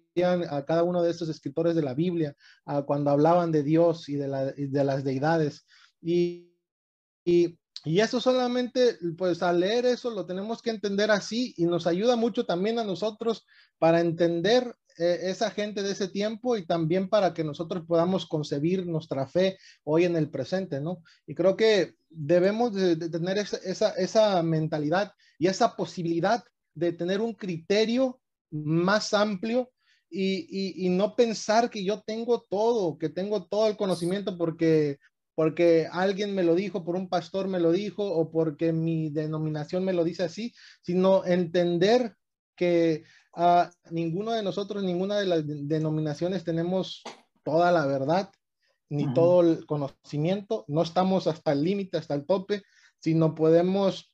a 0.49 0.65
cada 0.65 0.85
uno 0.85 1.03
de 1.03 1.11
estos 1.11 1.29
escritores 1.29 1.75
de 1.75 1.83
la 1.83 1.95
Biblia, 1.95 2.37
uh, 2.67 2.83
cuando 2.85 3.11
hablaban 3.11 3.51
de 3.51 3.65
Dios 3.65 4.09
y 4.09 4.15
de, 4.15 4.29
la, 4.29 4.55
y 4.57 4.67
de 4.67 4.85
las 4.85 5.03
deidades. 5.03 5.67
Y, 6.01 6.52
y 7.25 7.59
y 7.85 8.01
eso 8.01 8.21
solamente, 8.21 8.97
pues 9.19 9.43
al 9.43 9.61
leer 9.61 9.87
eso 9.87 10.11
lo 10.11 10.25
tenemos 10.25 10.63
que 10.63 10.71
entender 10.71 11.11
así 11.11 11.53
y 11.57 11.65
nos 11.65 11.87
ayuda 11.87 12.15
mucho 12.15 12.47
también 12.47 12.79
a 12.79 12.85
nosotros 12.85 13.45
para 13.79 14.01
entender 14.01 14.77
eh, 14.99 15.19
esa 15.23 15.51
gente 15.51 15.83
de 15.83 15.91
ese 15.91 16.07
tiempo 16.07 16.57
y 16.57 16.65
también 16.65 17.09
para 17.09 17.35
que 17.35 17.43
nosotros 17.43 17.85
podamos 17.87 18.27
concebir 18.27 18.87
nuestra 18.87 19.27
fe 19.27 19.59
hoy 19.83 20.05
en 20.05 20.15
el 20.15 20.31
presente, 20.31 20.81
¿no? 20.81 21.03
Y 21.27 21.35
creo 21.35 21.57
que 21.57 21.97
debemos 22.09 22.73
de, 22.73 22.97
tener 22.97 23.39
esa, 23.39 23.57
esa, 23.65 23.91
esa 23.95 24.43
mentalidad 24.45 25.13
y 25.39 25.49
esa 25.49 25.75
posibilidad 25.75 26.45
de 26.75 26.93
tener 26.93 27.21
un 27.21 27.35
criterio 27.35 28.21
más 28.51 29.13
amplio 29.13 29.73
y, 30.09 30.85
y, 30.85 30.91
no 30.91 31.17
pensar 31.17 31.71
que 31.71 31.83
yo 31.83 32.03
tengo 32.03 32.43
todo, 32.43 32.99
que 32.99 33.09
tengo 33.09 33.47
todo 33.47 33.67
el 33.69 33.79
conocimiento, 33.79 34.37
porque 34.37 34.99
porque 35.35 35.89
alguien 35.91 36.35
me 36.35 36.43
lo 36.43 36.55
dijo, 36.55 36.85
por 36.85 36.97
un 36.97 37.09
pastor 37.09 37.49
me 37.49 37.61
lo 37.61 37.73
dijo 37.73 38.05
o 38.05 38.31
porque 38.31 38.73
mi 38.73 39.11
denominación 39.11 39.85
me 39.85 39.93
lo 39.93 40.05
dice 40.05 40.25
así, 40.25 40.55
sino 40.83 41.25
entender 41.25 42.15
que 42.57 43.05
a 43.35 43.71
ninguno 43.91 44.33
de 44.33 44.43
nosotros, 44.43 44.83
ninguna 44.83 45.19
de 45.19 45.27
las 45.27 45.43
denominaciones 45.47 46.45
tenemos 46.45 47.03
toda 47.43 47.73
la 47.73 47.87
verdad 47.87 48.31
ni 48.91 49.13
todo 49.15 49.41
el 49.41 49.65
conocimiento, 49.65 50.67
no 50.69 50.83
estamos 50.83 51.27
hasta 51.27 51.53
el 51.53 51.65
límite, 51.65 51.97
hasta 51.97 52.15
el 52.15 52.27
tope, 52.27 52.63
sino 52.99 53.35
podemos 53.35 54.13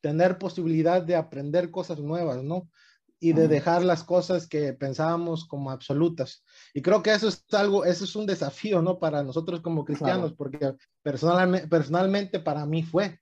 tener 0.00 0.38
posibilidad 0.38 1.02
de 1.02 1.16
aprender 1.16 1.70
cosas 1.70 1.98
nuevas, 1.98 2.42
¿no? 2.42 2.70
Y 3.18 3.32
de 3.32 3.48
dejar 3.48 3.82
las 3.82 4.04
cosas 4.04 4.46
que 4.46 4.74
pensábamos 4.74 5.46
como 5.46 5.70
absolutas. 5.70 6.44
Y 6.74 6.82
creo 6.82 7.02
que 7.02 7.14
eso 7.14 7.28
es 7.28 7.44
algo, 7.52 7.84
eso 7.84 8.04
es 8.04 8.14
un 8.14 8.26
desafío, 8.26 8.82
¿no? 8.82 8.98
Para 8.98 9.22
nosotros 9.22 9.60
como 9.60 9.84
cristianos, 9.84 10.34
porque 10.34 10.74
personalmente, 11.02 11.66
personalmente 11.68 12.40
para 12.40 12.66
mí 12.66 12.82
fue 12.82 13.18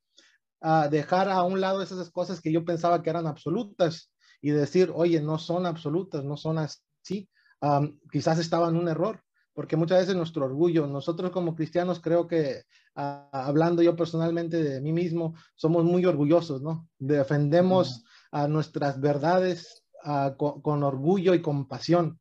uh, 0.63 0.89
dejar 0.91 1.29
a 1.29 1.43
un 1.45 1.61
lado 1.61 1.81
esas 1.81 2.11
cosas 2.11 2.41
que 2.41 2.51
yo 2.53 2.65
pensaba 2.65 3.03
que 3.03 3.11
eran 3.11 3.27
absolutas 3.27 4.11
y 4.41 4.51
decir, 4.51 4.93
oye, 4.95 5.21
no 5.21 5.39
son 5.39 5.65
absolutas, 5.65 6.25
no 6.25 6.37
son 6.37 6.59
así. 6.59 7.29
Um, 7.61 7.99
quizás 8.11 8.39
estaba 8.39 8.69
en 8.69 8.77
un 8.77 8.89
error, 8.89 9.23
porque 9.55 9.77
muchas 9.77 10.01
veces 10.01 10.17
nuestro 10.17 10.45
orgullo, 10.45 10.87
nosotros 10.89 11.31
como 11.31 11.55
cristianos 11.55 12.01
creo 12.01 12.27
que, 12.27 12.65
uh, 12.97 13.29
hablando 13.31 13.81
yo 13.81 13.95
personalmente 13.95 14.63
de 14.63 14.81
mí 14.81 14.93
mismo, 14.93 15.35
somos 15.55 15.85
muy 15.85 16.05
orgullosos, 16.05 16.63
¿no? 16.63 16.89
Defendemos 16.99 18.05
a 18.33 18.49
nuestras 18.49 19.01
verdades 19.01 19.84
ah, 20.05 20.35
con, 20.37 20.83
orgullo 20.83 21.35
y 21.35 21.43
compasión, 21.43 22.21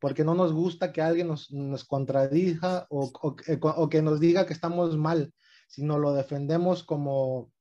porque 0.00 0.24
no 0.24 0.34
nos 0.34 0.52
gusta 0.52 0.92
que 0.92 1.02
alguien 1.02 1.28
nos, 1.28 1.50
nos 1.50 1.84
contradija 1.84 2.86
o, 2.90 3.12
o, 3.22 3.88
que 3.88 4.02
nos 4.02 4.20
diga 4.20 4.46
que 4.46 4.52
estamos 4.52 4.96
mal, 4.96 5.32
sino 5.68 5.98
lo 5.98 6.14
defendemos 6.14 6.84
como, 6.84 7.52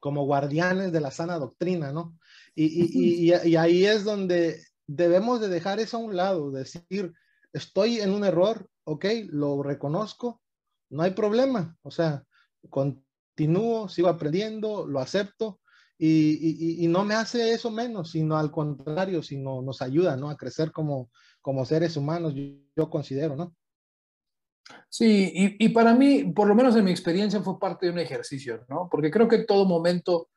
como 0.00 0.24
guardianes 0.24 0.92
de 0.92 1.00
la 1.00 1.10
sana 1.10 1.38
doctrina, 1.38 1.92
¿no? 1.92 2.18
Y, 2.54 3.32
y 3.32 3.56
ahí 3.56 3.86
es 3.86 4.04
donde 4.04 4.60
debemos 4.86 5.40
de 5.40 5.48
dejar 5.48 5.80
eso 5.80 5.96
a 5.96 6.00
un 6.00 6.16
lado, 6.16 6.50
decir, 6.50 7.12
estoy 7.52 8.00
en 8.00 8.10
un 8.10 8.24
error, 8.24 8.68
ok, 8.84 9.06
lo 9.28 9.62
reconozco, 9.62 10.42
no 10.90 11.02
hay 11.02 11.12
problema, 11.12 11.76
o 11.82 11.90
sea, 11.90 12.24
continúo, 12.68 13.88
sigo 13.88 14.08
aprendiendo, 14.08 14.86
lo 14.86 15.00
acepto 15.00 15.61
y, 16.04 16.88
no 16.88 17.04
me 17.04 17.14
hace 17.14 17.52
eso 17.52 17.70
menos, 17.70 18.10
sino 18.10 18.36
al 18.36 18.50
contrario, 18.50 19.22
sino 19.22 19.62
nos 19.62 19.82
ayuda, 19.82 20.16
¿no? 20.16 20.30
A 20.30 20.36
crecer 20.36 20.72
como, 20.72 21.10
como 21.40 21.64
seres 21.64 21.96
humanos, 21.96 22.34
yo, 22.34 22.90
considero, 22.90 23.36
¿no? 23.36 23.54
Sí, 24.88 25.56
y, 25.58 25.68
para 25.68 25.94
mí, 25.94 26.24
por 26.32 26.48
lo 26.48 26.56
menos 26.56 26.74
en 26.74 26.84
mi 26.84 26.90
experiencia, 26.90 27.40
fue 27.40 27.60
parte 27.60 27.86
de 27.86 27.92
un 27.92 28.00
ejercicio, 28.00 28.64
¿no? 28.68 28.88
Porque 28.90 29.12
creo 29.12 29.28
que 29.28 29.36
en 29.36 29.46
todo 29.46 29.64
momento 29.64 30.28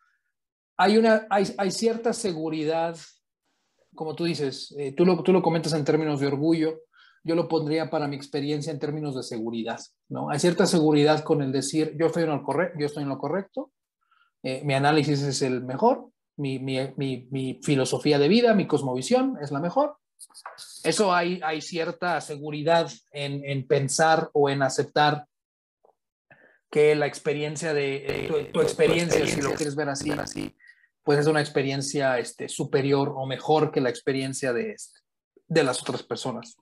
hay, 0.78 0.98
una, 0.98 1.26
hay, 1.32 1.46
hay 1.58 1.72
cierta 1.72 2.14
seguridad, 2.14 2.96
como 3.96 4.16
tú 4.16 4.26
dices, 4.26 4.76
eh, 4.78 4.94
tú, 4.96 5.04
lo, 5.04 5.24
tú 5.24 5.34
lo 5.34 5.42
comentas 5.42 5.74
en 5.74 5.84
términos 5.86 6.20
de 6.20 6.28
orgullo, 6.28 6.82
yo 7.24 7.34
lo 7.34 7.48
pondría 7.48 7.90
para 7.90 8.08
mi 8.08 8.16
experiencia 8.16 8.72
en 8.72 8.78
términos 8.78 9.16
de 9.16 9.24
seguridad, 9.24 9.80
¿no? 10.10 10.30
Hay 10.30 10.38
cierta 10.38 10.68
seguridad 10.68 11.24
con 11.24 11.42
el 11.42 11.52
decir, 11.52 11.96
yo 11.98 12.06
estoy 12.06 12.24
en 12.24 12.30
lo, 12.30 12.44
correcto, 12.44 12.78
yo 12.80 12.86
estoy 12.86 13.02
en 13.02 13.10
lo 13.10 13.18
correcto, 13.18 13.72
eh, 14.46 14.62
mi 14.64 14.74
análisis 14.74 15.22
es 15.22 15.42
el 15.42 15.64
mejor, 15.64 16.10
mi, 16.38 16.60
mi, 16.60 16.94
mi, 16.96 17.60
filosofía 17.64 18.20
de 18.20 18.28
vida, 18.28 18.54
mi 18.54 18.68
cosmovisión 18.68 19.38
es 19.42 19.52
la 19.52 19.60
mejor. 19.60 19.98
Eso 20.84 21.14
hay, 21.14 21.40
hay 21.44 21.62
cierta 21.62 22.22
seguridad 22.22 22.90
en, 23.12 23.44
en 23.44 23.68
pensar 23.68 24.30
o 24.34 24.50
en 24.50 24.62
aceptar 24.62 25.26
que 26.70 26.96
la 26.96 27.08
experiencia 27.08 27.74
de 27.74 28.06
eh, 28.08 28.50
tu, 28.54 28.62
experiencia, 28.62 29.26
si 29.26 29.42
lo 29.42 29.54
quieres 29.54 29.76
ver 29.76 29.90
así, 29.90 30.12
así 30.12 30.56
pues 31.06 31.20
es 31.20 31.28
una 31.28 31.40
experiencia 31.40 32.18
este, 32.18 32.50
superior 32.50 33.14
o 33.16 33.28
mejor 33.28 33.72
que 33.72 33.80
la 33.80 33.90
experiencia 33.90 34.54
de, 34.54 34.76
de 35.48 35.64
las 35.64 35.80
otras 35.82 36.02
personas. 36.02 36.58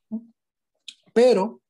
Pero 1.13 1.61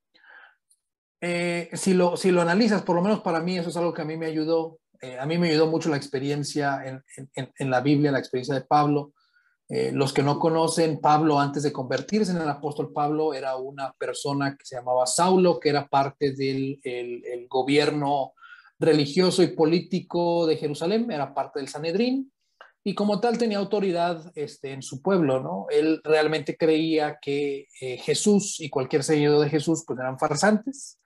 eh, 1.22 1.70
si, 1.74 1.94
lo, 1.94 2.18
si 2.18 2.32
lo 2.32 2.42
analizas, 2.42 2.82
por 2.82 2.96
lo 2.96 3.04
menos 3.04 3.22
para 3.22 3.42
mí, 3.42 3.60
eso 3.60 3.70
es 3.70 3.78
algo 3.78 3.94
que 3.94 4.02
a 4.02 4.06
mí 4.06 4.18
me 4.18 4.26
ayudó. 4.26 4.80
Eh, 5.04 5.20
a 5.20 5.26
mí 5.26 5.38
me 5.38 5.50
ayudó 5.50 5.68
mucho 5.68 5.90
la 5.90 5.98
experiencia 5.98 6.82
en, 6.86 7.70
la 7.70 7.82
Biblia, 7.82 8.12
la 8.12 8.20
experiencia 8.20 8.56
de 8.56 8.62
Pablo. 8.62 9.14
Eh, 9.68 9.92
los 9.94 10.14
que 10.14 10.24
no 10.24 10.40
conocen, 10.40 11.02
Pablo 11.02 11.40
antes 11.40 11.64
de 11.64 11.74
convertirse 11.74 12.32
en 12.32 12.38
el 12.38 12.50
apóstol 12.50 12.94
Pablo 12.94 13.34
era 13.34 13.56
una 13.58 13.92
persona 13.94 14.56
que 14.58 14.66
se 14.66 14.76
llamaba 14.76 15.06
Saulo, 15.06 15.60
que 15.60 15.70
era 15.70 15.88
parte 15.88 16.34
del 16.34 16.80
el, 16.84 17.26
el 17.26 17.48
gobierno 17.48 18.34
religioso 18.80 19.44
y 19.44 19.48
político 19.48 20.46
de 20.48 20.58
Jerusalén, 20.58 21.12
era 21.12 21.34
parte 21.34 21.60
del 21.60 21.70
Sanedrín 21.70 22.32
y 22.84 22.96
como 22.96 23.20
tal 23.20 23.38
tenía 23.38 23.60
autoridad 23.60 24.32
este, 24.36 24.74
en 24.74 24.82
su 24.82 25.02
pueblo, 25.02 25.42
¿no? 25.42 25.68
Él 25.70 26.02
realmente 26.04 26.58
creía 26.58 27.18
que 27.22 27.68
eh, 27.80 27.98
Jesús 27.98 28.60
y 28.60 28.70
cualquier 28.70 29.04
seguidor 29.04 29.42
de 29.44 29.50
Jesús 29.50 29.84
pues 29.88 30.00
eran 30.00 30.20
farsantes 30.20 31.00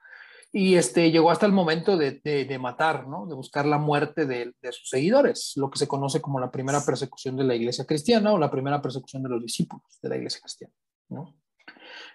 y 0.58 0.76
este, 0.76 1.12
llegó 1.12 1.30
hasta 1.30 1.46
el 1.46 1.52
momento 1.52 1.98
de, 1.98 2.20
de, 2.24 2.58
matar, 2.58 3.08
¿no? 3.08 3.28
De 3.28 3.36
buscar 3.36 3.68
la 3.68 3.78
muerte 3.78 4.26
de, 4.26 4.56
de, 4.60 4.72
sus 4.72 4.90
seguidores, 4.90 5.54
lo 5.56 5.70
que 5.70 5.78
se 5.78 5.88
conoce 5.88 6.20
como 6.20 6.40
la 6.40 6.50
primera 6.50 6.84
persecución 6.84 7.38
de 7.38 7.44
la 7.44 7.54
iglesia 7.54 7.86
cristiana 7.86 8.34
o 8.34 8.40
la 8.40 8.50
primera 8.50 8.82
persecución 8.82 9.22
de 9.22 9.30
los 9.30 9.44
discípulos 9.44 9.86
de 10.02 10.10
la 10.10 10.18
iglesia 10.18 10.42
cristiana, 10.42 10.74
¿no? 11.10 11.36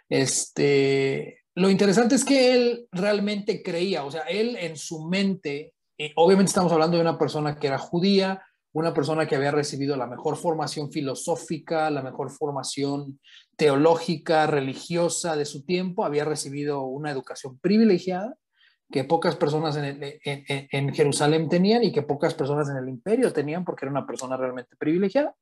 Este, 0.09 1.45
lo 1.55 1.70
interesante 1.70 2.16
es 2.16 2.24
que 2.24 2.53
él 2.53 2.88
realmente 2.90 3.62
creía, 3.62 4.05
o 4.05 4.11
sea, 4.11 4.22
él 4.22 4.57
en 4.57 4.76
su 4.76 5.07
mente, 5.07 5.74
eh, 5.97 6.12
obviamente 6.16 6.51
estamos 6.51 6.72
hablando 6.72 6.97
de 6.97 7.03
una 7.03 7.18
persona 7.18 7.55
que 7.55 7.68
era 7.68 7.78
judía, 7.78 8.43
una 8.73 8.95
persona 8.95 9.27
que 9.27 9.37
había 9.37 9.51
recibido 9.51 9.97
la 9.97 10.07
mejor 10.07 10.37
formación 10.37 10.91
filosófica, 10.91 11.91
la 11.91 12.03
mejor 12.03 12.31
formación 12.31 13.20
teológica, 13.57 14.47
religiosa 14.47 15.37
de 15.37 15.45
su 15.45 15.64
tiempo, 15.64 16.05
había 16.05 16.25
recibido 16.25 16.83
una 16.83 17.11
educación 17.11 17.59
privilegiada 17.59 18.37
que 18.91 19.05
pocas 19.05 19.37
personas 19.37 19.77
en, 19.77 20.95
Jerusalén 20.95 21.49
tenían 21.49 21.83
y 21.83 21.93
que 21.93 22.03
pocas 22.03 22.35
personas 22.35 22.68
en 22.68 22.77
el 22.77 22.89
imperio 22.89 23.33
tenían 23.33 23.64
porque 23.64 23.87
era 23.87 23.91
una 23.91 24.07
persona 24.07 24.37
realmente 24.37 24.77
privilegiada. 24.77 25.35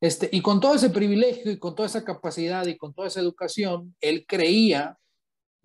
Este, 0.00 0.28
y 0.32 0.40
con 0.40 0.60
todo 0.60 0.74
ese 0.74 0.90
privilegio 0.90 1.50
y 1.50 1.58
con 1.58 1.74
toda 1.74 1.88
esa 1.88 2.04
capacidad 2.04 2.66
y 2.66 2.76
con 2.76 2.94
toda 2.94 3.08
esa 3.08 3.20
educación, 3.20 3.96
él 4.00 4.24
creía, 4.26 4.96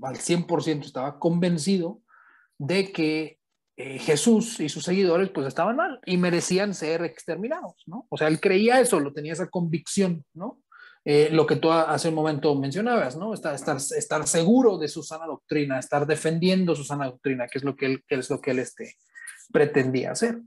al 0.02 0.18
100% 0.18 0.86
estaba 0.86 1.20
convencido 1.20 2.02
de 2.58 2.92
que 2.92 3.39
eh, 3.82 3.98
Jesús 3.98 4.60
y 4.60 4.68
sus 4.68 4.84
seguidores 4.84 5.30
pues 5.30 5.48
estaban 5.48 5.78
mal 5.78 6.02
y 6.06 6.18
merecían 6.18 6.74
ser 6.74 7.02
exterminados, 7.06 7.76
¿no? 7.86 8.08
O 8.10 8.18
sea, 8.18 8.28
él 8.28 8.42
creía 8.42 8.82
eso, 8.82 9.00
lo 9.00 9.14
tenía 9.14 9.32
esa 9.32 9.50
convicción, 9.50 10.26
¿no? 10.34 10.62
Eh, 11.06 11.30
lo 11.32 11.48
que 11.48 11.56
tú 11.56 11.72
hace 11.72 12.10
un 12.10 12.16
momento 12.16 12.54
mencionabas, 12.56 13.16
¿no? 13.16 13.34
Estar, 13.34 13.56
estar, 13.56 14.28
seguro 14.28 14.78
de 14.78 14.90
su 14.90 15.02
sana 15.02 15.26
doctrina, 15.28 15.80
estar 15.80 16.06
defendiendo 16.06 16.76
su 16.76 16.84
sana 16.84 17.06
doctrina, 17.06 17.48
que 17.48 17.60
es 17.60 17.64
lo 17.64 17.78
que 17.78 17.86
él, 17.86 18.04
que 18.06 18.16
es 18.16 18.30
lo 18.30 18.42
que 18.42 18.52
él 18.52 18.60
este, 18.60 18.98
pretendía 19.50 20.12
hacer. 20.12 20.42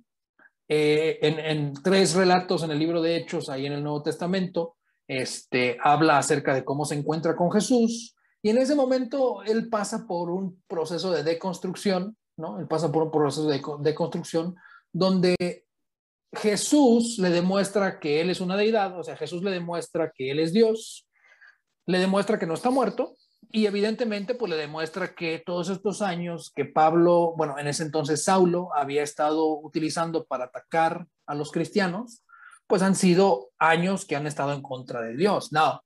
Eh, 0.68 1.18
en, 1.22 1.38
en, 1.38 1.72
tres 1.82 2.12
relatos 2.12 2.62
en 2.64 2.70
el 2.70 2.78
libro 2.78 3.00
de 3.00 3.16
Hechos, 3.16 3.48
ahí 3.48 3.64
en 3.64 3.72
el 3.72 3.82
Nuevo 3.82 4.02
Testamento, 4.02 4.76
este, 5.08 5.78
habla 5.82 6.18
acerca 6.18 6.52
de 6.52 6.66
cómo 6.66 6.84
se 6.84 6.96
encuentra 6.96 7.34
con 7.34 7.50
Jesús 7.50 8.14
y 8.42 8.50
en 8.50 8.58
ese 8.58 8.74
momento 8.74 9.42
él 9.44 9.70
pasa 9.70 10.06
por 10.06 10.28
un 10.28 10.62
proceso 10.68 11.12
de 11.12 11.22
deconstrucción 11.22 12.18
¿no? 12.42 12.58
Él 12.58 12.66
pasa 12.66 12.90
por 12.90 13.04
un 13.04 13.10
proceso 13.10 13.46
de, 13.46 13.94
construcción 13.94 14.56
donde 14.92 15.64
Jesús 16.32 17.18
le 17.18 17.30
demuestra 17.30 18.00
que 18.00 18.20
Él 18.20 18.30
es 18.30 18.40
una 18.40 18.56
deidad, 18.56 18.98
o 18.98 19.04
sea, 19.04 19.16
Jesús 19.16 19.44
le 19.44 19.52
demuestra 19.52 20.10
que 20.12 20.30
Él 20.32 20.40
es 20.40 20.52
Dios, 20.52 21.08
le 21.86 22.00
demuestra 22.00 22.38
que 22.38 22.46
no 22.46 22.54
está 22.54 22.70
muerto 22.70 23.14
y 23.52 23.66
evidentemente 23.66 24.34
pues 24.34 24.50
le 24.50 24.56
demuestra 24.56 25.14
que 25.14 25.40
todos 25.46 25.68
estos 25.68 26.02
años 26.02 26.52
que 26.54 26.64
Pablo, 26.64 27.34
bueno, 27.36 27.58
en 27.58 27.68
ese 27.68 27.84
entonces 27.84 28.24
Saulo 28.24 28.74
había 28.74 29.04
estado 29.04 29.46
utilizando 29.60 30.24
para 30.24 30.46
atacar 30.46 31.06
a 31.26 31.36
los 31.36 31.52
cristianos, 31.52 32.24
pues 32.66 32.82
han 32.82 32.96
sido 32.96 33.50
años 33.58 34.04
que 34.04 34.16
han 34.16 34.26
estado 34.26 34.52
en 34.52 34.62
contra 34.62 35.00
de 35.00 35.16
Dios. 35.16 35.52
No, 35.52 35.80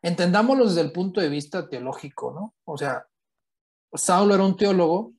entendámoslo 0.00 0.66
desde 0.66 0.80
el 0.80 0.92
punto 0.92 1.20
de 1.20 1.28
vista 1.28 1.68
teológico, 1.68 2.32
¿no? 2.32 2.54
O 2.64 2.78
sea, 2.78 3.06
Saulo 3.92 4.34
era 4.34 4.44
un 4.44 4.56
teólogo 4.56 5.12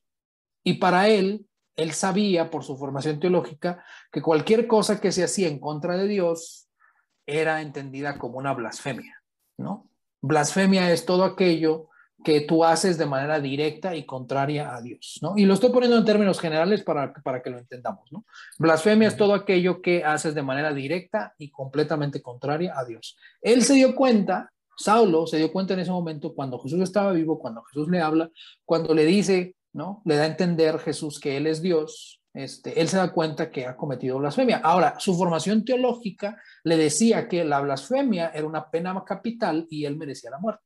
y 0.64 0.76
para 0.76 1.10
él, 1.10 1.46
él 1.76 1.92
sabía 1.92 2.50
por 2.50 2.64
su 2.64 2.78
formación 2.78 3.20
teológica 3.20 3.84
que 4.12 4.22
cualquier 4.22 4.68
cosa 4.68 5.02
que 5.02 5.12
se 5.12 5.24
hacía 5.24 5.48
en 5.48 5.60
contra 5.60 5.98
de 5.98 6.08
Dios 6.08 6.68
era 7.26 7.62
entendida 7.62 8.18
como 8.18 8.38
una 8.38 8.54
blasfemia, 8.54 9.22
¿no? 9.58 9.90
Blasfemia 10.22 10.92
es 10.92 11.06
todo 11.06 11.24
aquello 11.24 11.90
que 12.24 12.42
tú 12.42 12.64
haces 12.64 12.98
de 12.98 13.06
manera 13.06 13.40
directa 13.40 13.96
y 13.96 14.06
contraria 14.06 14.74
a 14.76 14.82
Dios, 14.82 15.20
¿no? 15.22 15.34
Y 15.36 15.46
lo 15.46 15.56
estoy 15.56 15.72
poniendo 15.72 15.98
en 15.98 16.06
términos 16.06 16.40
generales 16.40 16.84
para, 16.84 17.14
para 17.14 17.42
que 17.42 17.50
lo 17.50 17.58
entendamos, 17.58 18.12
¿no? 18.12 18.26
Blasfemia 18.58 19.08
es 19.08 19.18
todo 19.18 19.34
aquello 19.34 19.82
que 19.82 20.04
haces 20.04 20.34
de 20.34 20.42
manera 20.42 20.74
directa 20.74 21.34
y 21.38 21.50
completamente 21.50 22.22
contraria 22.22 22.74
a 22.78 22.86
Dios. 22.86 23.18
Él 23.42 23.64
se 23.64 23.74
dio 23.74 23.96
cuenta, 23.96 24.52
Saulo 24.78 25.28
se 25.28 25.38
dio 25.38 25.52
cuenta 25.52 25.74
en 25.74 25.82
ese 25.82 25.92
momento 25.92 26.34
cuando 26.34 26.60
Jesús 26.60 26.82
estaba 26.82 27.12
vivo, 27.12 27.40
cuando 27.40 27.62
Jesús 27.64 27.90
le 27.90 28.00
habla, 28.00 28.30
cuando 28.64 28.94
le 28.94 29.06
dice, 29.06 29.56
¿no? 29.74 30.02
Le 30.06 30.16
da 30.16 30.24
a 30.24 30.28
entender 30.28 30.80
Jesús 30.80 31.20
que 31.20 31.38
Él 31.38 31.48
es 31.48 31.62
Dios, 31.62 32.24
este, 32.34 32.82
él 32.82 32.88
se 32.88 32.98
da 32.98 33.12
cuenta 33.12 33.52
que 33.52 33.68
ha 33.68 33.78
cometido 33.78 34.18
blasfemia. 34.18 34.58
Ahora, 34.58 34.96
su 35.00 35.16
formación 35.16 35.64
teológica 35.64 36.42
le 36.64 36.78
decía 36.78 37.28
que 37.28 37.46
la 37.46 37.62
blasfemia 37.62 38.30
era 38.30 38.48
una 38.48 38.72
pena 38.72 39.04
capital 39.06 39.68
y 39.70 39.86
él 39.86 39.98
merecía 39.98 40.32
la 40.32 40.40
muerte, 40.40 40.64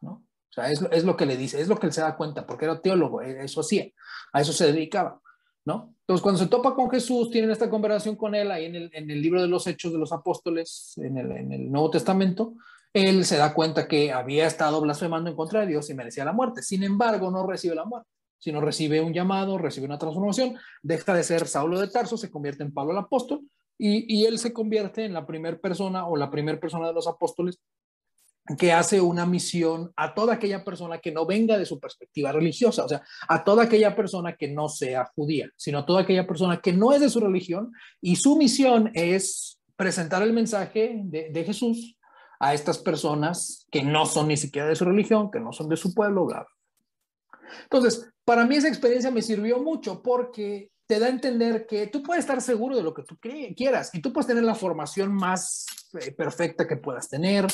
¿no? 0.00 0.10
O 0.12 0.54
sea, 0.54 0.70
es, 0.70 0.82
es 0.90 1.04
lo 1.04 1.16
que 1.16 1.26
le 1.26 1.36
dice, 1.36 1.60
es 1.60 1.68
lo 1.68 1.78
que 1.78 1.86
él 1.86 1.92
se 1.92 2.00
da 2.00 2.16
cuenta, 2.16 2.46
porque 2.46 2.64
era 2.64 2.80
teólogo, 2.80 3.22
e, 3.22 3.44
eso 3.44 3.60
hacía, 3.60 3.86
a 4.32 4.40
eso 4.40 4.52
se 4.52 4.72
dedicaba, 4.72 5.20
¿no? 5.66 5.94
Entonces, 6.00 6.22
cuando 6.22 6.38
se 6.40 6.46
topa 6.46 6.74
con 6.74 6.90
Jesús, 6.90 7.30
tienen 7.30 7.50
esta 7.50 7.68
conversación 7.68 8.16
con 8.16 8.34
él 8.34 8.50
ahí 8.50 8.66
en 8.66 8.74
el, 8.74 8.90
en 8.94 9.10
el 9.10 9.20
libro 9.20 9.42
de 9.42 9.48
los 9.48 9.66
Hechos 9.66 9.92
de 9.92 9.98
los 9.98 10.12
Apóstoles, 10.12 10.94
en 10.96 11.18
el, 11.18 11.32
en 11.32 11.52
el 11.52 11.70
Nuevo 11.70 11.90
Testamento, 11.90 12.54
él 12.94 13.24
se 13.24 13.36
da 13.36 13.54
cuenta 13.54 13.86
que 13.86 14.12
había 14.12 14.46
estado 14.46 14.80
blasfemando 14.80 15.30
en 15.30 15.36
contra 15.36 15.60
de 15.60 15.66
Dios 15.66 15.88
y 15.88 15.94
merecía 15.94 16.24
la 16.24 16.32
muerte. 16.32 16.62
Sin 16.62 16.82
embargo, 16.82 17.30
no 17.30 17.46
recibe 17.46 17.74
la 17.74 17.86
muerte 17.86 18.08
sino 18.42 18.60
recibe 18.60 19.00
un 19.00 19.14
llamado, 19.14 19.56
recibe 19.56 19.86
una 19.86 19.98
transformación, 19.98 20.56
deja 20.82 21.14
de 21.14 21.22
ser 21.22 21.46
Saulo 21.46 21.78
de 21.78 21.86
Tarso, 21.86 22.16
se 22.16 22.28
convierte 22.28 22.64
en 22.64 22.74
Pablo 22.74 22.90
el 22.90 22.98
apóstol 22.98 23.42
y, 23.78 24.24
él 24.26 24.38
se 24.38 24.52
convierte 24.52 25.04
en 25.04 25.12
la 25.12 25.24
primera 25.24 25.56
persona 25.58 26.06
o 26.08 26.16
la 26.16 26.28
primera 26.28 26.58
persona 26.58 26.88
de 26.88 26.92
los 26.92 27.06
apóstoles 27.06 27.60
que 28.58 28.72
hace 28.72 29.00
una 29.00 29.26
misión 29.26 29.92
a 29.94 30.12
toda 30.12 30.34
aquella 30.34 30.64
persona 30.64 30.98
que 30.98 31.12
no 31.12 31.24
venga 31.24 31.56
de 31.56 31.66
su 31.66 31.78
perspectiva 31.78 32.32
religiosa, 32.32 32.84
o 32.84 32.88
sea, 32.88 33.02
a 33.28 33.44
toda 33.44 33.62
aquella 33.62 33.94
persona 33.94 34.34
que 34.34 34.48
no 34.48 34.68
sea 34.68 35.08
judía, 35.14 35.48
sino 35.56 35.78
a 35.78 35.86
toda 35.86 36.02
aquella 36.02 36.26
persona 36.26 36.60
que 36.60 36.72
no 36.72 36.92
es 36.92 37.00
de 37.00 37.10
su 37.10 37.20
religión 37.20 37.72
y 38.00 38.16
su 38.16 38.36
misión 38.36 38.90
es 38.94 39.60
presentar 39.76 40.22
el 40.22 40.32
mensaje 40.32 41.00
de, 41.04 41.30
de 41.30 41.44
Jesús 41.44 41.96
a 42.40 42.54
estas 42.54 42.78
personas 42.78 43.68
que 43.70 43.84
no 43.84 44.04
son 44.04 44.26
ni 44.26 44.36
siquiera 44.36 44.66
de 44.66 44.74
su 44.74 44.84
religión, 44.84 45.30
que 45.30 45.38
no 45.38 45.52
son 45.52 45.68
de 45.68 45.76
su 45.76 45.94
pueblo, 45.94 46.26
bla, 46.26 46.44
Entonces, 47.64 48.11
para 48.24 48.46
mí 48.46 48.56
esa 48.56 48.68
experiencia 48.68 49.10
me 49.10 49.22
sirvió 49.22 49.58
mucho 49.58 50.02
porque 50.02 50.70
te 50.86 50.98
da 50.98 51.06
a 51.06 51.10
entender 51.10 51.66
que 51.66 51.86
tú 51.86 52.02
puedes 52.02 52.24
estar 52.24 52.40
seguro 52.40 52.76
de 52.76 52.82
lo 52.82 52.92
que 52.92 53.02
tú 53.02 53.18
quieras 53.18 53.90
y 53.94 54.00
tú 54.00 54.12
puedes 54.12 54.26
tener 54.26 54.44
la 54.44 54.54
formación 54.54 55.12
más 55.14 55.66
eh, 56.00 56.12
perfecta 56.12 56.66
que 56.66 56.76
puedas 56.76 57.08
tener, 57.08 57.46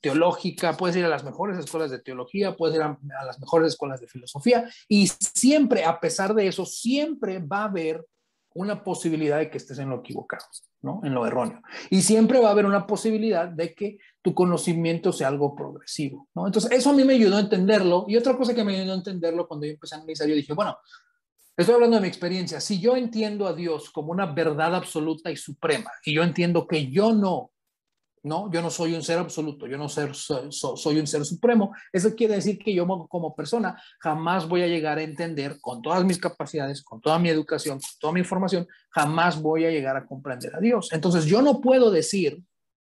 teológica, 0.00 0.76
puedes 0.76 0.96
ir 0.96 1.04
a 1.04 1.08
las 1.08 1.24
mejores 1.24 1.58
escuelas 1.58 1.90
de 1.90 1.98
teología, 1.98 2.56
puedes 2.56 2.76
ir 2.76 2.82
a, 2.82 2.98
las 3.24 3.40
mejores 3.40 3.68
escuelas 3.68 4.00
de 4.00 4.06
filosofía 4.06 4.70
y 4.86 5.06
siempre, 5.06 5.84
a 5.84 5.98
pesar 5.98 6.34
de 6.34 6.46
eso, 6.46 6.66
siempre 6.66 7.38
va 7.38 7.62
a 7.62 7.64
haber 7.64 8.04
una 8.54 8.82
posibilidad 8.84 9.38
de 9.38 9.50
que 9.50 9.58
estés 9.58 9.78
en 9.78 9.90
lo 9.90 10.00
equivocado, 10.00 10.44
¿no? 10.82 11.00
En 11.04 11.12
lo 11.12 11.26
erróneo. 11.26 11.60
Y 11.90 12.02
siempre 12.02 12.40
va 12.40 12.48
a 12.48 12.52
haber 12.52 12.66
una 12.66 12.86
posibilidad 12.86 13.48
de 13.48 13.74
que 13.74 13.98
tu 14.22 14.32
conocimiento 14.32 15.12
sea 15.12 15.28
algo 15.28 15.54
progresivo, 15.54 16.28
¿no? 16.34 16.46
Entonces, 16.46 16.70
eso 16.70 16.90
a 16.90 16.92
mí 16.92 17.04
me 17.04 17.14
ayudó 17.14 17.36
a 17.36 17.40
entenderlo. 17.40 18.04
Y 18.08 18.16
otra 18.16 18.36
cosa 18.36 18.54
que 18.54 18.64
me 18.64 18.76
ayudó 18.76 18.92
a 18.92 18.96
entenderlo 18.96 19.48
cuando 19.48 19.66
yo 19.66 19.72
empecé 19.72 19.96
a 19.96 19.98
analizar, 19.98 20.28
yo 20.28 20.34
dije, 20.34 20.52
bueno, 20.52 20.78
estoy 21.56 21.74
hablando 21.74 21.96
de 21.96 22.02
mi 22.02 22.08
experiencia. 22.08 22.60
Si 22.60 22.80
yo 22.80 22.96
entiendo 22.96 23.46
a 23.46 23.54
Dios 23.54 23.90
como 23.90 24.12
una 24.12 24.26
verdad 24.26 24.74
absoluta 24.74 25.30
y 25.30 25.36
suprema, 25.36 25.90
y 26.04 26.14
yo 26.14 26.22
entiendo 26.22 26.66
que 26.66 26.90
yo 26.90 27.12
no 27.12 27.50
¿no? 28.24 28.50
Yo 28.50 28.62
no 28.62 28.70
soy 28.70 28.94
un 28.94 29.02
ser 29.02 29.18
absoluto, 29.18 29.66
yo 29.66 29.76
no 29.76 29.88
ser, 29.88 30.14
soy, 30.14 30.98
un 30.98 31.06
ser 31.06 31.24
supremo. 31.24 31.72
Eso 31.92 32.14
quiere 32.14 32.34
decir 32.34 32.58
que 32.58 32.74
yo 32.74 32.86
como 32.86 33.36
persona 33.36 33.80
jamás 34.00 34.48
voy 34.48 34.62
a 34.62 34.66
llegar 34.66 34.98
a 34.98 35.02
entender 35.02 35.60
con 35.60 35.82
todas 35.82 36.04
mis 36.04 36.18
capacidades, 36.18 36.82
con 36.82 37.00
toda 37.00 37.18
mi 37.18 37.28
educación, 37.28 37.78
con 37.78 37.90
toda 38.00 38.12
mi 38.14 38.20
información, 38.20 38.66
jamás 38.90 39.40
voy 39.40 39.66
a 39.66 39.70
llegar 39.70 39.96
a 39.96 40.06
comprender 40.06 40.56
a 40.56 40.60
Dios. 40.60 40.90
Entonces 40.92 41.26
yo 41.26 41.42
no 41.42 41.60
puedo 41.60 41.90
decir 41.90 42.42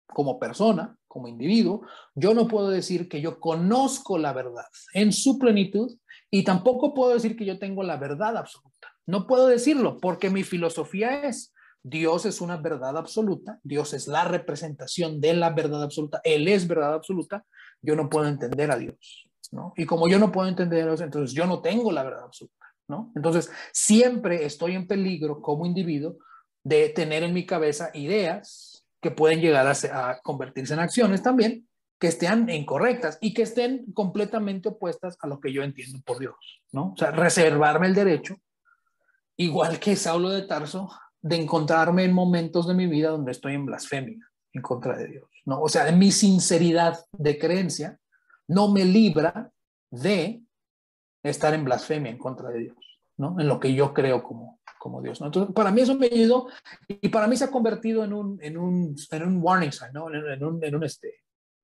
como 0.08 0.40
persona, 0.40 0.96
como 1.06 1.28
individuo, 1.28 1.82
yo 2.16 2.34
no 2.34 2.48
puedo 2.48 2.68
decir 2.68 3.08
que 3.08 3.20
yo 3.20 3.38
conozco 3.38 4.18
la 4.18 4.32
verdad 4.32 4.66
en 4.94 5.12
su 5.12 5.38
plenitud 5.38 5.96
y 6.28 6.42
tampoco 6.42 6.92
puedo 6.92 7.14
decir 7.14 7.36
que 7.36 7.44
yo 7.44 7.60
tengo 7.60 7.84
la 7.84 7.96
verdad 7.96 8.36
absoluta. 8.36 8.88
No 9.06 9.28
puedo 9.28 9.46
decirlo 9.46 9.98
porque 9.98 10.28
mi 10.28 10.42
filosofía 10.42 11.22
es, 11.22 11.54
Dios 11.82 12.26
es 12.26 12.40
una 12.40 12.56
verdad 12.56 12.96
absoluta, 12.96 13.58
Dios 13.62 13.94
es 13.94 14.06
la 14.06 14.24
representación 14.24 15.20
de 15.20 15.34
la 15.34 15.50
verdad 15.50 15.82
absoluta, 15.82 16.20
Él 16.24 16.48
es 16.48 16.68
verdad 16.68 16.94
absoluta, 16.94 17.44
yo 17.80 17.96
no 17.96 18.10
puedo 18.10 18.28
entender 18.28 18.70
a 18.70 18.76
Dios, 18.76 19.28
¿no? 19.50 19.72
Y 19.76 19.86
como 19.86 20.08
yo 20.08 20.18
no 20.18 20.30
puedo 20.30 20.48
entender 20.48 20.82
a 20.82 20.86
Dios, 20.86 21.00
entonces 21.00 21.34
yo 21.34 21.46
no 21.46 21.62
tengo 21.62 21.90
la 21.90 22.02
verdad 22.02 22.24
absoluta, 22.24 22.66
¿no? 22.88 23.12
Entonces 23.16 23.50
siempre 23.72 24.44
estoy 24.44 24.74
en 24.74 24.86
peligro 24.86 25.40
como 25.40 25.64
individuo 25.64 26.18
de 26.62 26.90
tener 26.90 27.22
en 27.22 27.32
mi 27.32 27.46
cabeza 27.46 27.90
ideas 27.94 28.84
que 29.00 29.10
pueden 29.10 29.40
llegar 29.40 29.66
a, 29.66 30.20
convertirse 30.22 30.74
en 30.74 30.80
acciones 30.80 31.22
también 31.22 31.66
que 31.98 32.08
estén 32.08 32.48
incorrectas 32.48 33.18
y 33.20 33.34
que 33.34 33.42
estén 33.42 33.92
completamente 33.92 34.70
opuestas 34.70 35.18
a 35.20 35.26
lo 35.26 35.38
que 35.38 35.52
yo 35.52 35.62
entiendo 35.62 36.00
por 36.04 36.18
Dios, 36.18 36.34
¿no? 36.72 36.92
O 36.92 36.96
sea, 36.96 37.10
reservarme 37.10 37.86
el 37.86 37.94
derecho, 37.94 38.36
igual 39.36 39.78
que 39.78 39.96
Saulo 39.96 40.30
de 40.30 40.42
Tarso, 40.42 40.90
de 41.22 41.36
encontrarme 41.36 42.04
en 42.04 42.12
momentos 42.12 42.66
de 42.66 42.74
mi 42.74 42.86
vida 42.86 43.10
donde 43.10 43.32
estoy 43.32 43.54
en 43.54 43.66
blasfemia 43.66 44.26
en 44.52 44.62
contra 44.62 44.96
de 44.96 45.06
Dios, 45.06 45.30
¿no? 45.44 45.60
O 45.60 45.68
sea, 45.68 45.90
mi 45.92 46.10
sinceridad 46.10 47.04
de 47.12 47.38
creencia 47.38 47.98
no 48.48 48.68
me 48.72 48.84
libra 48.84 49.52
de 49.90 50.42
estar 51.22 51.54
en 51.54 51.64
blasfemia 51.64 52.10
en 52.10 52.18
contra 52.18 52.48
de 52.50 52.58
Dios, 52.60 52.76
¿no? 53.16 53.38
En 53.38 53.46
lo 53.46 53.60
que 53.60 53.74
yo 53.74 53.94
creo 53.94 54.22
como, 54.22 54.60
como 54.78 55.02
Dios, 55.02 55.20
¿no? 55.20 55.26
Entonces, 55.26 55.54
para 55.54 55.70
mí 55.70 55.82
eso 55.82 55.94
me 55.96 56.06
ayudó 56.06 56.48
y 56.88 57.08
para 57.10 57.28
mí 57.28 57.36
se 57.36 57.44
ha 57.44 57.50
convertido 57.50 58.02
en 58.04 58.12
un, 58.12 58.42
en 58.42 58.56
un, 58.56 58.96
en 59.10 59.22
un 59.22 59.38
warning 59.40 59.72
sign, 59.72 59.92
¿no? 59.92 60.12
En, 60.12 60.42
un, 60.42 60.64
en 60.64 60.74
un, 60.74 60.84
este, 60.84 61.14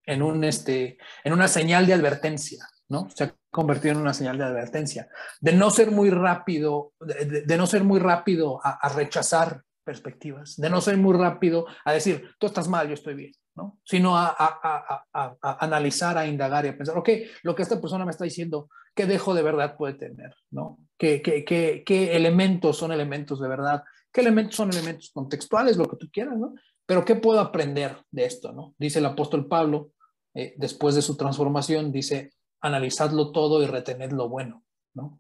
en 0.07 0.23
un, 0.23 0.45
este, 0.45 0.99
en 1.25 1.33
una 1.33 1.49
señal 1.49 1.87
de 1.87 1.95
advertencia, 1.95 2.67
¿no? 2.89 3.09
Se 3.11 3.25
ha 3.25 3.35
convertido 3.51 3.95
en 3.95 4.01
una 4.01 4.15
señal 4.15 4.39
de 4.39 4.45
advertencia, 4.45 5.09
de 5.41 5.53
no 5.53 5.71
ser 5.71 5.91
muy 5.91 6.11
rápido, 6.11 6.93
de, 7.01 7.57
no 7.57 7.67
ser 7.67 7.85
muy 7.85 7.99
rápido 7.99 8.61
a, 8.63 8.89
rechazar 8.91 9.63
perspectivas, 9.85 10.57
de 10.57 10.71
no 10.71 10.81
ser 10.81 10.97
muy 10.97 11.17
rápido 11.17 11.67
a 11.85 11.93
decir, 11.93 12.31
tú 12.39 12.47
estás 12.47 12.69
mal, 12.69 12.89
yo 12.89 12.95
estoy 12.95 13.15
bien, 13.15 13.33
¿no? 13.55 13.79
Sino 13.85 14.17
a, 14.17 14.35
a, 14.39 15.57
analizar, 15.61 16.17
a 16.19 16.27
indagar 16.27 16.65
y 16.65 16.69
a 16.69 16.77
pensar, 16.77 16.97
ok, 16.97 17.09
lo 17.43 17.55
que 17.55 17.63
esta 17.63 17.81
persona 17.81 18.05
me 18.05 18.11
está 18.11 18.25
diciendo, 18.25 18.69
¿qué 18.95 19.07
dejo 19.07 19.35
de 19.35 19.43
verdad 19.43 19.77
puede 19.77 19.95
tener, 19.95 20.35
¿no? 20.51 20.79
¿Qué, 20.99 21.21
qué, 21.23 21.45
qué, 21.45 21.83
qué 21.85 22.17
elementos 22.17 22.79
son 22.79 22.93
elementos 22.93 23.41
de 23.41 23.49
verdad? 23.49 23.83
¿Qué 24.13 24.21
elementos 24.23 24.57
son 24.57 24.71
elementos 24.71 25.11
contextuales, 25.13 25.77
lo 25.77 25.87
que 25.87 25.97
tú 25.97 26.09
quieras, 26.11 26.39
¿no? 26.39 26.55
Pero 26.87 27.05
¿qué 27.05 27.17
puedo 27.17 27.41
aprender 27.41 27.97
de 28.11 28.25
esto, 28.25 28.53
¿no? 28.53 28.75
Dice 28.79 29.01
el 29.01 29.07
apóstol 29.07 29.49
Pablo, 29.49 29.91
eh, 30.37 30.55
después 30.59 30.95
de 30.95 31.01
su 31.01 31.17
transformación, 31.17 31.91
dice, 31.91 32.35
analizadlo 32.61 33.33
todo 33.33 33.63
y 33.63 33.67
retened 33.67 34.13
lo 34.13 34.29
bueno, 34.29 34.63
¿no? 34.93 35.19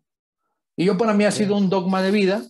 Y 0.77 0.85
yo 0.85 0.99
para 0.99 1.15
mí 1.15 1.25
ha 1.25 1.31
sido 1.31 1.57
un 1.57 1.71
dogma 1.71 2.03
de 2.03 2.11
vida 2.11 2.43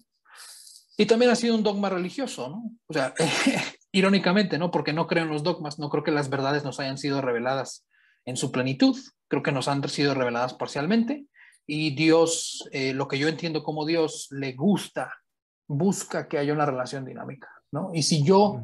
y 0.97 1.07
también 1.07 1.31
ha 1.31 1.37
sido 1.37 1.55
un 1.55 1.63
dogma 1.63 1.91
religioso, 1.91 2.49
¿no? 2.49 2.73
O 2.89 2.93
sea, 2.93 3.15
irónicamente, 3.93 4.59
¿no? 4.59 4.73
Porque 4.73 4.93
no 4.93 5.07
creo 5.07 5.23
en 5.23 5.31
los 5.31 5.45
dogmas, 5.45 5.79
no 5.79 5.91
creo 5.91 6.03
que 6.03 6.11
las 6.11 6.29
verdades 6.29 6.65
nos 6.65 6.81
hayan 6.81 6.99
sido 6.99 7.21
reveladas 7.21 7.87
en 8.25 8.37
su 8.37 8.51
plenitud, 8.51 8.99
creo 9.29 9.45
que 9.45 9.53
nos 9.53 9.69
han 9.69 9.89
sido 9.89 10.15
reveladas 10.15 10.55
parcialmente 10.55 11.27
y 11.69 11.95
Dios, 11.95 12.69
eh, 12.73 12.93
lo 12.95 13.07
que 13.07 13.21
yo 13.21 13.29
entiendo 13.29 13.63
como 13.63 13.87
Dios, 13.87 14.27
le 14.33 14.55
gusta, 14.55 15.15
busca 15.69 16.27
que 16.27 16.39
haya 16.39 16.53
una 16.53 16.67
relación 16.67 17.05
dinámica, 17.05 17.49
¿no? 17.71 17.91
Y 17.95 18.03
si 18.03 18.25
yo 18.25 18.61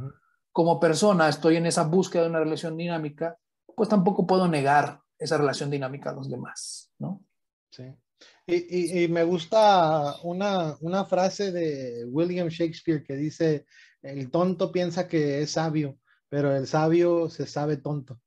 como 0.51 0.81
persona 0.81 1.29
estoy 1.29 1.57
en 1.57 1.67
esa 1.67 1.85
búsqueda 1.85 2.23
de 2.25 2.31
una 2.31 2.41
relación 2.41 2.77
dinámica, 2.77 3.39
pues 3.77 3.89
tampoco 3.89 4.27
puedo 4.27 4.49
negar 4.49 5.01
esa 5.19 5.39
relación 5.39 5.71
dinámica 5.71 6.11
a 6.11 6.15
los 6.15 6.31
demás, 6.31 6.91
¿no? 6.99 7.25
Sí. 7.71 7.85
Y, 8.47 9.05
y, 9.05 9.09
me 9.09 9.25
gusta 9.25 10.17
una, 10.23 10.77
una, 10.81 11.05
frase 11.05 11.53
de 11.53 12.05
William 12.07 12.49
Shakespeare 12.49 13.03
que 13.03 13.15
dice, 13.15 13.67
el 14.03 14.31
tonto 14.31 14.71
piensa 14.73 15.09
que 15.09 15.43
es 15.43 15.53
sabio, 15.53 15.99
pero 16.29 16.55
el 16.55 16.67
sabio 16.67 17.29
se 17.31 17.47
sabe 17.47 17.77
tonto. 17.77 18.21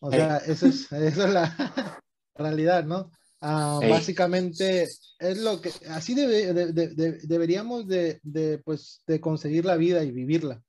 O 0.00 0.10
sea, 0.10 0.38
eso 0.38 0.66
es, 0.66 0.90
esa 0.92 1.26
es 1.26 1.32
la 1.32 2.00
realidad, 2.34 2.84
¿no? 2.84 3.10
Ah, 3.40 3.80
básicamente 3.88 4.86
es 5.18 5.38
lo 5.38 5.60
que, 5.62 5.72
así 5.88 6.14
debe, 6.14 6.52
de, 6.52 7.18
deberíamos 7.22 7.86
de, 7.86 8.20
pues, 8.64 9.02
de 9.06 9.20
conseguir 9.20 9.64
la 9.64 9.76
vida 9.76 10.04
y 10.04 10.10
vivirla 10.10 10.62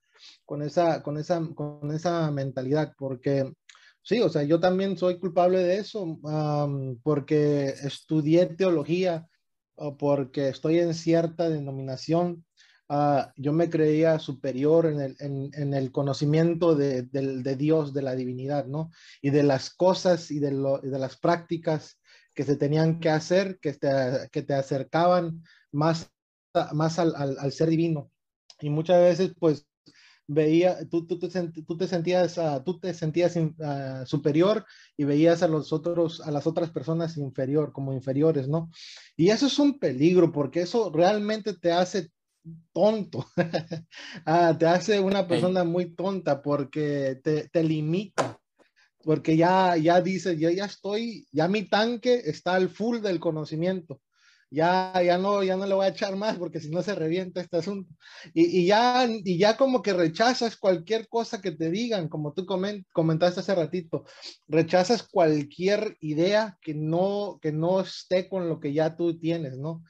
con 0.45 0.61
esa, 0.61 1.03
con 1.03 1.17
esa, 1.17 1.41
con 1.53 1.91
esa 1.91 2.31
mentalidad, 2.31 2.93
porque 2.97 3.51
Sí, 4.03 4.19
o 4.21 4.29
sea, 4.29 4.43
yo 4.43 4.59
también 4.59 4.97
soy 4.97 5.19
culpable 5.19 5.59
de 5.59 5.77
eso 5.77 6.19
porque 7.03 7.69
estudié 7.83 8.47
teología 8.47 9.27
o 9.75 9.95
porque 9.97 10.49
estoy 10.49 10.79
en 10.79 10.93
cierta 10.93 11.49
denominación. 11.49 12.45
Ah, 12.89 13.31
yo 13.37 13.53
me 13.53 13.69
creía 13.69 14.19
superior 14.19 14.85
en 14.87 14.99
el, 14.99 15.15
en, 15.19 15.73
el 15.73 15.91
conocimiento 15.91 16.75
de, 16.75 17.03
de, 17.03 17.55
Dios, 17.55 17.93
de 17.93 18.01
la 18.01 18.15
divinidad, 18.15 18.65
¿no? 18.65 18.91
Y 19.21 19.29
de 19.29 19.43
las 19.43 19.69
cosas 19.69 20.29
y 20.29 20.39
de, 20.39 20.51
lo, 20.51 20.79
de 20.79 20.99
las 20.99 21.17
prácticas 21.17 21.99
que 22.33 22.43
se 22.43 22.57
tenían 22.57 22.99
que 22.99 23.09
hacer, 23.09 23.59
que 23.59 23.73
te, 23.73 23.87
que 24.31 24.41
te 24.41 24.53
acercaban 24.55 25.43
más, 25.71 26.11
más 26.73 26.99
al, 26.99 27.15
al, 27.15 27.37
al 27.39 27.51
ser 27.53 27.69
divino. 27.69 28.11
Y 28.59 28.69
muchas 28.69 28.99
veces, 29.01 29.33
pues, 29.39 29.65
veía, 30.27 30.87
tú, 30.89 31.05
tú, 31.05 31.19
te, 31.19 31.29
tú 31.49 31.77
te 31.77 31.87
sentías, 31.87 32.37
uh, 32.37 32.61
tú 32.63 32.79
te 32.79 32.93
sentías 32.93 33.35
uh, 33.35 34.05
superior 34.05 34.65
y 34.97 35.03
veías 35.03 35.43
a 35.43 35.47
los 35.47 35.73
otros, 35.73 36.21
a 36.21 36.31
las 36.31 36.47
otras 36.47 36.69
personas 36.71 37.17
inferior, 37.17 37.71
como 37.71 37.93
inferiores, 37.93 38.47
¿no? 38.47 38.71
Y 39.17 39.29
eso 39.29 39.47
es 39.47 39.59
un 39.59 39.79
peligro 39.79 40.31
porque 40.31 40.61
eso 40.61 40.91
realmente 40.93 41.53
te 41.53 41.71
hace 41.71 42.11
tonto, 42.73 43.25
ah, 44.25 44.55
te 44.57 44.65
hace 44.65 44.99
una 44.99 45.27
persona 45.27 45.63
muy 45.63 45.93
tonta 45.93 46.41
porque 46.41 47.19
te, 47.23 47.49
te 47.49 47.63
limita, 47.63 48.39
porque 49.03 49.37
ya, 49.37 49.77
ya 49.77 50.01
dices, 50.01 50.39
yo 50.39 50.49
ya 50.49 50.65
estoy, 50.65 51.27
ya 51.31 51.47
mi 51.47 51.63
tanque 51.63 52.21
está 52.25 52.55
al 52.55 52.69
full 52.69 52.99
del 52.99 53.19
conocimiento 53.19 54.01
ya, 54.51 54.93
ya, 55.03 55.17
no, 55.17 55.43
ya 55.43 55.55
no 55.57 55.65
le 55.65 55.73
voy 55.73 55.85
a 55.85 55.89
echar 55.89 56.15
más 56.17 56.37
porque 56.37 56.59
si 56.59 56.69
no 56.69 56.83
se 56.83 56.93
revienta 56.93 57.41
este 57.41 57.57
asunto. 57.57 57.95
Y, 58.33 58.59
y, 58.61 58.65
ya, 58.67 59.07
y 59.07 59.37
ya 59.37 59.57
como 59.57 59.81
que 59.81 59.93
rechazas 59.93 60.57
cualquier 60.57 61.07
cosa 61.07 61.41
que 61.41 61.51
te 61.51 61.71
digan, 61.71 62.09
como 62.09 62.33
tú 62.33 62.45
comentaste 62.45 63.39
hace 63.39 63.55
ratito, 63.55 64.05
rechazas 64.47 65.03
cualquier 65.03 65.97
idea 66.01 66.57
que 66.61 66.73
no, 66.73 67.39
que 67.41 67.53
no 67.53 67.79
esté 67.79 68.27
con 68.27 68.49
lo 68.49 68.59
que 68.59 68.73
ya 68.73 68.95
tú 68.97 69.17
tienes, 69.17 69.57
¿no? 69.57 69.83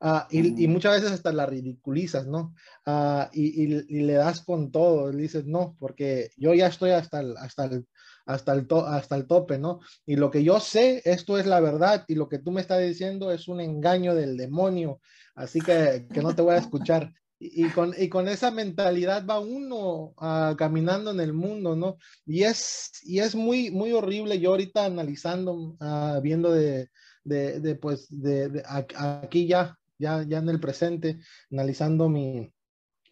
Uh, 0.00 0.20
y, 0.30 0.64
y, 0.64 0.68
muchas 0.68 0.94
veces 0.94 1.10
hasta 1.10 1.32
la 1.32 1.44
ridiculizas, 1.44 2.26
¿no? 2.28 2.54
Uh, 2.86 3.24
y, 3.32 3.64
y, 3.64 3.84
y, 3.88 4.02
le 4.02 4.12
das 4.12 4.42
con 4.42 4.70
todo, 4.70 5.10
le 5.10 5.22
dices, 5.22 5.44
no, 5.44 5.76
porque 5.80 6.30
yo 6.36 6.54
ya 6.54 6.68
estoy 6.68 6.90
hasta 6.90 7.18
el, 7.18 7.36
hasta 7.36 7.64
el, 7.64 7.84
hasta 8.24 8.52
el, 8.52 8.68
hasta 8.86 9.16
el 9.16 9.26
tope, 9.26 9.58
¿no? 9.58 9.80
Y 10.06 10.14
lo 10.14 10.30
que 10.30 10.44
yo 10.44 10.60
sé, 10.60 11.02
esto 11.04 11.36
es 11.36 11.46
la 11.46 11.58
verdad 11.58 12.04
y 12.06 12.14
lo 12.14 12.28
que 12.28 12.38
tú 12.38 12.52
me 12.52 12.60
estás 12.60 12.80
diciendo 12.80 13.32
es 13.32 13.48
un 13.48 13.60
engaño 13.60 14.14
del 14.14 14.36
demonio, 14.36 15.00
así 15.34 15.60
que, 15.60 16.06
que 16.12 16.22
no 16.22 16.32
te 16.32 16.42
voy 16.42 16.54
a 16.54 16.58
escuchar. 16.58 17.12
y, 17.40 17.68
con, 17.70 17.94
y 17.96 18.08
con 18.08 18.28
esa 18.28 18.50
mentalidad 18.50 19.24
va 19.26 19.38
uno 19.38 20.14
uh, 20.16 20.56
caminando 20.56 21.10
en 21.10 21.20
el 21.20 21.32
mundo, 21.32 21.76
¿no? 21.76 21.98
Y 22.26 22.42
es, 22.42 22.90
y 23.04 23.20
es 23.20 23.34
muy, 23.34 23.70
muy 23.70 23.92
horrible. 23.92 24.40
Yo 24.40 24.50
ahorita 24.50 24.84
analizando, 24.84 25.76
uh, 25.80 26.20
viendo 26.20 26.52
de, 26.52 26.90
de, 27.24 27.60
de, 27.60 27.74
pues, 27.76 28.06
de, 28.10 28.48
de, 28.48 28.62
aquí 28.66 29.46
ya, 29.46 29.78
ya, 29.98 30.22
ya 30.22 30.38
en 30.38 30.48
el 30.48 30.60
presente, 30.60 31.18
analizando 31.50 32.08
mi, 32.08 32.52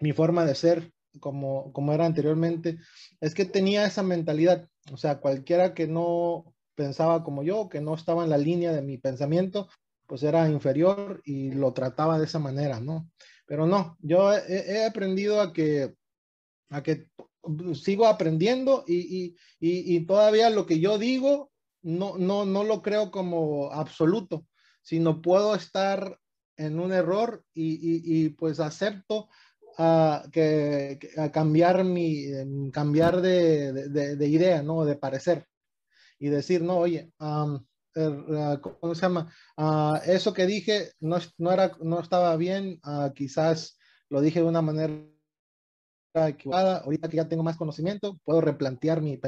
mi 0.00 0.12
forma 0.12 0.44
de 0.44 0.54
ser 0.54 0.92
como, 1.20 1.72
como 1.72 1.92
era 1.92 2.06
anteriormente, 2.06 2.78
es 3.20 3.34
que 3.34 3.44
tenía 3.44 3.86
esa 3.86 4.02
mentalidad. 4.02 4.68
O 4.92 4.96
sea, 4.96 5.20
cualquiera 5.20 5.74
que 5.74 5.86
no 5.86 6.54
pensaba 6.74 7.24
como 7.24 7.42
yo, 7.42 7.68
que 7.68 7.80
no 7.80 7.94
estaba 7.94 8.24
en 8.24 8.30
la 8.30 8.38
línea 8.38 8.72
de 8.72 8.82
mi 8.82 8.98
pensamiento, 8.98 9.68
pues 10.06 10.22
era 10.22 10.48
inferior 10.48 11.20
y 11.24 11.50
lo 11.50 11.72
trataba 11.72 12.18
de 12.18 12.26
esa 12.26 12.38
manera, 12.38 12.80
¿no? 12.80 13.10
Pero 13.46 13.66
no, 13.66 13.96
yo 14.00 14.32
he, 14.32 14.84
aprendido 14.84 15.40
a 15.40 15.52
que, 15.52 15.94
a 16.70 16.82
que 16.82 17.08
sigo 17.74 18.06
aprendiendo 18.06 18.84
y, 18.86 18.96
y, 18.96 19.36
y, 19.60 19.96
y, 19.96 20.06
todavía 20.06 20.50
lo 20.50 20.66
que 20.66 20.80
yo 20.80 20.98
digo 20.98 21.52
no, 21.82 22.18
no, 22.18 22.44
no 22.44 22.64
lo 22.64 22.82
creo 22.82 23.12
como 23.12 23.70
absoluto, 23.72 24.46
sino 24.82 25.22
puedo 25.22 25.54
estar 25.54 26.18
en 26.56 26.80
un 26.80 26.92
error 26.92 27.44
y, 27.54 28.28
pues 28.30 28.60
acepto 28.60 29.28
uh, 29.78 30.30
que, 30.30 30.98
que, 31.00 31.20
a 31.20 31.30
cambiar 31.30 31.84
mi, 31.84 32.70
cambiar 32.72 33.20
de, 33.20 33.72
de, 33.72 34.16
de, 34.16 34.28
idea, 34.28 34.62
¿no? 34.62 34.84
De 34.84 34.96
parecer 34.96 35.46
y 36.18 36.28
decir, 36.28 36.62
no, 36.62 36.78
oye, 36.78 37.12
um, 37.20 37.64
¿cómo 38.60 38.94
se 38.94 39.02
llama? 39.02 39.32
Uh, 39.56 39.96
eso 40.06 40.32
que 40.32 40.46
dije 40.46 40.92
no, 41.00 41.18
no, 41.38 41.52
era, 41.52 41.76
no 41.80 42.00
estaba 42.00 42.36
bien, 42.36 42.80
quizás 43.14 43.78
lo 44.08 44.20
dije 44.20 44.40
de 44.40 44.46
una 44.46 44.62
manera 44.62 44.92
equivocada, 46.14 46.78
ahorita 46.78 47.08
que 47.08 47.16
ya 47.16 47.28
tengo 47.28 47.42
más 47.42 47.56
conocimiento, 47.56 48.18
puedo 48.24 48.40
replantear 48.40 49.02
mi 49.02 49.18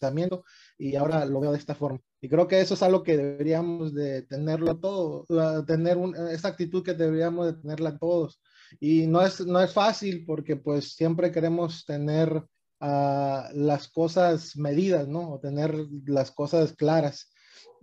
pensamiento 0.00 0.44
y 0.78 0.96
ahora 0.96 1.24
lo 1.24 1.40
veo 1.40 1.52
de 1.52 1.58
esta 1.58 1.74
forma. 1.74 2.00
Y 2.20 2.28
creo 2.28 2.48
que 2.48 2.60
eso 2.60 2.74
es 2.74 2.82
algo 2.82 3.02
que 3.02 3.16
deberíamos 3.16 3.94
de 3.94 4.22
tenerlo 4.22 4.78
todo, 4.78 5.24
tener 5.66 5.96
un, 5.96 6.14
esa 6.28 6.48
actitud 6.48 6.82
que 6.82 6.94
deberíamos 6.94 7.46
de 7.46 7.60
tenerla 7.60 7.98
todos. 7.98 8.40
Y 8.80 9.06
no 9.06 9.22
es, 9.22 9.40
no 9.46 9.60
es 9.60 9.72
fácil 9.72 10.24
porque 10.26 10.56
pues 10.56 10.94
siempre 10.94 11.30
queremos 11.30 11.84
tener 11.84 12.32
uh, 12.80 13.42
las 13.52 13.88
cosas 13.88 14.56
medidas, 14.56 15.06
¿no? 15.06 15.34
O 15.34 15.40
tener 15.40 15.74
las 16.06 16.30
cosas 16.30 16.72
claras. 16.72 17.30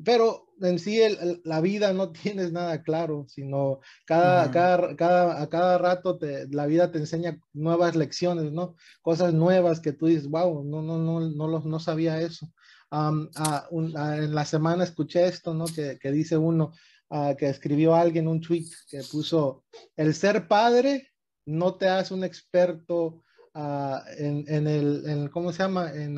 Pero 0.04 0.48
en 0.62 0.80
sí 0.80 1.02
el, 1.02 1.42
la 1.44 1.62
vida 1.62 1.94
no 1.94 2.12
tienes 2.12 2.52
nada 2.52 2.84
claro, 2.84 3.26
sino 3.28 3.80
cada, 4.06 4.46
uh 4.46 4.50
-huh. 4.50 4.54
cada, 4.54 4.96
cada, 4.96 5.42
a 5.42 5.50
cada 5.50 5.78
rato 5.78 6.18
te, 6.18 6.48
la 6.50 6.66
vida 6.66 6.92
te 6.92 7.00
enseña 7.00 7.40
nuevas 7.54 7.96
lecciones, 7.96 8.52
¿no? 8.52 8.76
Cosas 9.02 9.34
nuevas 9.34 9.80
que 9.80 9.94
tú 9.94 10.08
dices, 10.08 10.28
wow, 10.28 10.64
no, 10.64 10.82
no, 10.82 10.98
no, 10.98 11.20
no, 11.20 11.48
no, 11.48 11.60
no 11.60 11.80
sabía 11.80 12.22
eso. 12.22 12.48
Um, 12.92 13.30
en 13.72 14.36
la 14.36 14.44
semana 14.46 14.84
escuché 14.84 15.26
esto, 15.26 15.54
¿no? 15.54 15.66
Que, 15.66 15.98
que 15.98 16.12
dice 16.12 16.36
uno, 16.36 16.74
uh, 17.10 17.36
que 17.38 17.48
escribió 17.48 17.96
alguien 17.96 18.28
un 18.28 18.42
tweet 18.42 18.68
que 18.90 19.02
puso, 19.04 19.64
el 19.96 20.14
ser 20.14 20.48
padre 20.48 21.08
no 21.46 21.76
te 21.76 21.88
hace 21.88 22.14
un 22.14 22.24
experto 22.24 23.24
en, 23.54 24.46
en, 24.48 24.68
el, 24.68 25.30
¿cómo 25.32 25.52
se 25.52 25.60
llama? 25.60 25.92
En, 25.94 26.18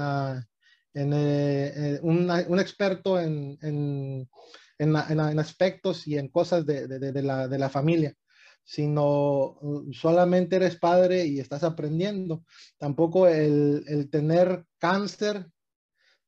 en 0.93 1.11
eh, 1.13 1.99
un, 2.03 2.29
un, 2.29 2.59
experto 2.59 3.19
en, 3.19 3.57
en, 3.61 4.29
en, 4.77 5.39
aspectos 5.39 6.07
y 6.07 6.17
en 6.17 6.27
cosas 6.29 6.65
de, 6.65 6.87
de, 6.87 7.11
de, 7.11 7.21
la, 7.23 7.47
de 7.47 7.59
la 7.59 7.69
familia 7.69 8.15
sino 8.65 9.59
solamente 9.91 10.55
eres 10.55 10.77
padre 10.77 11.25
y 11.25 11.41
estás 11.41 11.65
aprendiendo. 11.65 12.45
Tampoco 12.77 13.27
el, 13.27 13.83
el 13.87 14.09
tener 14.09 14.63
cáncer 14.79 15.51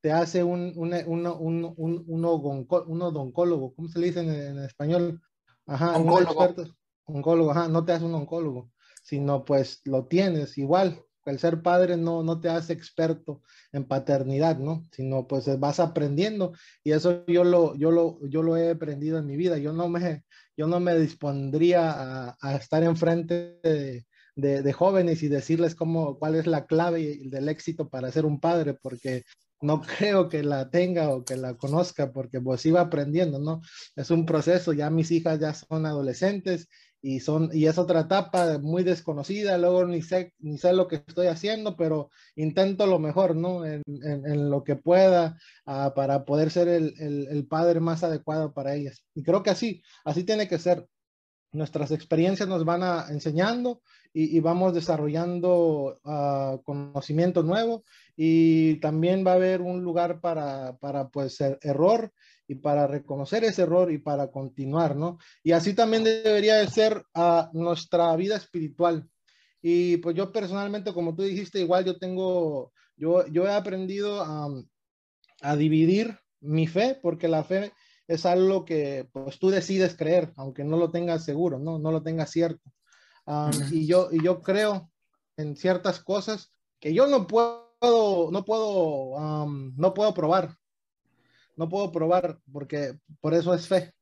te 0.06 0.12
hace 0.12 0.44
un, 0.44 0.72
un, 0.76 0.94
un, 0.94 1.26
un, 1.26 1.74
un, 1.78 2.06
un 2.08 3.02
odoncólogo, 3.02 3.74
¿cómo 3.74 3.88
se 3.90 3.98
le 3.98 4.06
dice 4.06 4.20
en, 4.20 4.30
en 4.30 4.60
español? 4.60 5.20
Ajá, 5.66 5.98
oncólogo. 5.98 6.18
un 6.20 6.46
experto, 6.46 6.76
oncólogo, 7.06 7.50
ajá, 7.50 7.68
no 7.70 7.84
te 7.84 7.94
hace 7.94 8.06
un 8.06 8.14
oncólogo, 8.14 8.70
sino 9.02 9.44
pues 9.46 9.82
lo 9.84 10.06
tienes 10.06 10.60
igual. 10.60 11.02
El 11.26 11.40
ser 11.40 11.64
padre 11.64 11.98
no, 11.98 12.22
no 12.22 12.40
te 12.40 12.50
hace 12.50 12.72
experto 12.72 13.42
en 13.72 13.86
paternidad, 13.86 14.60
¿no? 14.60 14.88
Sino 14.92 15.26
pues 15.26 15.48
vas 15.60 15.80
aprendiendo 15.80 16.54
y 16.84 16.92
eso 16.92 17.26
yo 17.26 17.44
lo, 17.44 17.74
yo 17.74 17.90
lo, 17.90 18.24
yo 18.28 18.44
lo 18.44 18.58
he 18.58 18.70
aprendido 18.70 19.18
en 19.18 19.26
mi 19.26 19.36
vida. 19.36 19.58
Yo 19.58 19.74
no 19.74 19.90
me, 19.90 20.24
yo 20.56 20.68
no 20.68 20.80
me 20.80 21.00
dispondría 21.00 21.90
a, 21.90 22.38
a 22.40 22.56
estar 22.58 22.84
enfrente 22.84 23.60
de, 23.64 24.06
de, 24.36 24.62
de, 24.62 24.72
jóvenes 24.72 25.24
y 25.24 25.30
decirles 25.30 25.74
cómo, 25.74 26.20
cuál 26.20 26.36
es 26.36 26.46
la 26.46 26.68
clave 26.68 27.22
del 27.24 27.50
éxito 27.50 27.90
para 27.90 28.12
ser 28.12 28.24
un 28.28 28.40
padre, 28.40 28.76
porque 28.76 29.24
no 29.62 29.82
creo 29.82 30.30
que 30.30 30.44
la 30.44 30.70
tenga 30.70 31.10
o 31.10 31.24
que 31.24 31.38
la 31.38 31.56
conozca 31.56 32.12
porque 32.12 32.42
pues 32.42 32.66
iba 32.66 32.82
aprendiendo, 32.82 33.40
¿no? 33.40 33.62
Es 33.96 34.12
un 34.12 34.26
proceso, 34.26 34.74
ya 34.74 34.90
mis 34.90 35.12
hijas 35.12 35.40
ya 35.40 35.54
son 35.54 35.86
adolescentes 35.86 36.68
y 37.02 37.20
son 37.20 37.52
y 37.54 37.68
es 37.68 37.78
otra 37.78 38.02
etapa 38.02 38.58
muy 38.58 38.84
desconocida, 38.84 39.58
luego 39.58 39.86
ni 39.86 40.02
sé 40.02 40.34
ni 40.40 40.58
sé 40.58 40.74
lo 40.74 40.88
que 40.88 40.96
estoy 40.96 41.28
haciendo, 41.28 41.76
pero 41.78 42.10
intento 42.36 42.88
lo 42.88 43.00
mejor, 43.00 43.36
¿no? 43.36 43.64
En, 43.66 43.84
lo 44.50 44.64
que 44.64 44.76
pueda 44.76 45.38
uh, 45.68 45.94
para 45.96 46.26
poder 46.26 46.50
ser 46.50 46.68
el, 46.68 46.96
el, 47.00 47.28
el, 47.30 47.48
padre 47.48 47.80
más 47.80 48.04
adecuado 48.04 48.54
para 48.54 48.74
ellas. 48.74 49.06
Y 49.14 49.24
creo 49.24 49.44
que 49.44 49.52
así, 49.52 49.84
así 50.04 50.24
tiene 50.24 50.48
que 50.48 50.58
ser. 50.58 50.88
Nuestras 51.52 51.92
experiencias 51.92 52.50
nos 52.50 52.66
van 52.66 52.84
a, 52.84 53.06
enseñando 53.10 53.82
y, 54.18 54.40
vamos 54.40 54.74
desarrollando 54.74 56.00
uh, 56.06 56.64
conocimiento 56.64 57.44
nuevo 57.44 57.84
y 58.16 58.80
también 58.80 59.28
va 59.28 59.32
a 59.32 59.36
haber 59.36 59.62
un 59.62 59.84
lugar 59.84 60.22
para, 60.22 60.78
para 60.78 61.10
pues, 61.10 61.42
er, 61.42 61.60
error 61.62 62.14
y 62.48 62.56
para 62.56 62.88
reconocer 62.88 63.44
ese 63.44 63.64
error 63.64 63.92
y 63.92 63.98
para 63.98 64.32
continuar, 64.32 64.96
¿no? 64.96 65.18
Y 65.44 65.52
así 65.52 65.74
también 65.74 66.06
debería 66.06 66.56
de 66.56 66.68
ser 66.68 67.04
uh, 67.14 67.48
nuestra 67.52 68.16
vida 68.16 68.38
espiritual. 68.38 69.06
Y 69.62 69.98
pues 69.98 70.16
yo 70.16 70.32
personalmente, 70.32 70.94
como 70.94 71.14
tú 71.14 71.24
dijiste, 71.24 71.60
igual 71.60 71.84
yo 71.84 71.98
tengo, 71.98 72.72
yo, 72.96 73.28
yo 73.28 73.46
he 73.46 73.52
aprendido 73.52 74.22
a, 74.22 74.48
a 75.42 75.56
dividir 75.58 76.18
mi 76.40 76.68
fe, 76.68 76.98
porque 77.02 77.28
la 77.28 77.44
fe 77.44 77.74
es 78.08 78.26
algo 78.26 78.64
que 78.64 79.10
pues 79.12 79.40
tú 79.40 79.50
decides 79.50 79.98
creer, 79.98 80.32
aunque 80.38 80.64
no 80.64 80.78
lo 80.78 80.90
tengas 80.90 81.26
seguro, 81.26 81.60
no, 81.60 81.80
no 81.80 81.92
lo 81.92 82.02
tengas 82.02 82.32
cierto. 82.32 82.72
Um, 83.26 83.52
y, 83.72 83.88
yo, 83.88 84.10
y 84.12 84.24
yo 84.24 84.42
creo 84.42 84.92
en 85.38 85.56
ciertas 85.56 86.00
cosas 86.00 86.52
que 86.80 86.94
yo 86.94 87.08
no 87.08 87.28
puedo 87.28 87.66
puedo, 87.80 88.32
no 88.32 88.46
puedo, 88.46 89.10
um, 89.16 89.74
no 89.78 89.94
puedo 89.94 90.14
probar. 90.14 90.58
No 91.56 91.70
puedo 91.70 91.92
probar 91.92 92.40
porque 92.52 93.00
por 93.22 93.34
eso 93.34 93.54
es 93.54 93.68
fe. 93.68 93.94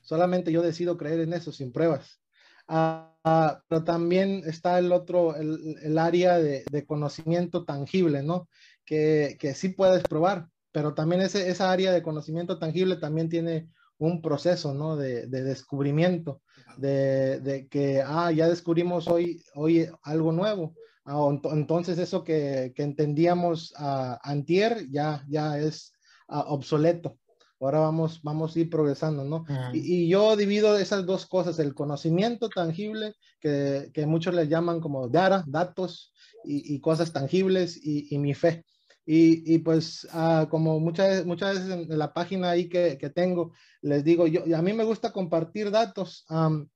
Solamente 0.00 0.52
yo 0.52 0.62
decido 0.62 0.96
creer 0.96 1.20
en 1.20 1.32
eso 1.32 1.52
sin 1.52 1.72
pruebas. 1.72 2.20
Uh, 2.68 3.06
uh, 3.24 3.58
pero 3.68 3.84
también 3.84 4.42
está 4.44 4.78
el 4.78 4.90
otro, 4.90 5.36
el, 5.36 5.76
el 5.82 5.98
área 5.98 6.38
de, 6.38 6.64
de, 6.70 6.84
conocimiento 6.84 7.64
tangible, 7.64 8.24
¿no? 8.24 8.48
Que, 8.84 9.36
que 9.38 9.54
sí 9.54 9.68
puedes 9.68 10.02
probar, 10.02 10.48
pero 10.72 10.94
también 10.94 11.22
ese, 11.22 11.48
esa 11.48 11.70
área 11.70 11.92
de 11.92 12.02
conocimiento 12.02 12.58
tangible 12.58 12.96
también 12.96 13.28
tiene 13.28 13.68
un 13.98 14.20
proceso, 14.22 14.74
¿no? 14.74 14.96
De, 14.96 15.26
de 15.26 15.42
descubrimiento, 15.42 16.42
de, 16.76 17.40
de, 17.40 17.68
que, 17.68 18.02
ah, 18.04 18.30
ya 18.32 18.48
descubrimos 18.48 19.08
hoy, 19.08 19.42
hoy 19.54 19.88
algo 20.02 20.32
nuevo, 20.32 20.74
Ah, 21.06 21.38
entonces 21.52 21.98
eso 21.98 22.24
que, 22.24 22.72
que 22.74 22.82
entendíamos 22.82 23.72
uh, 23.78 24.16
antier 24.22 24.88
ya, 24.90 25.24
ya 25.28 25.56
es 25.56 25.92
uh, 26.28 26.38
obsoleto. 26.48 27.16
Ahora 27.60 27.78
vamos, 27.78 28.20
vamos 28.22 28.54
a 28.54 28.60
ir 28.60 28.68
progresando, 28.68 29.24
¿no? 29.24 29.36
Uh 29.36 29.46
-huh. 29.46 29.70
y, 29.72 30.04
y, 30.04 30.08
yo 30.08 30.36
divido 30.36 30.76
esas 30.76 31.06
dos 31.06 31.24
cosas, 31.26 31.58
el 31.60 31.74
conocimiento 31.74 32.48
tangible, 32.48 33.14
que, 33.40 33.90
que 33.94 34.04
muchos 34.04 34.34
le 34.34 34.48
llaman 34.48 34.80
como 34.80 35.08
data, 35.08 35.44
datos 35.46 36.12
y, 36.44 36.74
y 36.74 36.80
cosas 36.80 37.12
tangibles, 37.12 37.76
y, 37.76 38.12
y, 38.12 38.18
mi 38.18 38.34
fe. 38.34 38.64
Y, 39.06 39.54
y 39.54 39.58
pues 39.58 40.06
uh, 40.12 40.48
como 40.48 40.80
muchas, 40.80 41.24
muchas 41.24 41.54
veces 41.54 41.88
en 41.88 41.98
la 41.98 42.12
página 42.12 42.50
ahí 42.50 42.68
que, 42.68 42.98
que 42.98 43.08
tengo, 43.08 43.52
les 43.80 44.02
digo, 44.02 44.26
yo, 44.26 44.42
a 44.56 44.62
mí 44.62 44.72
me 44.72 44.84
gusta 44.84 45.12
compartir 45.12 45.70
datos 45.70 46.26
um, 46.28 46.68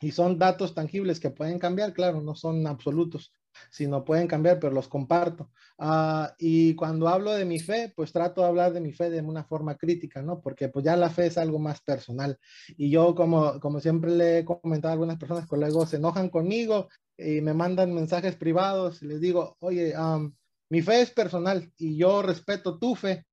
y 0.00 0.10
son 0.10 0.38
datos 0.38 0.74
tangibles 0.74 1.20
que 1.20 1.30
pueden 1.30 1.58
cambiar, 1.58 1.92
claro, 1.92 2.20
no 2.20 2.34
son 2.34 2.66
absolutos 2.66 3.32
si 3.70 3.86
no 3.86 4.04
pueden 4.04 4.26
cambiar, 4.26 4.58
pero 4.58 4.72
los 4.72 4.88
comparto. 4.88 5.50
Uh, 5.78 6.26
y 6.38 6.74
cuando 6.74 7.08
hablo 7.08 7.32
de 7.32 7.44
mi 7.44 7.58
fe, 7.58 7.92
pues 7.94 8.12
trato 8.12 8.42
de 8.42 8.48
hablar 8.48 8.72
de 8.72 8.80
mi 8.80 8.92
fe 8.92 9.10
de 9.10 9.20
una 9.20 9.44
forma 9.44 9.76
crítica, 9.76 10.22
¿no? 10.22 10.40
Porque 10.40 10.68
pues 10.68 10.84
ya 10.84 10.96
la 10.96 11.10
fe 11.10 11.26
es 11.26 11.38
algo 11.38 11.58
más 11.58 11.80
personal. 11.80 12.38
Y 12.76 12.90
yo, 12.90 13.14
como, 13.14 13.60
como 13.60 13.80
siempre 13.80 14.10
le 14.12 14.38
he 14.38 14.44
comentado 14.44 14.90
a 14.90 14.92
algunas 14.92 15.18
personas 15.18 15.48
que 15.48 15.56
luego 15.56 15.86
se 15.86 15.96
enojan 15.96 16.28
conmigo 16.28 16.88
y 17.16 17.40
me 17.40 17.54
mandan 17.54 17.94
mensajes 17.94 18.36
privados 18.36 19.02
y 19.02 19.06
les 19.06 19.20
digo, 19.20 19.56
oye, 19.60 19.94
um, 19.98 20.32
mi 20.68 20.82
fe 20.82 21.00
es 21.00 21.10
personal 21.10 21.72
y 21.78 21.96
yo 21.96 22.22
respeto 22.22 22.78
tu 22.78 22.94
fe 22.94 23.26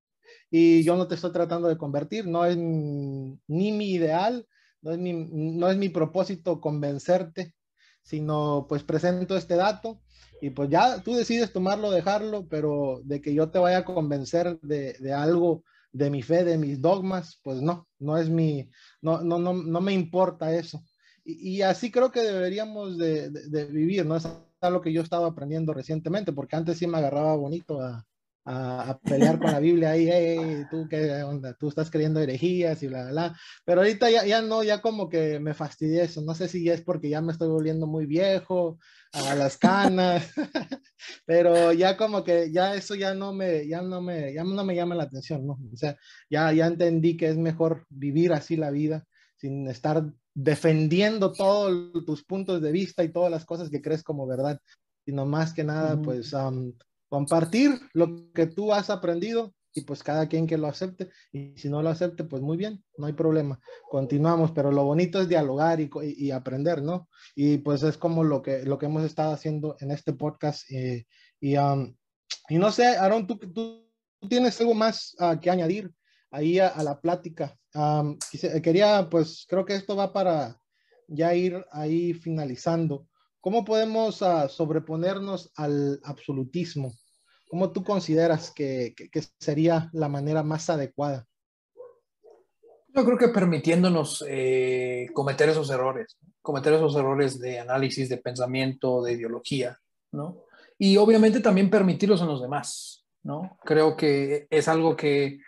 y 0.50 0.84
yo 0.84 0.96
no 0.96 1.08
te 1.08 1.16
estoy 1.16 1.32
tratando 1.32 1.68
de 1.68 1.78
convertir, 1.78 2.28
no 2.28 2.46
es 2.46 2.58
ni 2.58 3.40
mi 3.48 3.92
ideal, 3.92 4.48
no 4.82 4.92
es 4.92 4.98
mi, 4.98 5.14
no 5.14 5.70
es 5.70 5.78
mi 5.78 5.90
propósito 5.90 6.62
convencerte 6.62 7.56
sino 8.06 8.68
pues 8.70 8.84
presento 8.84 9.36
este 9.36 9.56
dato 9.56 10.00
y 10.40 10.52
pues 10.52 10.70
ya 10.70 11.02
tú 11.02 11.16
decides 11.16 11.52
tomarlo, 11.52 11.90
dejarlo, 11.90 12.48
pero 12.48 13.02
de 13.04 13.20
que 13.20 13.34
yo 13.34 13.50
te 13.50 13.58
vaya 13.58 13.80
a 13.80 13.86
convencer 13.86 14.60
de, 14.62 14.94
de 15.00 15.12
algo, 15.12 15.64
de 15.92 16.10
mi 16.12 16.22
fe, 16.22 16.44
de 16.44 16.58
mis 16.58 16.80
dogmas, 16.80 17.40
pues 17.44 17.62
no, 17.62 17.88
no 17.98 18.18
es 18.18 18.30
mi, 18.30 18.70
no, 19.02 19.22
no, 19.22 19.40
no, 19.40 19.54
no 19.54 19.82
me 19.82 19.94
importa 19.94 20.54
eso. 20.54 20.84
Y, 21.24 21.64
así 21.64 21.90
creo 21.90 22.12
que 22.12 22.20
deberíamos 22.20 23.00
de, 23.00 23.32
de, 23.32 23.66
vivir, 23.66 24.06
¿no? 24.06 24.18
Es 24.18 24.28
algo 24.62 24.82
que 24.82 24.94
yo 24.94 25.02
estaba 25.02 25.28
aprendiendo 25.28 25.74
recientemente, 25.74 26.34
porque 26.34 26.56
antes 26.56 26.78
sí 26.78 26.88
me 26.88 26.98
agarraba 26.98 27.36
bonito 27.36 27.82
a, 27.82 28.06
a, 28.46 29.00
pelear 29.04 29.40
con 29.40 29.52
la 29.52 29.60
Biblia 29.60 29.92
ahí, 29.92 30.08
hey, 30.12 30.66
tú 30.70 30.88
qué 30.90 31.24
onda, 31.24 31.54
tú 31.54 31.70
estás 31.70 31.90
creyendo 31.90 32.20
herejías 32.20 32.82
y 32.84 32.88
bla, 32.88 33.04
bla, 33.04 33.12
bla. 33.12 33.40
Pero 33.66 33.82
ahorita 33.82 34.10
ya, 34.10 34.26
ya 34.26 34.42
no, 34.42 34.64
ya 34.64 34.82
como 34.82 35.10
que 35.10 35.40
me 35.40 35.54
fastidié 35.54 36.04
eso. 36.04 36.22
No 36.22 36.36
sé 36.36 36.48
si 36.48 36.70
es 36.70 36.82
porque 36.82 37.10
ya 37.10 37.22
me 37.22 37.32
estoy 37.32 37.50
volviendo 37.50 37.88
muy 37.88 38.06
viejo, 38.06 38.78
a 39.16 39.36
las 39.36 39.58
canas, 39.58 40.34
pero 41.26 41.72
ya 41.72 41.96
como 41.98 42.24
que 42.24 42.52
ya 42.52 42.76
eso 42.76 42.96
ya 42.96 43.14
no 43.14 43.34
me, 43.34 43.68
ya 43.68 43.82
no 43.82 44.02
me, 44.02 44.34
ya 44.34 44.44
no 44.44 44.64
me 44.64 44.76
llama 44.76 44.96
la 44.96 45.04
atención, 45.04 45.46
¿no? 45.48 45.54
O 45.74 45.78
sea, 45.78 45.98
ya, 46.30 46.52
ya 46.52 46.68
entendí 46.68 47.16
que 47.18 47.30
es 47.30 47.38
mejor 47.38 47.86
vivir 47.90 48.34
así 48.34 48.58
la 48.58 48.72
vida 48.72 49.06
sin 49.38 49.68
estar 49.68 50.12
defendiendo 50.36 51.32
todos 51.32 51.92
tus 52.06 52.24
puntos 52.24 52.62
de 52.62 52.72
vista 52.72 53.04
y 53.04 53.12
todas 53.12 53.32
las 53.32 53.46
cosas 53.46 53.70
que 53.70 53.82
crees 53.82 54.04
como 54.04 54.28
verdad, 54.28 54.60
sino 55.06 55.26
más 55.26 55.54
que 55.54 55.64
nada, 55.64 56.00
pues, 56.02 56.34
um, 56.34 56.74
compartir 57.10 57.72
lo 57.94 58.32
que 58.34 58.46
tú 58.46 58.74
has 58.74 58.90
aprendido 58.90 59.54
y 59.74 59.82
pues 59.82 60.04
cada 60.04 60.28
quien 60.28 60.48
que 60.48 60.58
lo 60.58 60.68
acepte. 60.68 61.10
Y 61.32 61.54
si 61.58 61.70
no 61.70 61.82
lo 61.82 61.90
acepte 61.90 62.24
pues 62.26 62.42
muy 62.42 62.58
bien, 62.58 62.84
no 62.98 63.08
hay 63.08 63.14
problema, 63.14 63.60
continuamos, 63.90 64.52
pero 64.52 64.72
lo 64.72 64.84
bonito 64.84 65.22
es 65.22 65.30
dialogar 65.30 65.80
y, 65.80 65.90
y, 66.18 66.32
aprender, 66.32 66.82
¿no? 66.82 67.10
Y 67.36 67.58
pues 67.58 67.84
es 67.84 67.98
como 67.98 68.24
lo 68.24 68.42
que, 68.42 68.64
lo 68.64 68.78
que 68.78 68.88
hemos 68.88 69.04
estado 69.04 69.34
haciendo 69.34 69.76
en 69.80 69.92
este 69.92 70.14
podcast 70.14 70.70
eh, 70.72 71.06
y, 71.40 71.58
um, 71.58 71.94
y 72.50 72.58
no 72.58 72.72
sé, 72.72 72.88
Aaron, 72.88 73.28
¿tú, 73.28 73.38
tú 73.38 73.86
tienes 74.30 74.60
algo 74.60 74.74
más 74.74 75.16
uh, 75.20 75.40
que 75.40 75.50
añadir 75.50 75.92
ahí 76.36 76.60
a, 76.60 76.84
la 76.84 77.00
plática? 77.00 77.58
Um, 77.74 78.18
quería, 78.62 79.08
pues 79.10 79.46
creo 79.48 79.66
que 79.66 79.76
esto 79.76 79.96
va 79.96 80.12
para 80.12 80.60
ya 81.08 81.34
ir 81.34 81.66
ahí 81.72 82.14
finalizando. 82.14 83.08
¿Cómo 83.40 83.64
podemos 83.64 84.22
uh, 84.22 84.50
sobreponernos 84.50 85.52
al 85.56 86.00
absolutismo? 86.04 86.94
¿Cómo 87.48 87.72
tú 87.72 87.84
consideras 87.84 88.52
que, 88.52 88.94
sería 89.40 89.90
la 89.94 90.10
manera 90.10 90.44
más 90.44 90.70
adecuada? 90.70 91.26
Yo 92.94 93.06
creo 93.06 93.18
que 93.18 93.28
permitiéndonos 93.30 94.26
eh, 94.28 95.08
cometer 95.14 95.50
esos 95.50 95.70
errores, 95.70 96.18
cometer 96.42 96.74
esos 96.74 96.96
errores 96.96 97.40
de 97.40 97.60
análisis, 97.60 98.10
de 98.10 98.18
pensamiento, 98.18 99.04
de 99.04 99.14
ideología, 99.14 99.78
¿no? 100.12 100.44
Y 100.78 100.98
obviamente 100.98 101.40
también 101.40 101.70
permitirlos 101.70 102.22
en 102.22 102.28
los 102.28 102.42
demás, 102.42 103.06
¿no? 103.24 103.58
Creo 103.64 103.96
que 103.96 104.48
es 104.50 104.68
algo 104.68 104.96
que 104.96 105.40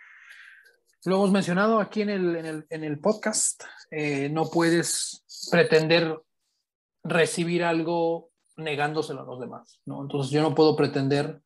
lo 1.04 1.16
hemos 1.16 1.30
mencionado 1.30 1.80
aquí 1.80 2.02
en 2.02 2.10
el, 2.10 2.36
en 2.36 2.46
el, 2.46 2.66
en 2.70 2.84
el 2.84 2.98
podcast. 2.98 3.62
Eh, 3.90 4.28
no 4.28 4.50
puedes 4.50 5.24
pretender 5.50 6.20
recibir 7.04 7.64
algo 7.64 8.30
negándoselo 8.56 9.22
a 9.22 9.24
los 9.24 9.40
demás, 9.40 9.80
¿no? 9.86 10.02
Entonces 10.02 10.32
yo 10.32 10.42
no 10.42 10.54
puedo 10.54 10.74
pretender 10.74 11.40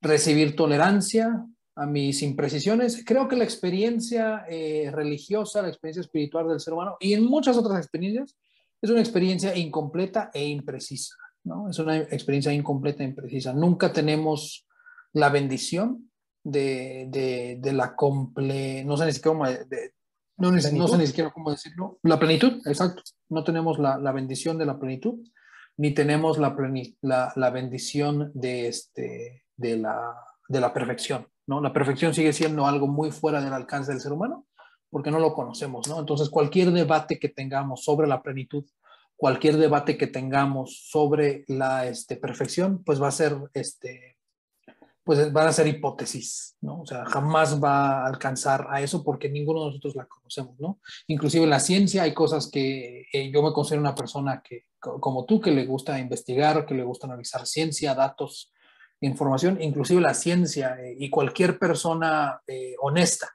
recibir 0.00 0.54
tolerancia 0.54 1.46
a 1.74 1.86
mis 1.86 2.22
imprecisiones. 2.22 3.02
Creo 3.04 3.26
que 3.26 3.36
la 3.36 3.44
experiencia 3.44 4.44
eh, 4.48 4.90
religiosa, 4.92 5.62
la 5.62 5.68
experiencia 5.68 6.02
espiritual 6.02 6.48
del 6.48 6.60
ser 6.60 6.74
humano 6.74 6.96
y 7.00 7.14
en 7.14 7.24
muchas 7.24 7.56
otras 7.56 7.78
experiencias 7.78 8.36
es 8.82 8.90
una 8.90 9.00
experiencia 9.00 9.56
incompleta 9.56 10.30
e 10.32 10.46
imprecisa, 10.46 11.16
¿no? 11.44 11.70
Es 11.70 11.78
una 11.78 11.96
experiencia 11.96 12.52
incompleta 12.52 13.02
e 13.02 13.06
imprecisa. 13.06 13.54
Nunca 13.54 13.92
tenemos 13.92 14.66
la 15.12 15.30
bendición 15.30 16.09
de, 16.42 17.06
de, 17.08 17.58
de 17.60 17.72
la 17.72 17.94
comple... 17.94 18.84
No 18.84 18.96
sé 18.96 19.06
ni 19.06 19.12
siquiera 19.12 19.36
cómo... 19.36 19.46
De, 19.46 19.94
no, 20.36 20.50
no, 20.50 20.88
sé 20.88 20.98
ni 20.98 21.06
siquiera 21.06 21.30
cómo 21.30 21.50
decirlo. 21.50 21.98
La 22.02 22.18
plenitud, 22.18 22.62
exacto. 22.66 23.02
No 23.28 23.44
tenemos 23.44 23.78
la, 23.78 23.98
la 23.98 24.12
bendición 24.12 24.56
de 24.56 24.66
la 24.66 24.78
plenitud, 24.78 25.18
ni 25.76 25.92
tenemos 25.92 26.38
la, 26.38 26.56
la, 27.02 27.32
la 27.36 27.50
bendición 27.50 28.30
de, 28.34 28.68
este, 28.68 29.44
de, 29.56 29.76
la, 29.76 30.14
de 30.48 30.60
la 30.60 30.72
perfección. 30.72 31.26
¿no? 31.46 31.60
La 31.60 31.72
perfección 31.72 32.14
sigue 32.14 32.32
siendo 32.32 32.66
algo 32.66 32.86
muy 32.86 33.10
fuera 33.12 33.42
del 33.42 33.52
alcance 33.52 33.92
del 33.92 34.00
ser 34.00 34.12
humano 34.12 34.46
porque 34.90 35.10
no 35.10 35.18
lo 35.18 35.32
conocemos. 35.32 35.88
¿no? 35.88 36.00
Entonces, 36.00 36.28
cualquier 36.28 36.72
debate 36.72 37.18
que 37.18 37.28
tengamos 37.28 37.84
sobre 37.84 38.08
la 38.08 38.22
plenitud, 38.22 38.64
cualquier 39.16 39.56
debate 39.56 39.96
que 39.96 40.06
tengamos 40.06 40.88
sobre 40.90 41.44
la 41.48 41.86
este, 41.86 42.16
perfección, 42.16 42.82
pues 42.84 43.00
va 43.00 43.08
a 43.08 43.12
ser 43.12 43.36
este, 43.54 44.18
pues 45.04 45.32
van 45.32 45.48
a 45.48 45.52
ser 45.52 45.66
hipótesis, 45.66 46.56
¿no? 46.60 46.82
O 46.82 46.86
sea, 46.86 47.04
jamás 47.06 47.62
va 47.62 48.02
a 48.02 48.06
alcanzar 48.06 48.66
a 48.70 48.80
eso 48.80 49.02
porque 49.02 49.30
ninguno 49.30 49.60
de 49.60 49.66
nosotros 49.68 49.96
la 49.96 50.06
conocemos, 50.06 50.58
¿no? 50.60 50.78
Inclusive 51.06 51.44
en 51.44 51.50
la 51.50 51.60
ciencia 51.60 52.02
hay 52.02 52.14
cosas 52.14 52.50
que 52.50 53.06
eh, 53.12 53.30
yo 53.32 53.42
me 53.42 53.52
considero 53.52 53.80
una 53.80 53.94
persona 53.94 54.42
que, 54.42 54.66
como 54.78 55.24
tú, 55.24 55.40
que 55.40 55.50
le 55.50 55.64
gusta 55.66 55.98
investigar, 55.98 56.66
que 56.66 56.74
le 56.74 56.84
gusta 56.84 57.06
analizar 57.06 57.46
ciencia, 57.46 57.94
datos, 57.94 58.52
información, 59.00 59.60
inclusive 59.60 60.00
la 60.00 60.14
ciencia 60.14 60.76
eh, 60.78 60.96
y 60.98 61.08
cualquier 61.08 61.58
persona 61.58 62.42
eh, 62.46 62.74
honesta 62.80 63.30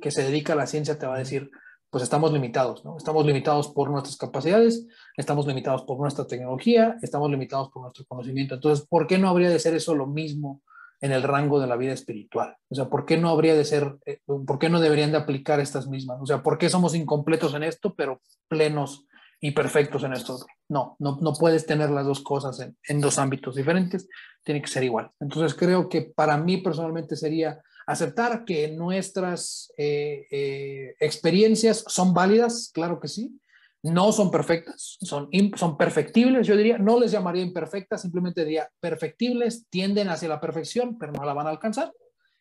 que 0.00 0.10
se 0.10 0.24
dedica 0.24 0.54
a 0.54 0.56
la 0.56 0.66
ciencia 0.66 0.98
te 0.98 1.06
va 1.06 1.14
a 1.14 1.20
decir, 1.20 1.50
pues 1.88 2.02
estamos 2.02 2.32
limitados, 2.32 2.84
¿no? 2.84 2.96
Estamos 2.96 3.24
limitados 3.24 3.68
por 3.68 3.88
nuestras 3.88 4.16
capacidades, 4.16 4.84
estamos 5.16 5.46
limitados 5.46 5.82
por 5.82 5.98
nuestra 6.00 6.26
tecnología, 6.26 6.96
estamos 7.02 7.30
limitados 7.30 7.70
por 7.70 7.82
nuestro 7.82 8.04
conocimiento. 8.04 8.56
Entonces, 8.56 8.84
¿por 8.84 9.06
qué 9.06 9.16
no 9.16 9.28
habría 9.28 9.48
de 9.48 9.60
ser 9.60 9.74
eso 9.74 9.94
lo 9.94 10.08
mismo 10.08 10.62
en 11.04 11.12
el 11.12 11.22
rango 11.22 11.60
de 11.60 11.66
la 11.66 11.76
vida 11.76 11.92
espiritual? 11.92 12.56
O 12.70 12.74
sea, 12.74 12.88
¿por 12.88 13.04
qué 13.04 13.18
no 13.18 13.28
habría 13.28 13.54
de 13.54 13.66
ser, 13.66 13.98
eh, 14.06 14.20
por 14.24 14.58
qué 14.58 14.70
no 14.70 14.80
deberían 14.80 15.12
de 15.12 15.18
aplicar 15.18 15.60
estas 15.60 15.86
mismas? 15.86 16.18
O 16.18 16.24
sea, 16.24 16.42
¿por 16.42 16.56
qué 16.56 16.70
somos 16.70 16.94
incompletos 16.94 17.52
en 17.52 17.62
esto, 17.62 17.94
pero 17.94 18.22
plenos 18.48 19.04
y 19.38 19.50
perfectos 19.50 20.02
en 20.04 20.14
esto? 20.14 20.38
No, 20.70 20.96
no, 20.98 21.18
no 21.20 21.34
puedes 21.34 21.66
tener 21.66 21.90
las 21.90 22.06
dos 22.06 22.22
cosas 22.22 22.58
en, 22.88 23.00
dos 23.02 23.18
ámbitos 23.18 23.54
diferentes 23.54 24.08
tiene 24.44 24.62
que 24.62 24.68
ser 24.68 24.82
igual. 24.82 25.10
Entonces 25.20 25.54
creo 25.54 25.90
que 25.90 26.00
para 26.00 26.38
mí 26.38 26.56
personalmente 26.56 27.16
sería 27.16 27.60
aceptar 27.86 28.46
que 28.46 28.70
nuestras 28.70 29.70
eh, 29.76 30.26
eh, 30.30 30.94
experiencias 31.00 31.84
son 31.86 32.14
válidas, 32.14 32.70
claro 32.72 32.98
que 32.98 33.08
sí, 33.08 33.38
no 33.84 34.12
son 34.12 34.30
perfectas, 34.30 34.96
son, 35.02 35.28
son 35.56 35.76
perfectibles, 35.76 36.46
yo 36.46 36.56
diría, 36.56 36.78
no 36.78 36.98
les 36.98 37.12
llamaría 37.12 37.42
imperfectas, 37.42 38.00
simplemente 38.00 38.42
diría 38.42 38.68
perfectibles, 38.80 39.66
tienden 39.68 40.08
hacia 40.08 40.28
la 40.28 40.40
perfección, 40.40 40.96
pero 40.98 41.12
no 41.12 41.22
la 41.24 41.34
van 41.34 41.46
a 41.46 41.50
alcanzar, 41.50 41.92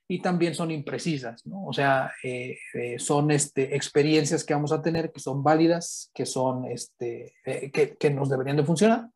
y 0.08 0.22
también 0.22 0.56
son 0.56 0.72
imprecisas, 0.72 1.46
¿no? 1.46 1.66
O 1.66 1.74
sea, 1.74 2.14
eh, 2.24 2.58
eh, 2.74 2.98
son 2.98 3.30
este, 3.30 3.76
experiencias 3.76 4.46
que 4.46 4.54
vamos 4.54 4.72
a 4.72 4.82
tener 4.82 5.12
que 5.12 5.20
son 5.20 5.44
válidas, 5.44 6.12
que, 6.14 6.26
son, 6.26 6.64
este, 6.66 7.34
eh, 7.46 7.70
que, 7.72 7.98
que 7.98 8.10
nos 8.10 8.30
deberían 8.30 8.58
de 8.58 8.64
funcionar, 8.64 9.10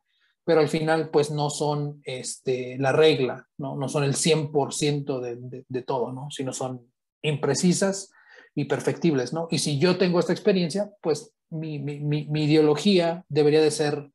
pero 0.43 0.59
al 0.59 0.67
final 0.67 1.09
pues 1.09 1.32
no 1.32 1.49
son 1.49 2.01
este, 2.03 2.78
la 2.78 2.91
regla, 2.91 3.47
¿no? 3.57 3.78
no 3.78 3.88
son 3.88 4.03
el 4.03 4.15
100% 4.15 5.21
de, 5.21 5.36
de, 5.38 5.65
de, 5.67 5.82
todo, 5.82 6.11
¿no? 6.11 6.30
sino 6.30 6.51
son 6.51 6.91
imprecisas 7.21 8.11
y 8.53 8.65
perfectibles. 8.65 9.32
¿no? 9.32 9.47
Y 9.49 9.59
si 9.59 9.80
yo 9.80 9.97
tengo 9.97 10.19
esta 10.19 10.34
experiencia, 10.34 10.89
pues 11.01 11.34
mi, 11.49 11.79
mi, 11.79 11.99
mi 11.99 12.43
ideología 12.43 13.23
debería 13.29 13.61
de 13.61 13.71
ser 13.71 14.11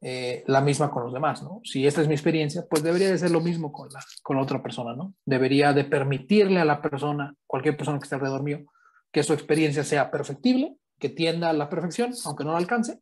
eh, 0.00 0.44
la 0.46 0.60
misma 0.60 0.90
con 0.90 1.02
los 1.02 1.12
demás. 1.12 1.42
¿no? 1.42 1.60
Si 1.64 1.86
esta 1.86 2.00
es 2.00 2.08
mi 2.08 2.14
experiencia, 2.14 2.64
pues 2.70 2.82
debería 2.82 3.10
de 3.10 3.18
ser 3.18 3.32
lo 3.32 3.40
mismo 3.40 3.72
con 3.72 3.88
la, 3.92 4.00
con 4.22 4.36
la 4.36 4.42
otra 4.42 4.62
persona. 4.62 4.94
¿no? 4.94 5.14
Debería 5.24 5.72
de 5.72 5.84
permitirle 5.84 6.60
a 6.60 6.64
la 6.64 6.80
persona, 6.80 7.34
cualquier 7.46 7.76
persona 7.76 7.98
que 7.98 8.04
esté 8.04 8.14
alrededor 8.14 8.42
mío, 8.42 8.64
que 9.10 9.24
su 9.24 9.32
experiencia 9.32 9.82
sea 9.82 10.10
perfectible, 10.10 10.76
que 10.98 11.08
tienda 11.08 11.50
a 11.50 11.52
la 11.52 11.68
perfección, 11.68 12.12
aunque 12.24 12.44
no 12.44 12.52
la 12.52 12.58
alcance, 12.58 13.00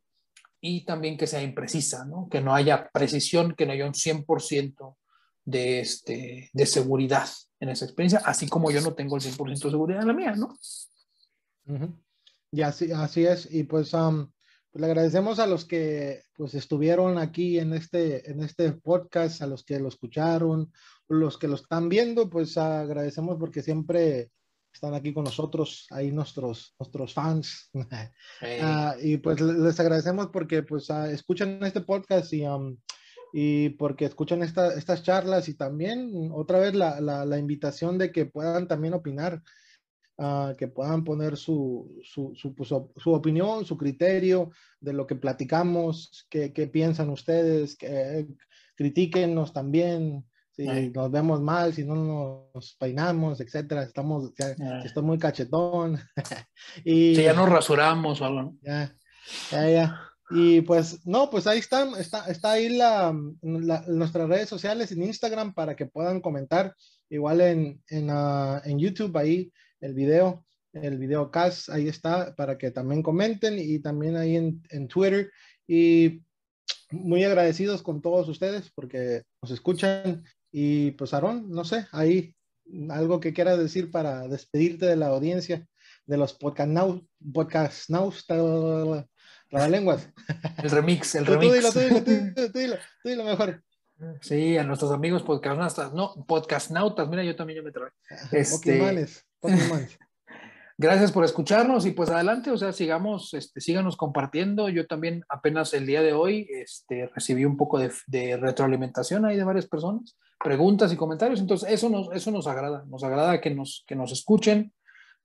y 0.59 0.85
también 0.85 1.17
que 1.17 1.27
sea 1.27 1.43
imprecisa, 1.43 2.05
¿no? 2.05 2.27
que 2.31 2.41
no 2.41 2.55
haya 2.55 2.89
precisión, 2.91 3.53
que 3.53 3.67
no 3.67 3.73
haya 3.73 3.85
un 3.85 3.93
100% 3.93 4.95
de, 5.45 5.79
este, 5.79 6.49
de 6.51 6.65
seguridad 6.65 7.29
en 7.59 7.69
esa 7.69 7.85
experiencia, 7.85 8.21
así 8.25 8.47
como 8.47 8.71
yo 8.71 8.81
no 8.81 8.93
tengo 8.93 9.17
el 9.17 9.21
100% 9.21 9.47
de 9.47 9.71
seguridad 9.71 10.01
en 10.01 10.07
la 10.07 10.13
mía, 10.13 10.33
¿no? 10.35 10.55
Uh. 11.67 11.93
Y 12.51 12.61
así, 12.61 12.91
así 12.91 13.25
es, 13.25 13.51
y 13.51 13.63
pues, 13.63 13.93
um, 13.93 14.29
pues, 14.71 14.81
le 14.81 14.87
agradecemos 14.87 15.39
a 15.39 15.47
los 15.47 15.65
que 15.65 16.21
pues 16.35 16.53
estuvieron 16.53 17.17
aquí 17.17 17.59
en 17.59 17.73
este, 17.73 18.29
en 18.29 18.41
este 18.41 18.71
podcast, 18.71 19.41
a 19.41 19.47
los 19.47 19.63
que 19.63 19.79
lo 19.79 19.87
escucharon, 19.87 20.71
los 21.07 21.37
que 21.37 21.47
lo 21.47 21.55
están 21.55 21.89
viendo, 21.89 22.29
pues 22.29 22.57
agradecemos 22.57 23.37
porque 23.39 23.61
siempre 23.61 24.31
están 24.71 24.93
aquí 24.93 25.13
con 25.13 25.23
nosotros, 25.23 25.87
ahí 25.89 26.11
nuestros, 26.11 26.75
nuestros 26.79 27.13
fans. 27.13 27.69
Hey. 28.39 28.61
Uh, 28.61 28.93
y 29.01 29.17
pues 29.17 29.41
les 29.41 29.79
agradecemos 29.79 30.27
porque 30.27 30.61
pues 30.61 30.89
uh, 30.89 31.05
escuchan 31.05 31.59
este 31.63 31.81
podcast 31.81 32.31
y, 32.33 32.45
um, 32.45 32.77
y 33.33 33.69
porque 33.69 34.05
escuchan 34.05 34.43
esta, 34.43 34.73
estas 34.73 35.01
charlas 35.01 35.49
y 35.49 35.55
también 35.55 36.29
otra 36.31 36.59
vez 36.59 36.75
la, 36.75 37.01
la, 37.01 37.25
la, 37.25 37.39
invitación 37.39 37.97
de 37.97 38.11
que 38.11 38.27
puedan 38.27 38.67
también 38.67 38.93
opinar. 38.93 39.41
Ah, 40.17 40.53
que 40.57 40.67
puedan 40.67 41.03
poner 41.03 41.37
su, 41.37 41.99
su, 42.03 42.33
su, 42.35 42.55
pues, 42.55 42.69
su, 42.69 43.13
opinión, 43.13 43.65
su 43.65 43.77
criterio 43.77 44.51
de 44.79 44.93
lo 44.93 45.05
que 45.07 45.15
platicamos, 45.15 46.27
qué, 46.29 46.53
qué 46.53 46.67
piensan 46.67 47.09
ustedes, 47.09 47.75
que 47.75 48.27
critiquenos 48.75 49.53
también, 49.53 50.25
si 50.57 50.89
nos 50.89 51.11
vemos 51.11 51.39
mal, 51.39 51.73
si 51.73 51.83
no 51.83 52.49
nos 52.53 52.75
peinamos, 52.79 53.39
etcétera, 53.39 53.83
estamos, 53.83 54.33
ya, 54.35 54.55
estoy 54.83 55.03
muy 55.03 55.19
cachetón. 55.19 55.99
y, 56.83 57.15
si 57.15 57.23
ya 57.23 57.33
nos 57.33 57.47
rasuramos 57.47 58.21
o 58.21 58.25
algo, 58.25 58.41
¿no? 58.41 58.57
Ya, 58.61 58.95
ya, 59.51 59.69
ya. 59.69 60.01
Y 60.29 60.61
pues, 60.61 61.05
no, 61.05 61.29
pues 61.29 61.47
ahí 61.47 61.59
están, 61.59 61.95
está, 61.95 62.25
está 62.25 62.51
ahí 62.51 62.69
la, 62.69 63.15
nuestras 63.41 64.27
redes 64.27 64.49
sociales 64.49 64.91
en 64.91 65.03
Instagram 65.03 65.53
para 65.53 65.75
que 65.75 65.85
puedan 65.85 66.21
comentar. 66.21 66.75
Igual 67.09 67.39
en, 67.41 67.81
en, 67.87 68.09
uh, 68.09 68.59
en 68.65 68.79
YouTube, 68.79 69.15
ahí 69.15 69.51
el 69.79 69.93
video, 69.93 70.45
el 70.73 70.97
video 70.97 71.31
cast, 71.31 71.69
ahí 71.69 71.87
está 71.87 72.35
para 72.35 72.57
que 72.57 72.71
también 72.71 73.03
comenten 73.03 73.57
y 73.57 73.79
también 73.79 74.15
ahí 74.15 74.35
en, 74.35 74.61
en 74.69 74.87
Twitter. 74.87 75.31
Y 75.67 76.23
muy 76.91 77.23
agradecidos 77.23 77.81
con 77.81 78.01
todos 78.01 78.27
ustedes 78.29 78.71
porque 78.71 79.23
nos 79.41 79.51
escuchan. 79.51 80.23
Y 80.51 80.91
pues, 80.91 81.13
Aarón, 81.13 81.49
no 81.49 81.65
sé, 81.65 81.87
ahí 81.91 82.35
algo 82.89 83.19
que 83.19 83.33
quieras 83.33 83.57
decir 83.57 83.91
para 83.91 84.27
despedirte 84.27 84.85
de 84.85 84.95
la 84.95 85.07
audiencia 85.07 85.67
de 86.05 86.17
los 86.17 86.33
podcast 86.33 86.69
now, 86.69 87.07
podcast 87.33 87.89
now, 87.89 88.13
lenguas. 89.69 90.09
El 90.63 90.69
remix, 90.69 91.15
el 91.15 91.25
remix. 91.25 91.47
Tú 91.47 91.53
dilo, 91.53 91.71
tú 91.71 91.79
dilo, 91.79 92.51
tú 92.51 92.59
dilo, 92.59 92.75
tú 93.03 93.09
dilo 93.09 93.23
mejor. 93.23 93.63
Sí, 94.21 94.57
a 94.57 94.63
nuestros 94.63 94.91
amigos 94.91 95.23
podcastnautas, 95.23 95.93
no, 95.93 96.13
podcastnautas, 96.27 97.09
mira, 97.09 97.23
yo 97.23 97.35
también 97.35 97.57
yo 97.57 97.63
me 97.63 97.71
trabé. 97.71 97.91
Este... 98.31 99.07
Gracias 100.79 101.11
por 101.11 101.25
escucharnos 101.25 101.87
y 101.87 101.91
pues 101.91 102.09
adelante, 102.11 102.51
o 102.51 102.57
sea, 102.57 102.71
sigamos, 102.71 103.33
este, 103.33 103.61
síganos 103.61 103.97
compartiendo. 103.97 104.69
Yo 104.69 104.85
también 104.85 105.23
apenas 105.27 105.73
el 105.73 105.87
día 105.87 106.03
de 106.03 106.13
hoy 106.13 106.47
este, 106.51 107.07
recibí 107.15 107.45
un 107.45 107.57
poco 107.57 107.79
de, 107.79 107.91
de, 108.05 108.37
retroalimentación 108.37 109.25
ahí 109.25 109.37
de 109.37 109.43
varias 109.43 109.65
personas, 109.65 110.15
preguntas 110.43 110.93
y 110.93 110.95
comentarios, 110.95 111.39
entonces 111.39 111.71
eso 111.71 111.89
nos, 111.89 112.09
eso 112.13 112.29
nos 112.29 112.45
agrada, 112.45 112.85
nos 112.87 113.03
agrada 113.03 113.41
que 113.41 113.49
nos, 113.49 113.83
que 113.87 113.95
nos 113.95 114.11
escuchen, 114.11 114.71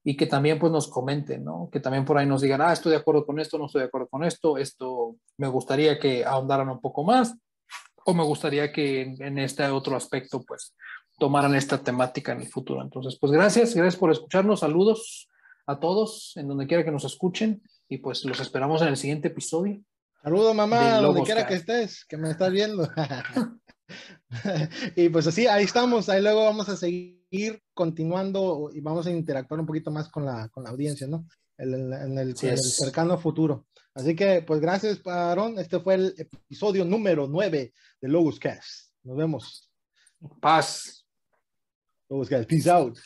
y 0.03 0.17
que 0.17 0.25
también 0.25 0.59
pues 0.59 0.71
nos 0.71 0.87
comenten, 0.89 1.45
¿no? 1.45 1.69
Que 1.71 1.79
también 1.79 2.03
por 2.03 2.17
ahí 2.17 2.25
nos 2.25 2.41
digan, 2.41 2.61
ah, 2.61 2.73
estoy 2.73 2.91
de 2.91 2.97
acuerdo 2.97 3.25
con 3.25 3.39
esto, 3.39 3.57
no 3.57 3.67
estoy 3.67 3.81
de 3.81 3.87
acuerdo 3.87 4.07
con 4.09 4.23
esto, 4.23 4.57
esto 4.57 5.15
me 5.37 5.47
gustaría 5.47 5.97
que 5.97 6.25
ahondaran 6.25 6.69
un 6.69 6.81
poco 6.81 7.03
más 7.03 7.35
o 8.05 8.13
me 8.13 8.23
gustaría 8.23 8.71
que 8.71 9.01
en, 9.01 9.37
este 9.39 9.65
otro 9.67 9.95
aspecto 9.95 10.43
pues 10.43 10.75
tomaran 11.17 11.55
esta 11.55 11.77
temática 11.77 12.31
en 12.31 12.41
el 12.41 12.47
futuro. 12.47 12.81
Entonces, 12.81 13.17
pues 13.19 13.31
gracias, 13.31 13.75
gracias 13.75 13.97
por 13.97 14.11
escucharnos, 14.11 14.61
saludos 14.61 15.29
a 15.65 15.79
todos 15.79 16.33
en 16.35 16.47
donde 16.47 16.67
quiera 16.67 16.83
que 16.83 16.91
nos 16.91 17.05
escuchen 17.05 17.61
y 17.87 17.99
pues 17.99 18.25
los 18.25 18.39
esperamos 18.39 18.81
en 18.81 18.89
el 18.89 18.97
siguiente 18.97 19.29
episodio. 19.29 19.81
Saludos 20.21 20.55
mamá, 20.55 20.99
donde 20.99 21.23
quiera 21.23 21.45
que 21.45 21.55
estés, 21.55 22.05
que 22.05 22.17
me 22.17 22.31
estás 22.31 22.51
viendo. 22.51 22.89
y 24.95 25.09
pues 25.09 25.27
así, 25.27 25.47
ahí 25.47 25.65
estamos, 25.65 26.09
ahí 26.09 26.21
luego 26.21 26.45
vamos 26.45 26.69
a 26.69 26.77
seguir 26.77 27.61
continuando 27.73 28.69
y 28.73 28.79
vamos 28.79 29.05
a 29.05 29.11
interactuar 29.11 29.59
un 29.59 29.65
poquito 29.65 29.91
más 29.91 30.09
con 30.09 30.25
la, 30.25 30.47
con 30.49 30.63
la 30.63 30.69
audiencia, 30.69 31.07
¿no? 31.07 31.27
En, 31.57 32.17
el, 32.17 32.35
cercano 32.35 33.17
futuro. 33.17 33.67
Así 33.93 34.15
que, 34.15 34.41
pues 34.41 34.59
gracias, 34.59 35.05
Aaron. 35.05 35.59
Este 35.59 35.79
fue 35.79 35.95
el 35.95 36.15
episodio 36.17 36.83
número 36.83 37.27
9 37.27 37.73
de 38.01 38.07
Logos 38.07 38.39
Cast. 38.39 38.91
Nos 39.03 39.17
vemos. 39.17 39.69
Paz. 40.41 41.02
Logos 42.13 42.29
Cast. 42.29 42.47
Peace 42.47 42.67
out. 42.67 42.99